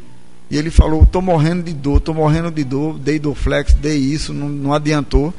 [0.50, 4.34] E ele falou: tô morrendo de dor, tô morrendo de dor, dei Dorflex, dei isso,
[4.34, 5.34] não, não adiantou.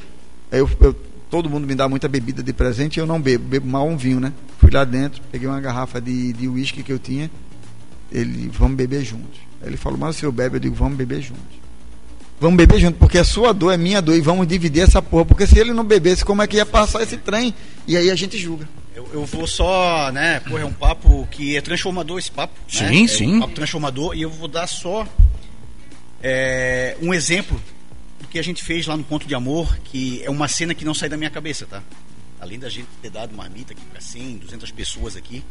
[0.52, 0.94] Eu, eu-
[1.30, 3.96] todo mundo me dá muita bebida de presente e eu não bebo, bebo mal um
[3.96, 4.32] vinho, né?
[4.58, 7.30] Fui lá dentro, peguei uma garrafa de de uísque que eu tinha.
[8.12, 9.40] Ele, vamos beber juntos.
[9.62, 10.56] Ele falou, mas o senhor bebe?
[10.56, 11.57] Eu digo, vamos beber juntos.
[12.40, 15.24] Vamos beber junto, porque a sua dor é minha dor e vamos dividir essa porra.
[15.24, 17.52] Porque se ele não bebesse, como é que ia passar esse trem?
[17.86, 18.68] E aí a gente julga.
[18.94, 22.54] Eu, eu vou só, né, porra, é um papo que é transformador esse papo.
[22.80, 22.88] né?
[22.88, 23.36] Sim, É sim.
[23.36, 25.06] um papo transformador e eu vou dar só
[26.22, 27.60] é, um exemplo
[28.20, 30.84] do que a gente fez lá no Ponto de Amor, que é uma cena que
[30.84, 31.82] não sai da minha cabeça, tá?
[32.40, 35.42] Além da gente ter dado marmita aqui para 100, 200 pessoas aqui,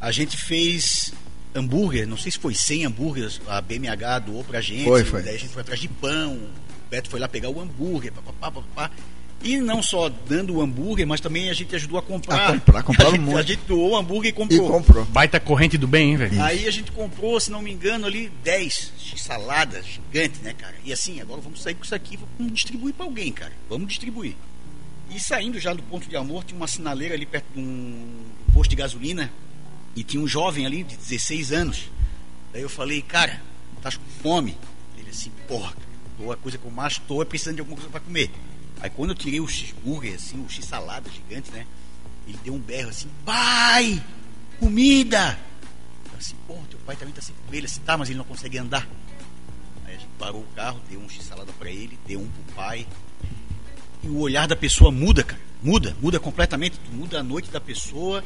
[0.00, 1.12] a gente fez
[1.56, 5.22] hambúrguer, não sei se foi 100 hambúrgueres, a BMH doou pra gente, Foi, foi.
[5.22, 6.48] daí a gente foi atrás de pão, o
[6.90, 8.90] Beto foi lá pegar o hambúrguer, papapá, papapá.
[9.42, 12.54] E não só dando o hambúrguer, mas também a gente ajudou a comprar.
[12.54, 13.38] A comprar, gente, um monte.
[13.38, 14.68] a gente doou o hambúrguer e E comprou.
[14.70, 15.04] comprou.
[15.04, 16.42] Baita corrente do bem, hein, velho?
[16.42, 20.74] Aí a gente comprou, se não me engano, ali 10 saladas gigantes, né, cara?
[20.84, 23.52] E assim, agora vamos sair com isso aqui, vamos distribuir pra alguém, cara.
[23.68, 24.34] Vamos distribuir.
[25.14, 28.06] E saindo já do ponto de amor, tinha uma sinaleira ali perto de um
[28.54, 29.30] posto de gasolina
[29.96, 31.90] e tinha um jovem ali de 16 anos.
[32.52, 33.40] Daí eu falei, cara,
[33.82, 34.56] tá com fome?
[34.98, 35.74] Ele assim, porra,
[36.18, 38.30] tô, a coisa que eu mais tô é precisando de alguma coisa pra comer.
[38.80, 41.66] Aí quando eu tirei o cheeseburger, assim, o x-salada gigante, né?
[42.28, 44.02] Ele deu um berro assim, pai,
[44.60, 45.38] comida!
[46.12, 47.58] Eu assim, porra, teu pai também tá sem comer.
[47.58, 48.86] Ele assim, tá, mas ele não consegue andar.
[49.86, 52.86] Aí a gente parou o carro, deu um x-salada pra ele, deu um pro pai.
[54.02, 55.40] E o olhar da pessoa muda, cara.
[55.62, 56.78] Muda, muda completamente.
[56.78, 58.22] Tu muda a noite da pessoa.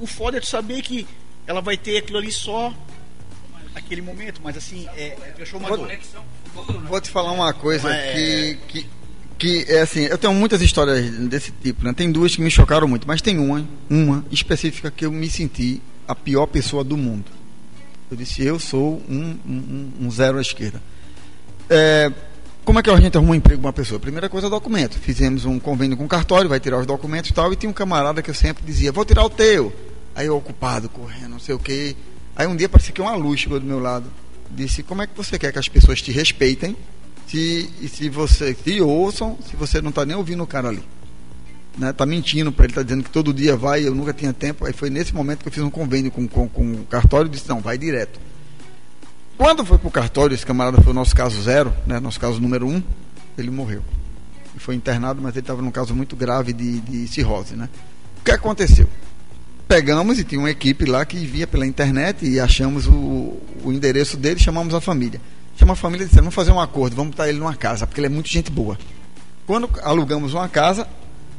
[0.00, 1.06] O foda é tu saber que
[1.46, 2.72] ela vai ter aquilo ali só
[3.74, 5.88] naquele momento, mas assim, é, é transformador.
[6.88, 8.86] Vou te falar uma coisa Mas, que, que,
[9.38, 11.92] que é assim, eu tenho muitas histórias desse tipo, né?
[11.92, 15.80] Tem duas que me chocaram muito, mas tem uma, uma específica que eu me senti
[16.06, 17.30] a pior pessoa do mundo.
[18.10, 20.82] Eu disse, eu sou um, um, um zero à esquerda.
[21.70, 22.12] É,
[22.64, 23.98] como é que a gente arruma um emprego para uma pessoa?
[23.98, 24.98] Primeira coisa, documento.
[24.98, 27.72] Fizemos um convênio com o cartório, vai tirar os documentos e tal, e tinha um
[27.72, 29.72] camarada que eu sempre dizia, vou tirar o teu.
[30.14, 31.96] Aí eu ocupado, correndo, não sei o quê.
[32.36, 34.06] Aí um dia parecia que uma luz chegou do meu lado.
[34.50, 36.76] Disse, como é que você quer que as pessoas te respeitem
[37.26, 40.82] se, e se você te ouçam, se você não está nem ouvindo o cara ali?
[41.76, 41.92] Né?
[41.92, 44.66] Tá mentindo para ele, tá dizendo que todo dia vai, eu nunca tinha tempo.
[44.66, 47.30] Aí foi nesse momento que eu fiz um convênio com, com, com o cartório e
[47.30, 48.20] disse, não, vai direto.
[49.36, 51.98] Quando foi pro cartório, esse camarada foi o nosso caso zero, né?
[51.98, 52.82] Nosso caso número um,
[53.36, 53.82] ele morreu.
[54.58, 57.68] Foi internado, mas ele estava num caso muito grave de, de cirrose, né?
[58.20, 58.88] O que aconteceu?
[59.66, 64.16] Pegamos e tinha uma equipe lá que via pela internet e achamos o, o endereço
[64.16, 65.20] dele, chamamos a família.
[65.56, 68.00] Chama a família e disse, vamos fazer um acordo, vamos botar ele numa casa, porque
[68.00, 68.78] ele é muito gente boa.
[69.46, 70.86] Quando alugamos uma casa,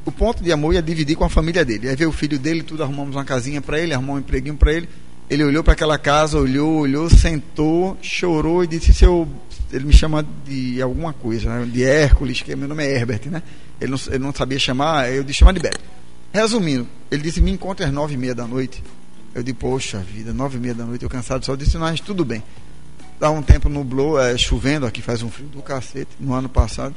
[0.05, 1.89] o ponto de amor ia dividir com a família dele.
[1.89, 4.73] Aí veio o filho dele, tudo, arrumamos uma casinha para ele, arrumamos um empreguinho para
[4.73, 4.89] ele.
[5.29, 9.27] Ele olhou para aquela casa, olhou, olhou, sentou, chorou e disse: se eu,
[9.71, 11.65] ele me chama de alguma coisa, né?
[11.65, 13.41] de Hércules, que meu nome é Herbert, né?
[13.79, 15.79] Ele não, ele não sabia chamar, eu disse chamar de Beto.
[16.33, 18.83] Resumindo, ele disse: me encontra às nove e meia da noite.
[19.33, 21.53] Eu disse: poxa vida, nove e meia da noite, eu cansado só.
[21.53, 22.43] Eu disse: mas tudo bem.
[23.23, 26.93] Dá um tempo nublou, é, chovendo, aqui faz um frio do cacete, no ano passado.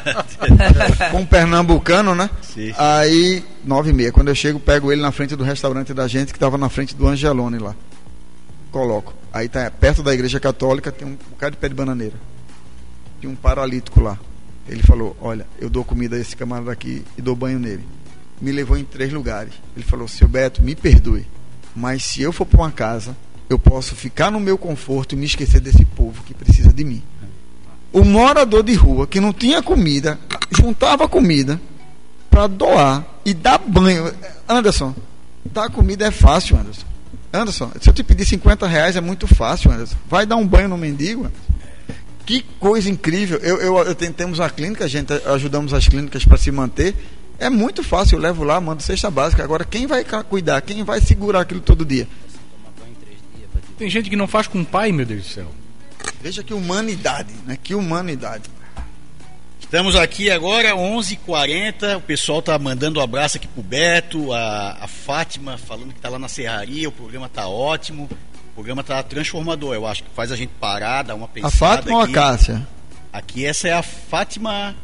[1.12, 2.30] Com um pernambucano, né?
[2.40, 2.72] Sim.
[2.78, 4.10] Aí, nove e meia.
[4.10, 6.96] Quando eu chego, pego ele na frente do restaurante da gente, que estava na frente
[6.96, 7.76] do Angelone lá.
[8.72, 9.12] Coloco.
[9.30, 12.14] Aí tá perto da igreja católica, tem um bocado de pé de bananeira.
[13.20, 14.18] Tinha um paralítico lá.
[14.66, 17.84] Ele falou, olha, eu dou comida a esse camarada aqui e dou banho nele.
[18.40, 19.52] Me levou em três lugares.
[19.76, 21.26] Ele falou, seu Beto, me perdoe.
[21.76, 23.14] Mas se eu for para uma casa,
[23.48, 27.02] eu posso ficar no meu conforto e me esquecer desse povo que precisa de mim.
[27.92, 30.18] O morador de rua que não tinha comida,
[30.50, 31.60] juntava comida
[32.30, 34.12] para doar e dar banho.
[34.48, 34.94] Anderson,
[35.44, 36.86] dar comida é fácil, Anderson.
[37.32, 39.96] Anderson, se eu te pedir 50 reais é muito fácil, Anderson.
[40.08, 41.26] Vai dar um banho no mendigo?
[41.26, 41.54] Anderson?
[42.26, 43.38] Que coisa incrível.
[43.38, 46.94] Eu, eu, eu temos a clínica, a gente ajudamos as clínicas para se manter.
[47.38, 49.42] É muito fácil, eu levo lá, mando cesta básica.
[49.44, 50.60] Agora, quem vai cuidar?
[50.62, 52.08] Quem vai segurar aquilo todo dia?
[53.78, 55.46] Tem gente que não faz com o pai, meu Deus do céu.
[56.22, 57.58] Veja que humanidade, né?
[57.62, 58.44] Que humanidade.
[59.60, 61.96] Estamos aqui agora, 11h40.
[61.96, 66.08] O pessoal tá mandando um abraço aqui pro Beto, a, a Fátima falando que tá
[66.08, 66.88] lá na serraria.
[66.88, 68.04] O programa tá ótimo.
[68.52, 71.52] O programa tá transformador, eu acho que faz a gente parar, dar uma A pensada.
[71.56, 72.12] Fátima ou a aqui.
[72.12, 72.68] Cássia?
[73.12, 74.76] Aqui essa é a Fátima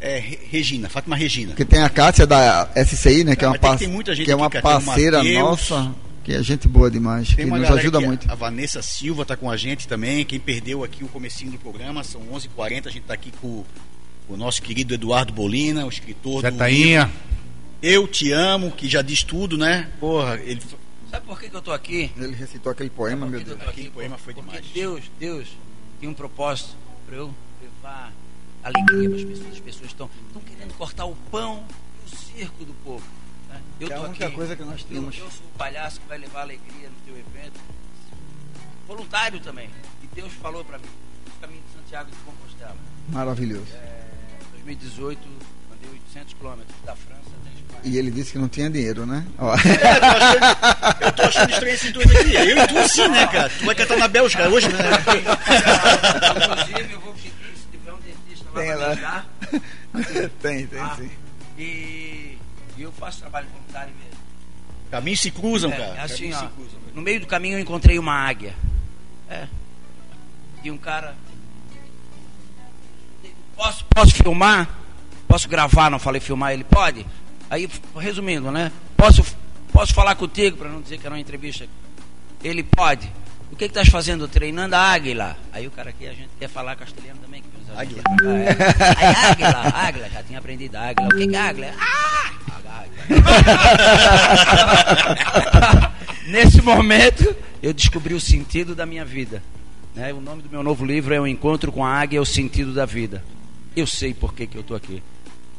[0.00, 1.48] é, Re- Regina, Fátima Regina.
[1.48, 3.36] Porque tem a Cássia da SCI, né?
[3.36, 5.38] Que é uma, tem- tem que é uma aqui, parceira Mateus.
[5.38, 5.94] nossa,
[6.26, 8.28] que é gente boa demais, Tem que uma nos ajuda que é- muito.
[8.28, 10.24] A Vanessa Silva está com a gente também.
[10.24, 12.88] Quem perdeu aqui o comecinho do programa, são 11h40.
[12.88, 13.64] A gente está aqui com
[14.28, 17.12] o nosso querido Eduardo Bolina, o escritor Zé do Tainha.
[17.80, 19.88] Eu Te Amo, que já diz tudo, né?
[20.00, 20.60] Porra, ele...
[21.12, 22.10] Sabe por que, que eu tô aqui?
[22.16, 23.60] Ele recitou aquele poema, meu Deus.
[23.60, 24.66] Aquele poema foi Porque demais.
[24.74, 25.46] Deus, Deus
[26.00, 26.74] tem um propósito
[27.06, 27.32] para eu
[27.62, 28.12] levar
[28.64, 29.52] alegria para as pessoas.
[29.52, 31.64] As pessoas estão estão querendo cortar o pão
[32.04, 33.04] e o circo do povo.
[33.80, 35.18] Eu Que é a única aqui, coisa que nós eu- temos.
[35.18, 37.60] Eu, sou o palhaço que vai levar alegria no teu evento.
[38.86, 39.68] Voluntário também.
[40.02, 40.84] E Deus falou para mim,
[41.40, 42.76] caminho de Santiago de Compostela.
[43.10, 43.66] Maravilhoso.
[43.74, 44.02] É,
[44.52, 45.20] 2018,
[45.74, 47.80] andei 800 quilômetros da França até a Espanha.
[47.84, 49.26] E ele disse que não tinha dinheiro, né?
[49.38, 49.54] Ó.
[51.04, 52.34] Eu tô achando estranho esses dois aqui.
[52.34, 53.50] Eu e tu sim, né, cara?
[53.50, 54.78] Tu vai cantar na Bélgica hoje, né?
[56.36, 59.24] Inclusive, eu vou pedir, se tiver um dentista lá Tem pra lá.
[60.42, 61.10] tem, tem Ah, sim.
[61.58, 62.15] E,
[62.76, 64.20] e eu faço trabalho voluntário mesmo.
[64.90, 66.02] Caminhos se cruzam, É, cara.
[66.02, 66.78] assim, ó, se cruzam.
[66.94, 68.54] no meio do caminho eu encontrei uma águia.
[69.28, 69.46] É.
[70.62, 71.14] E um cara.
[73.56, 74.68] Posso, posso filmar?
[75.26, 75.90] Posso gravar?
[75.90, 77.06] Não falei filmar, ele pode?
[77.50, 78.70] Aí, resumindo, né?
[78.96, 79.24] Posso,
[79.72, 81.66] posso falar contigo para não dizer que era uma entrevista?
[82.44, 83.10] Ele pode.
[83.50, 84.28] O que estás fazendo?
[84.28, 85.36] Treinando a águila.
[85.52, 87.42] Aí o cara aqui, a gente quer falar castelhano também.
[87.42, 88.02] Que Águila.
[88.24, 89.30] é.
[89.30, 91.08] Águila, águila, já tinha aprendido águila.
[91.08, 91.72] O que é águila?
[91.78, 92.32] Ah!
[93.08, 93.08] Águila.
[96.26, 99.42] Nesse momento, eu descobri o sentido da minha vida.
[99.94, 100.12] né?
[100.12, 102.84] O nome do meu novo livro é O Encontro com a Águia, o Sentido da
[102.84, 103.22] Vida.
[103.74, 105.02] Eu sei por que, que eu estou aqui.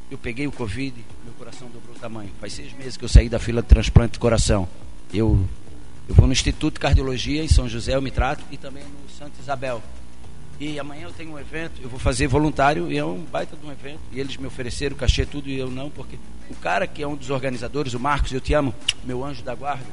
[0.10, 2.30] Eu peguei o Covid, meu coração dobrou o tamanho.
[2.40, 4.68] Faz seis meses que eu saí da fila de transplante de coração.
[5.14, 5.48] Eu,
[6.08, 9.10] eu vou no Instituto de Cardiologia em São José, eu me trato, e também no
[9.18, 9.82] Santa Isabel.
[10.60, 13.66] E amanhã eu tenho um evento, eu vou fazer voluntário, e é um baita de
[13.66, 14.00] um evento.
[14.12, 16.18] E eles me ofereceram cachê tudo, e eu não, porque
[16.50, 18.74] o cara que é um dos organizadores, o Marcos, eu te amo,
[19.04, 19.86] meu anjo da guarda,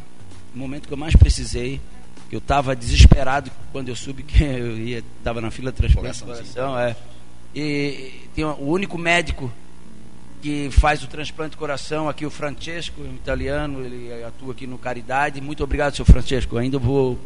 [0.54, 1.80] no momento que eu mais precisei,
[2.30, 6.24] eu estava desesperado quando eu soube que eu ia estava na fila de transplante de
[6.24, 6.96] coração, é.
[7.54, 9.52] E tem o único médico
[10.42, 14.76] que faz o transplante de coração aqui, o Francesco, um italiano, ele atua aqui no
[14.76, 15.40] Caridade.
[15.40, 16.58] Muito obrigado, seu Francesco.
[16.58, 17.18] Ainda vou,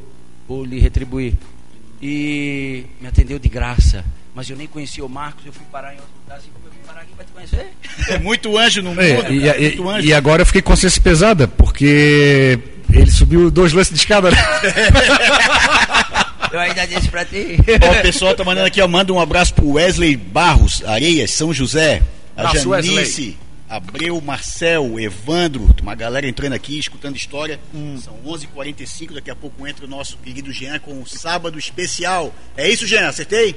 [0.47, 1.35] vou lhe retribuir.
[2.03, 4.05] E me atendeu de graça.
[4.35, 6.39] Mas eu nem conhecia o Marcos, eu fui parar em outro lugar.
[6.39, 7.66] Assim, como eu vim parar aqui para te conhecer?
[8.09, 9.01] É muito anjo no mundo.
[9.03, 9.33] É, cara.
[9.33, 10.07] e, e- muito anjo.
[10.07, 12.59] e agora eu fiquei com consciência pesada, porque
[12.93, 14.31] ele subiu dois lances de escada.
[14.31, 14.37] né?
[16.51, 17.59] Eu ainda disse para ti.
[17.87, 21.53] Ó, o pessoal tá mandando aqui, ó, manda um abraço pro Wesley Barros, Areias, São
[21.53, 22.03] José.
[22.35, 23.39] A Abraço, Janice, Wesley.
[23.69, 27.61] Abreu, Marcel, Evandro, uma galera entrando aqui, escutando história.
[28.03, 32.32] São 11h45, daqui a pouco entra o nosso querido Jean com o Sábado Especial.
[32.57, 33.09] É isso, Jean?
[33.09, 33.55] Acertei?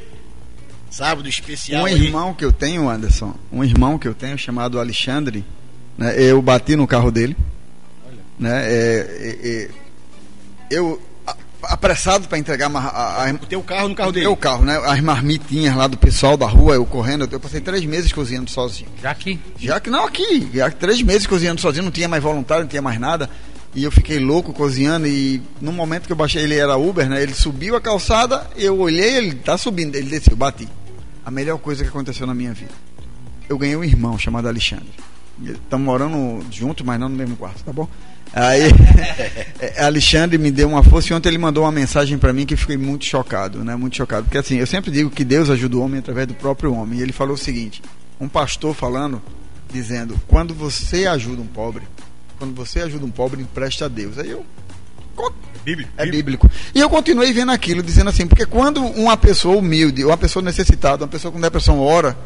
[0.90, 1.94] Sábado Especial Um aí.
[2.04, 5.46] irmão que eu tenho, Anderson, um irmão que eu tenho chamado Alexandre,
[5.98, 7.38] né, eu bati no carro dele,
[8.38, 9.70] né, é, é, é,
[10.70, 11.02] eu
[11.64, 14.26] apressado para entregar a, a, O teu carro no carro dele.
[14.26, 17.84] meu carro, né, as marmitinhas lá do pessoal da rua, eu correndo, eu passei três
[17.86, 18.90] meses cozinhando sozinho.
[19.02, 19.40] Já aqui.
[19.58, 22.70] Já que não aqui, já que três meses cozinhando sozinho, não tinha mais voluntário, não
[22.70, 23.30] tinha mais nada.
[23.74, 27.24] E eu fiquei louco cozinhando e no momento que eu baixei, ele era Uber, né?
[27.24, 30.68] Ele subiu a calçada, eu olhei, ele tá subindo, ele desceu, bati.
[31.26, 32.74] A melhor coisa que aconteceu na minha vida.
[33.48, 34.92] Eu ganhei um irmão chamado Alexandre.
[35.44, 37.88] Estamos morando juntos, mas não no mesmo quarto, tá bom?
[38.34, 38.64] Aí,
[39.60, 42.54] é, Alexandre me deu uma força e ontem ele mandou uma mensagem para mim que
[42.54, 43.76] eu fiquei muito chocado, né?
[43.76, 44.24] Muito chocado.
[44.24, 47.00] Porque assim, eu sempre digo que Deus ajuda o homem através do próprio homem.
[47.00, 47.82] E ele falou o seguinte:
[48.20, 49.22] um pastor falando,
[49.72, 51.84] dizendo, quando você ajuda um pobre,
[52.38, 54.18] quando você ajuda um pobre, empresta a Deus.
[54.18, 54.46] Aí eu.
[55.66, 55.92] Bíblico.
[55.98, 56.50] É bíblico.
[56.74, 61.04] E eu continuei vendo aquilo, dizendo assim, porque quando uma pessoa humilde, uma pessoa necessitada,
[61.04, 62.18] uma pessoa com depressão ora,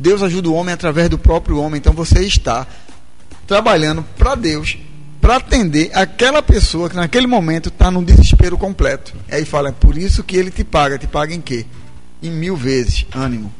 [0.00, 1.78] Deus ajuda o homem através do próprio homem.
[1.78, 2.66] Então você está
[3.46, 4.78] trabalhando para Deus,
[5.20, 9.14] para atender aquela pessoa que naquele momento está num desespero completo.
[9.30, 10.98] Aí fala, é por isso que ele te paga.
[10.98, 11.66] Te paga em quê?
[12.22, 13.06] Em mil vezes.
[13.14, 13.52] Ânimo,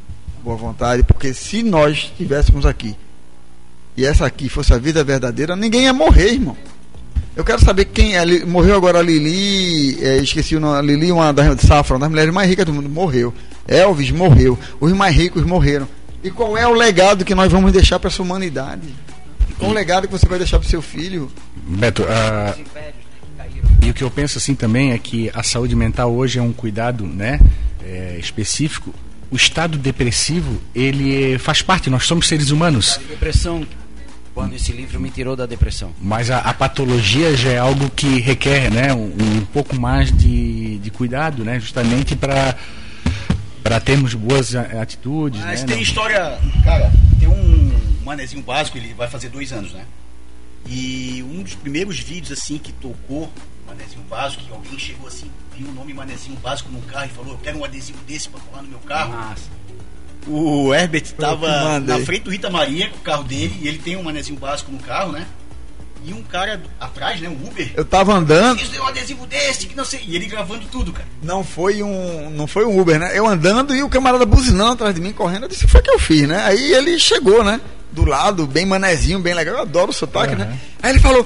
[0.43, 2.95] boa vontade, porque se nós estivéssemos aqui
[3.95, 6.57] e essa aqui fosse a vida verdadeira, ninguém ia morrer, irmão.
[7.35, 8.45] Eu quero saber quem é.
[8.45, 12.33] Morreu agora a Lili, é, esqueci o nome, Lili, uma das Safra, uma das mulheres
[12.33, 13.33] mais ricas do mundo, morreu.
[13.67, 14.57] Elvis morreu.
[14.79, 15.87] Os mais ricos morreram.
[16.23, 18.93] E qual é o legado que nós vamos deixar para essa humanidade?
[19.57, 21.31] Qual o legado que você vai deixar para seu filho?
[21.55, 22.55] Beto, ah,
[23.81, 26.53] e o que eu penso assim também é que a saúde mental hoje é um
[26.53, 27.39] cuidado né,
[27.83, 28.93] é, específico.
[29.31, 32.99] O estado depressivo, ele faz parte, nós somos seres humanos.
[33.09, 33.65] Depressão,
[34.35, 35.91] quando esse livro me tirou da depressão.
[35.99, 40.77] Mas a, a patologia já é algo que requer né, um, um pouco mais de,
[40.77, 42.55] de cuidado, né, justamente para
[43.63, 45.39] para termos boas a- atitudes.
[45.41, 47.71] Mas né, tem não- história, cara, tem um
[48.03, 49.85] manezinho básico, ele vai fazer dois anos, né?
[50.67, 53.31] E um dos primeiros vídeos, assim, que tocou
[53.67, 57.31] manezinho básico, que alguém chegou assim, viu o nome manezinho básico no carro e falou,
[57.33, 59.13] eu quero um adesivo desse pra colar no meu carro.
[59.13, 59.49] Massa.
[60.27, 61.97] O Herbert que tava mandei.
[61.97, 64.71] na frente do Rita Maria com o carro dele, e ele tem um manezinho básico
[64.71, 65.25] no carro, né?
[66.03, 69.75] E um cara atrás, né, um Uber, Eu tava andando, de um adesivo desse, que
[69.75, 70.01] não sei.
[70.07, 71.07] E ele gravando tudo, cara.
[71.21, 73.11] não foi um, não foi um Uber, né?
[73.13, 75.91] Eu andando e o camarada buzinando atrás de mim, correndo, eu disse, foi o que
[75.91, 76.43] eu fiz, né?
[76.43, 77.61] Aí ele chegou, né?
[77.91, 79.55] do lado, bem manezinho, bem legal.
[79.55, 80.57] Eu adoro o sotaque, né?
[80.81, 81.25] Aí ele falou.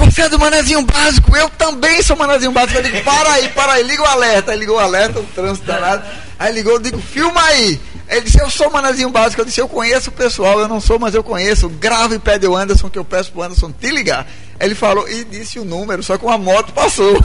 [0.00, 2.78] Você é do Manezinho Básico, eu também sou Manezinho Básico.
[2.78, 4.52] Eu digo, para aí, para aí, liga o alerta.
[4.52, 6.02] Aí ligou o alerta, o trânsito danado.
[6.38, 7.80] Aí ligou, eu digo, filma aí.
[8.08, 9.40] Ele disse, eu sou Manezinho Básico.
[9.40, 11.68] Eu disse, eu conheço o pessoal, eu não sou, mas eu conheço.
[11.68, 14.26] Grave e pede o Anderson, que eu peço pro Anderson te ligar.
[14.60, 17.16] Ele falou e disse o número, só que uma moto passou.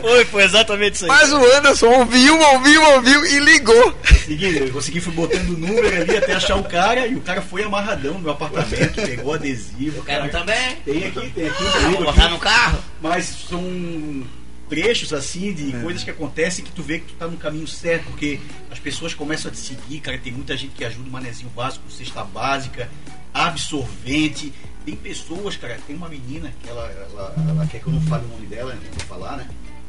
[0.00, 1.08] Foi, foi exatamente isso aí.
[1.08, 3.94] Mas o Anderson ouviu, ouviu, ouviu e ligou.
[4.24, 7.42] Seguinte, eu consegui, fui botando o número ali até achar o cara e o cara
[7.42, 9.98] foi amarradão no meu apartamento, pegou adesivo.
[9.98, 10.76] Eu quero também.
[10.84, 11.62] Tem aqui, tem aqui.
[11.62, 12.32] Vou comigo botar aqui.
[12.32, 12.78] no carro.
[13.00, 14.24] Mas são
[14.68, 18.04] trechos assim de coisas que acontecem que tu vê que tu tá no caminho certo,
[18.04, 18.38] porque
[18.70, 21.90] as pessoas começam a te seguir, cara, tem muita gente que ajuda o manezinho básico,
[21.90, 22.88] cesta básica,
[23.32, 24.52] absorvente.
[24.88, 28.24] Tem pessoas, cara, tem uma menina que ela, ela, ela quer que eu não fale
[28.24, 29.46] o nome dela, não vou falar, né?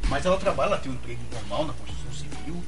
[0.09, 2.61] Mas ela trabalha, ela tem um emprego normal na construção civil.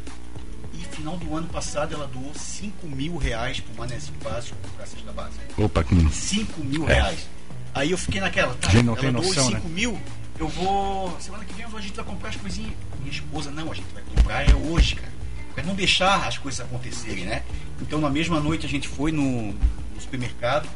[0.73, 5.11] E final do ano passado ela doou 5 mil reais pro manezinho básico pra cesta
[5.11, 5.41] básica.
[5.57, 6.93] Opa, que 5 mil É.
[6.93, 7.27] reais.
[7.73, 9.73] Aí eu fiquei naquela, tá, Gente, não ela tem doou noção, 5 né?
[9.73, 9.99] mil,
[10.39, 11.19] eu vou.
[11.19, 12.71] Semana que vem a gente vai comprar as coisinhas.
[12.99, 15.11] Minha esposa, não, a gente vai comprar é hoje, cara.
[15.53, 17.43] Pra não deixar as coisas acontecerem, né?
[17.81, 20.69] Então na mesma noite a gente foi no, no supermercado,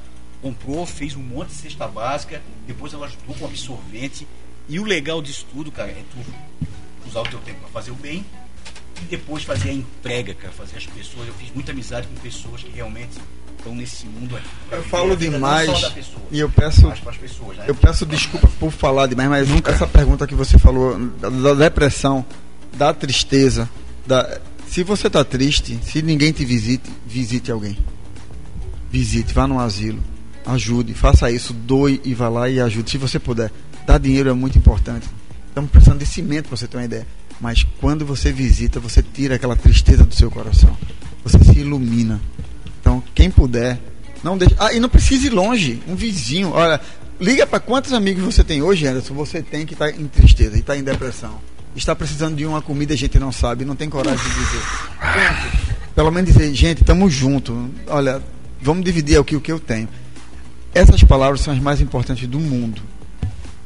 [0.45, 4.27] comprou, fez um monte de cesta básica, depois ela ajudou com absorvente.
[4.69, 6.19] E o legal disso tudo, cara, é tu
[7.09, 8.23] usar o teu tempo pra fazer o bem
[9.01, 11.27] e depois fazer a entrega, cara, fazer as pessoas.
[11.27, 13.17] Eu fiz muita amizade com pessoas que realmente
[13.57, 14.47] estão nesse mundo aqui.
[14.71, 17.65] Eu falo vida demais pessoa, e eu peço- pessoas, né?
[17.67, 21.53] Eu peço desculpa por falar demais, mas nunca essa pergunta que você falou da, da
[21.55, 22.23] depressão,
[22.73, 23.67] da tristeza,
[24.05, 27.77] da se você tá triste, se ninguém te visite, visite alguém.
[28.91, 30.01] Visite, vá num asilo,
[30.45, 32.91] ajude, faça isso, doe e vá lá e ajude.
[32.91, 33.51] Se você puder,
[33.85, 35.07] dar dinheiro é muito importante.
[35.47, 37.07] Estamos precisando de cimento para você ter uma ideia.
[37.39, 40.75] Mas quando você visita, você tira aquela tristeza do seu coração.
[41.23, 42.21] Você se ilumina.
[42.79, 43.79] Então, quem puder,
[44.23, 44.55] não deixe.
[44.59, 45.81] Ah, e não precisa ir longe.
[45.87, 46.79] Um vizinho, olha,
[47.19, 49.13] liga para quantos amigos você tem hoje, Anderson?
[49.15, 51.39] Você tem que está em tristeza e está em depressão.
[51.75, 54.61] Está precisando de uma comida, a gente não sabe, não tem coragem de dizer.
[55.93, 57.55] Pelo menos dizer, gente, estamos juntos.
[57.87, 58.21] Olha,
[58.61, 59.89] vamos dividir aqui o que eu tenho.
[60.75, 62.81] Essas palavras são as mais importantes do mundo.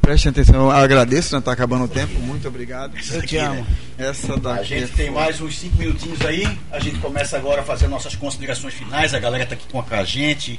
[0.00, 2.18] Preste atenção, eu agradeço, não está acabando o tempo.
[2.20, 2.94] Muito obrigado.
[3.12, 3.66] Eu te amo.
[3.98, 4.60] Essa daqui.
[4.60, 5.20] A gente é tem foda.
[5.20, 6.48] mais uns 5 minutinhos aí.
[6.72, 9.12] A gente começa agora a fazer nossas considerações finais.
[9.12, 10.58] A galera tá aqui com a gente.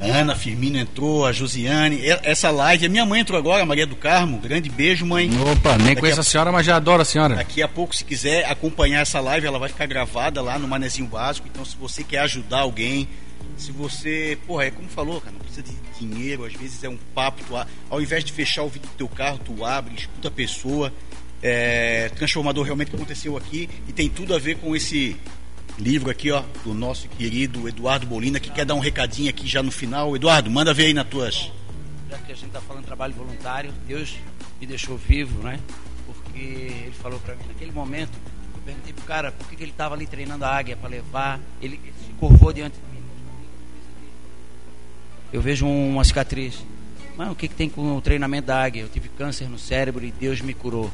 [0.00, 2.00] A Ana Firmino entrou, a Josiane.
[2.24, 4.38] Essa live, a minha mãe entrou agora, a Maria do Carmo.
[4.38, 5.30] Grande beijo, mãe.
[5.52, 7.36] Opa, nem Daqui conheço a- a senhora, mas já adoro a senhora.
[7.36, 11.06] Daqui a pouco, se quiser acompanhar essa live, ela vai ficar gravada lá no Manezinho
[11.06, 11.46] Básico.
[11.50, 13.08] Então, se você quer ajudar alguém,
[13.56, 14.38] se você.
[14.46, 17.42] Porra, é como falou, cara, não precisa de dinheiro, às vezes é um papo.
[17.44, 17.54] Tu,
[17.90, 20.92] ao invés de fechar o vídeo do teu carro, tu abre, escuta a pessoa.
[21.44, 25.16] É, transformador realmente que aconteceu aqui e tem tudo a ver com esse
[25.78, 29.62] livro aqui, ó, do nosso querido Eduardo Bolina, que quer dar um recadinho aqui já
[29.62, 30.14] no final.
[30.14, 31.50] Eduardo, manda ver aí nas tuas.
[32.10, 34.16] já que a gente está falando trabalho voluntário, Deus
[34.60, 35.58] me deixou vivo, né?
[36.06, 38.12] Porque ele falou para mim naquele momento,
[38.54, 41.40] eu perguntei pro cara por que, que ele estava ali treinando a águia para levar,
[41.60, 42.76] ele, ele se curvou diante.
[45.32, 46.62] Eu vejo uma cicatriz.
[47.16, 48.82] Mas o que, que tem com o treinamento da águia?
[48.82, 50.90] Eu tive câncer no cérebro e Deus me curou.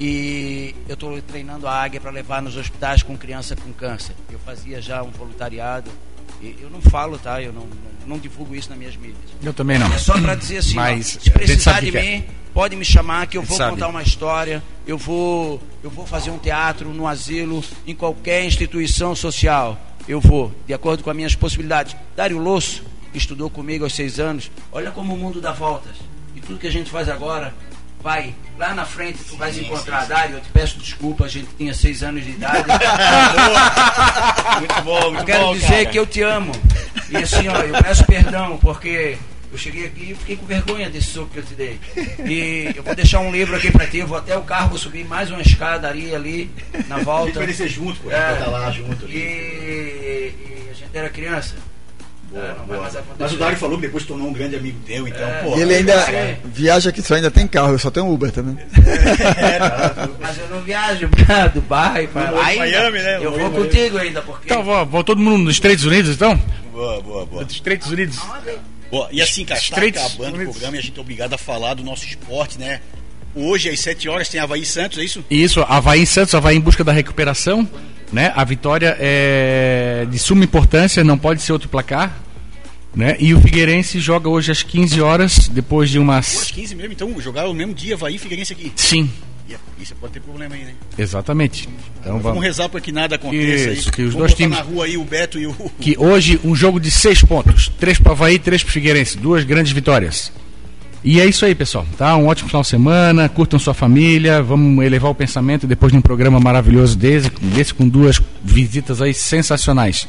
[0.00, 4.14] E eu estou treinando a águia para levar nos hospitais com criança com câncer.
[4.30, 5.90] Eu fazia já um voluntariado.
[6.40, 7.40] E eu não falo, tá?
[7.40, 9.30] Eu não, não, não divulgo isso nas minhas mídias.
[9.42, 9.92] Eu também não.
[9.92, 12.02] É só para dizer assim, ó, Mas a se precisar de é.
[12.18, 13.70] mim, pode me chamar que eu vou sabe.
[13.72, 19.14] contar uma história, eu vou, eu vou fazer um teatro no asilo, em qualquer instituição
[19.14, 19.78] social.
[20.08, 21.94] Eu vou, de acordo com as minhas possibilidades.
[22.16, 22.82] Dário Losso
[23.14, 24.50] estudou comigo aos seis anos.
[24.70, 25.96] Olha como o mundo dá voltas.
[26.34, 27.52] E tudo que a gente faz agora
[28.02, 30.06] vai lá na frente, tu vais encontrar.
[30.06, 32.64] Dário, eu te peço desculpa, a gente tinha seis anos de idade.
[34.58, 35.86] Muito bom, muito Eu quero bom, dizer cara.
[35.86, 36.52] que eu te amo.
[37.10, 39.16] E assim, ó, eu peço perdão, porque
[39.52, 41.78] eu cheguei aqui e fiquei com vergonha desse soco que eu te dei.
[42.24, 44.78] E eu vou deixar um livro aqui pra ti, eu vou até o carro, vou
[44.78, 46.50] subir mais uma escadaria ali
[46.88, 47.38] na volta.
[47.38, 48.10] vai descer junto, pô.
[48.10, 48.44] É.
[48.46, 49.06] Lá junto.
[49.06, 51.54] E, e a gente era criança.
[52.32, 52.76] Boa, É, boa.
[52.86, 53.02] acontecer.
[53.18, 55.42] Mas o Dário falou que depois tornou um grande amigo teu, então, É.
[55.42, 55.56] pô.
[55.56, 56.38] E ele ainda É.
[56.44, 58.56] viaja aqui, só ainda tem carro, eu só tenho Uber também.
[59.36, 60.08] É, tá.
[60.20, 62.64] Mas eu não viajo pra Dubai, pra Não ainda.
[62.64, 63.18] Miami, né?
[63.20, 64.46] Eu vou contigo ainda, porque.
[64.46, 66.40] Então, vou, vou todo mundo nos Estados Unidos, então?
[66.72, 67.42] Boa, boa, boa.
[67.44, 68.18] Estados Unidos.
[68.90, 70.52] Boa, E assim, cara, tá Estreitos acabando o Unidos.
[70.54, 72.80] programa e a gente é obrigado a falar do nosso esporte, né?
[73.34, 75.24] Hoje, às 7 horas, tem Havaí Santos, é isso?
[75.30, 77.66] Isso, Havaí Santos, Havaí em busca da recuperação.
[78.12, 78.32] Né?
[78.36, 82.14] A vitória é de suma importância, não pode ser outro placar.
[82.94, 83.16] Né?
[83.18, 86.42] E o Figueirense joga hoje às 15 horas, depois de umas.
[86.42, 88.70] às 15 mesmo, então jogaram no mesmo dia, Havaí e Figueirense aqui.
[88.76, 89.08] Sim,
[89.82, 90.74] polícia pode ter problema aí, né?
[90.96, 91.68] Exatamente.
[92.00, 92.42] Então Vamos vamos.
[92.44, 93.94] rezar para que nada aconteça Isso, aí.
[93.94, 95.52] que os Vamos dois times- na rua aí o Beto e o.
[95.80, 97.68] Que hoje um jogo de seis pontos.
[97.80, 99.18] Três para Havaí, três para Figueirense.
[99.18, 100.32] Duas grandes vitórias.
[101.04, 101.86] E é isso aí, pessoal.
[101.98, 102.16] Tá?
[102.16, 103.28] Um ótimo final de semana.
[103.28, 104.42] Curtam sua família.
[104.42, 109.12] Vamos elevar o pensamento depois de um programa maravilhoso desse, desse com duas visitas aí
[109.12, 110.08] sensacionais.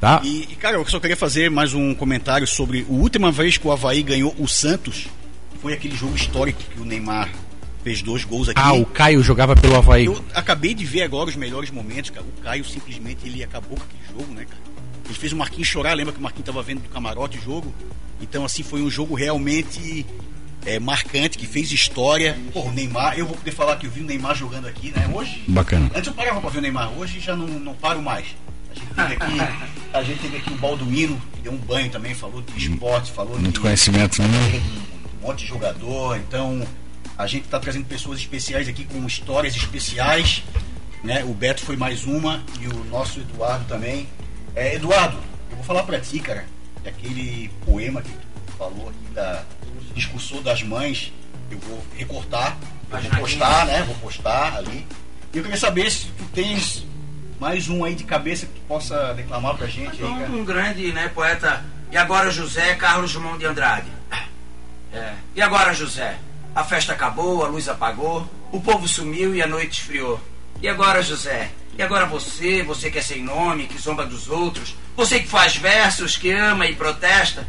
[0.00, 0.22] Tá?
[0.24, 3.72] E, cara, eu só queria fazer mais um comentário sobre a última vez que o
[3.72, 5.08] Havaí ganhou o Santos.
[5.60, 7.28] Foi aquele jogo histórico que o Neymar
[7.84, 8.58] fez dois gols aqui.
[8.62, 10.06] Ah, o Caio jogava pelo Havaí.
[10.06, 12.24] Eu acabei de ver agora os melhores momentos, cara.
[12.24, 14.69] O Caio simplesmente ele acabou com aquele jogo, né, cara?
[15.10, 17.74] Ele fez o Marquinhos chorar, lembra que o Marquinhos tava vendo do camarote o jogo?
[18.20, 20.06] Então, assim, foi um jogo realmente
[20.64, 22.38] é, marcante, que fez história.
[22.52, 25.10] Pô, o Neymar, eu vou poder falar que eu vi o Neymar jogando aqui, né?
[25.12, 25.42] Hoje.
[25.48, 25.90] Bacana.
[25.94, 28.26] Antes eu parava pra ver o Neymar, hoje já não, não paro mais.
[28.70, 32.14] A gente teve aqui, a gente teve aqui o Balduino, que deu um banho também,
[32.14, 34.28] falou de esporte, falou Muito de conhecimento, né?
[35.20, 36.66] um monte de jogador, então
[37.18, 40.42] a gente está trazendo pessoas especiais aqui com histórias especiais,
[41.02, 41.24] né?
[41.24, 44.06] O Beto foi mais uma e o nosso Eduardo também.
[44.54, 45.18] É, Eduardo,
[45.50, 46.44] eu vou falar para ti, cara,
[46.82, 49.44] que aquele poema que tu falou aqui da
[49.94, 51.12] discussor das mães,
[51.50, 52.56] eu vou recortar,
[52.92, 53.82] eu vou postar, né?
[53.82, 54.86] Vou postar ali.
[55.32, 56.84] E eu queria saber se tu tens
[57.38, 60.30] mais um aí de cabeça que tu possa declamar pra gente aí.
[60.30, 61.64] Um grande né, poeta.
[61.90, 63.90] E agora José Carlos Dumont de Andrade.
[64.92, 65.14] É.
[65.34, 66.16] E agora José?
[66.54, 70.20] A festa acabou, a luz apagou, o povo sumiu e a noite esfriou.
[70.60, 71.50] E agora José?
[71.78, 75.56] E agora você, você que é sem nome, que zomba dos outros, você que faz
[75.56, 77.46] versos, que ama e protesta,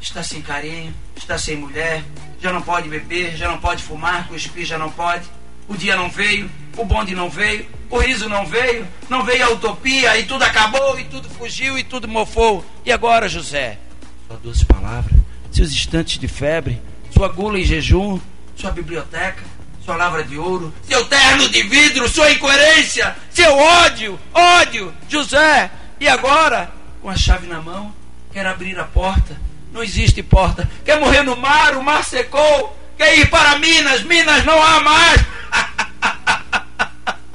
[0.00, 2.02] está sem carinho, está sem mulher,
[2.40, 5.24] já não pode beber, já não pode fumar, cuspir já não pode.
[5.66, 9.50] O dia não veio, o bonde não veio, o riso não veio, não veio a
[9.50, 12.64] utopia e tudo acabou e tudo fugiu e tudo mofou.
[12.84, 13.78] E agora, José?
[14.26, 15.14] Sua doce palavra,
[15.50, 16.80] seus instantes de febre,
[17.10, 18.20] sua gula em jejum,
[18.56, 19.42] sua biblioteca,
[19.84, 25.70] sua lavra de ouro, seu terno de vidro, sua incoerência, seu ódio, ódio, José.
[26.00, 27.94] E agora, com a chave na mão,
[28.32, 29.36] quer abrir a porta.
[29.72, 30.68] Não existe porta.
[30.84, 32.78] Quer morrer no mar, o mar secou.
[32.96, 35.20] Quer ir para Minas, Minas não há mais.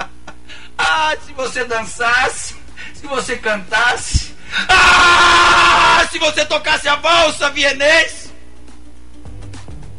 [0.76, 2.56] ah, se você dançasse,
[2.94, 4.34] se você cantasse,
[4.68, 8.30] ah, se você tocasse a valsa vienense,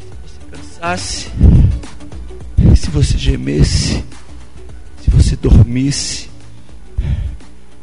[0.02, 1.61] se você cansasse, se
[2.92, 4.04] você gemesse,
[5.02, 6.30] se você dormisse,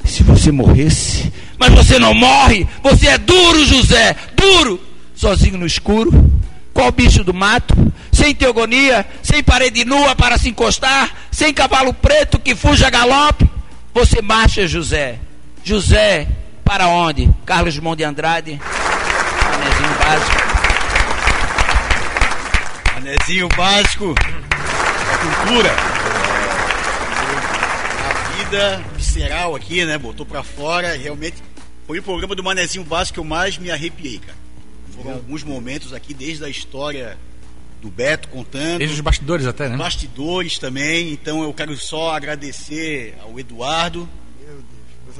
[0.04, 4.80] se você morresse, mas você não morre, você é duro, José, duro,
[5.14, 6.30] sozinho no escuro,
[6.74, 7.74] qual bicho do mato,
[8.12, 13.48] sem teogonia, sem parede nua para se encostar, sem cavalo preto que fuja a galope,
[13.92, 15.18] você marcha, José.
[15.64, 16.28] José,
[16.64, 17.28] para onde?
[17.44, 18.60] Carlos Mão de Andrade,
[19.50, 20.48] Manezinho básico.
[22.94, 24.14] Manezinho básico,
[25.18, 25.70] cultura.
[28.08, 29.98] A vida visceral aqui, né?
[29.98, 30.96] Botou pra fora.
[30.96, 31.42] Realmente
[31.86, 34.38] foi o programa do Manezinho básico que eu mais me arrepiei, cara.
[34.94, 37.16] Foram alguns momentos aqui, desde a história
[37.80, 38.78] do Beto contando.
[38.78, 39.76] Desde os bastidores até, né?
[39.76, 41.12] Bastidores também.
[41.12, 44.08] Então eu quero só agradecer ao Eduardo,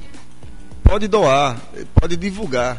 [0.84, 1.58] pode doar,
[2.00, 2.78] pode divulgar.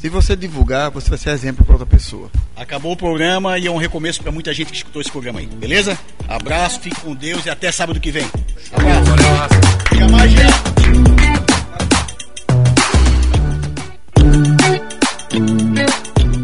[0.00, 2.30] Se você divulgar, você vai ser exemplo para outra pessoa.
[2.56, 5.46] Acabou o programa e é um recomeço pra muita gente que escutou esse programa aí,
[5.46, 5.98] beleza?
[6.28, 8.30] Abraço, fique com Deus e até sábado que vem.
[8.72, 9.54] Abraço.
[9.88, 10.68] Fica mais, gente.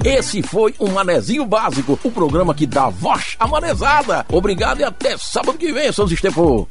[0.04, 4.26] Esse foi o Manezinho Básico, o programa que dá voz à manezada.
[4.32, 6.68] Obrigado e até sábado que vem, seus Estepô.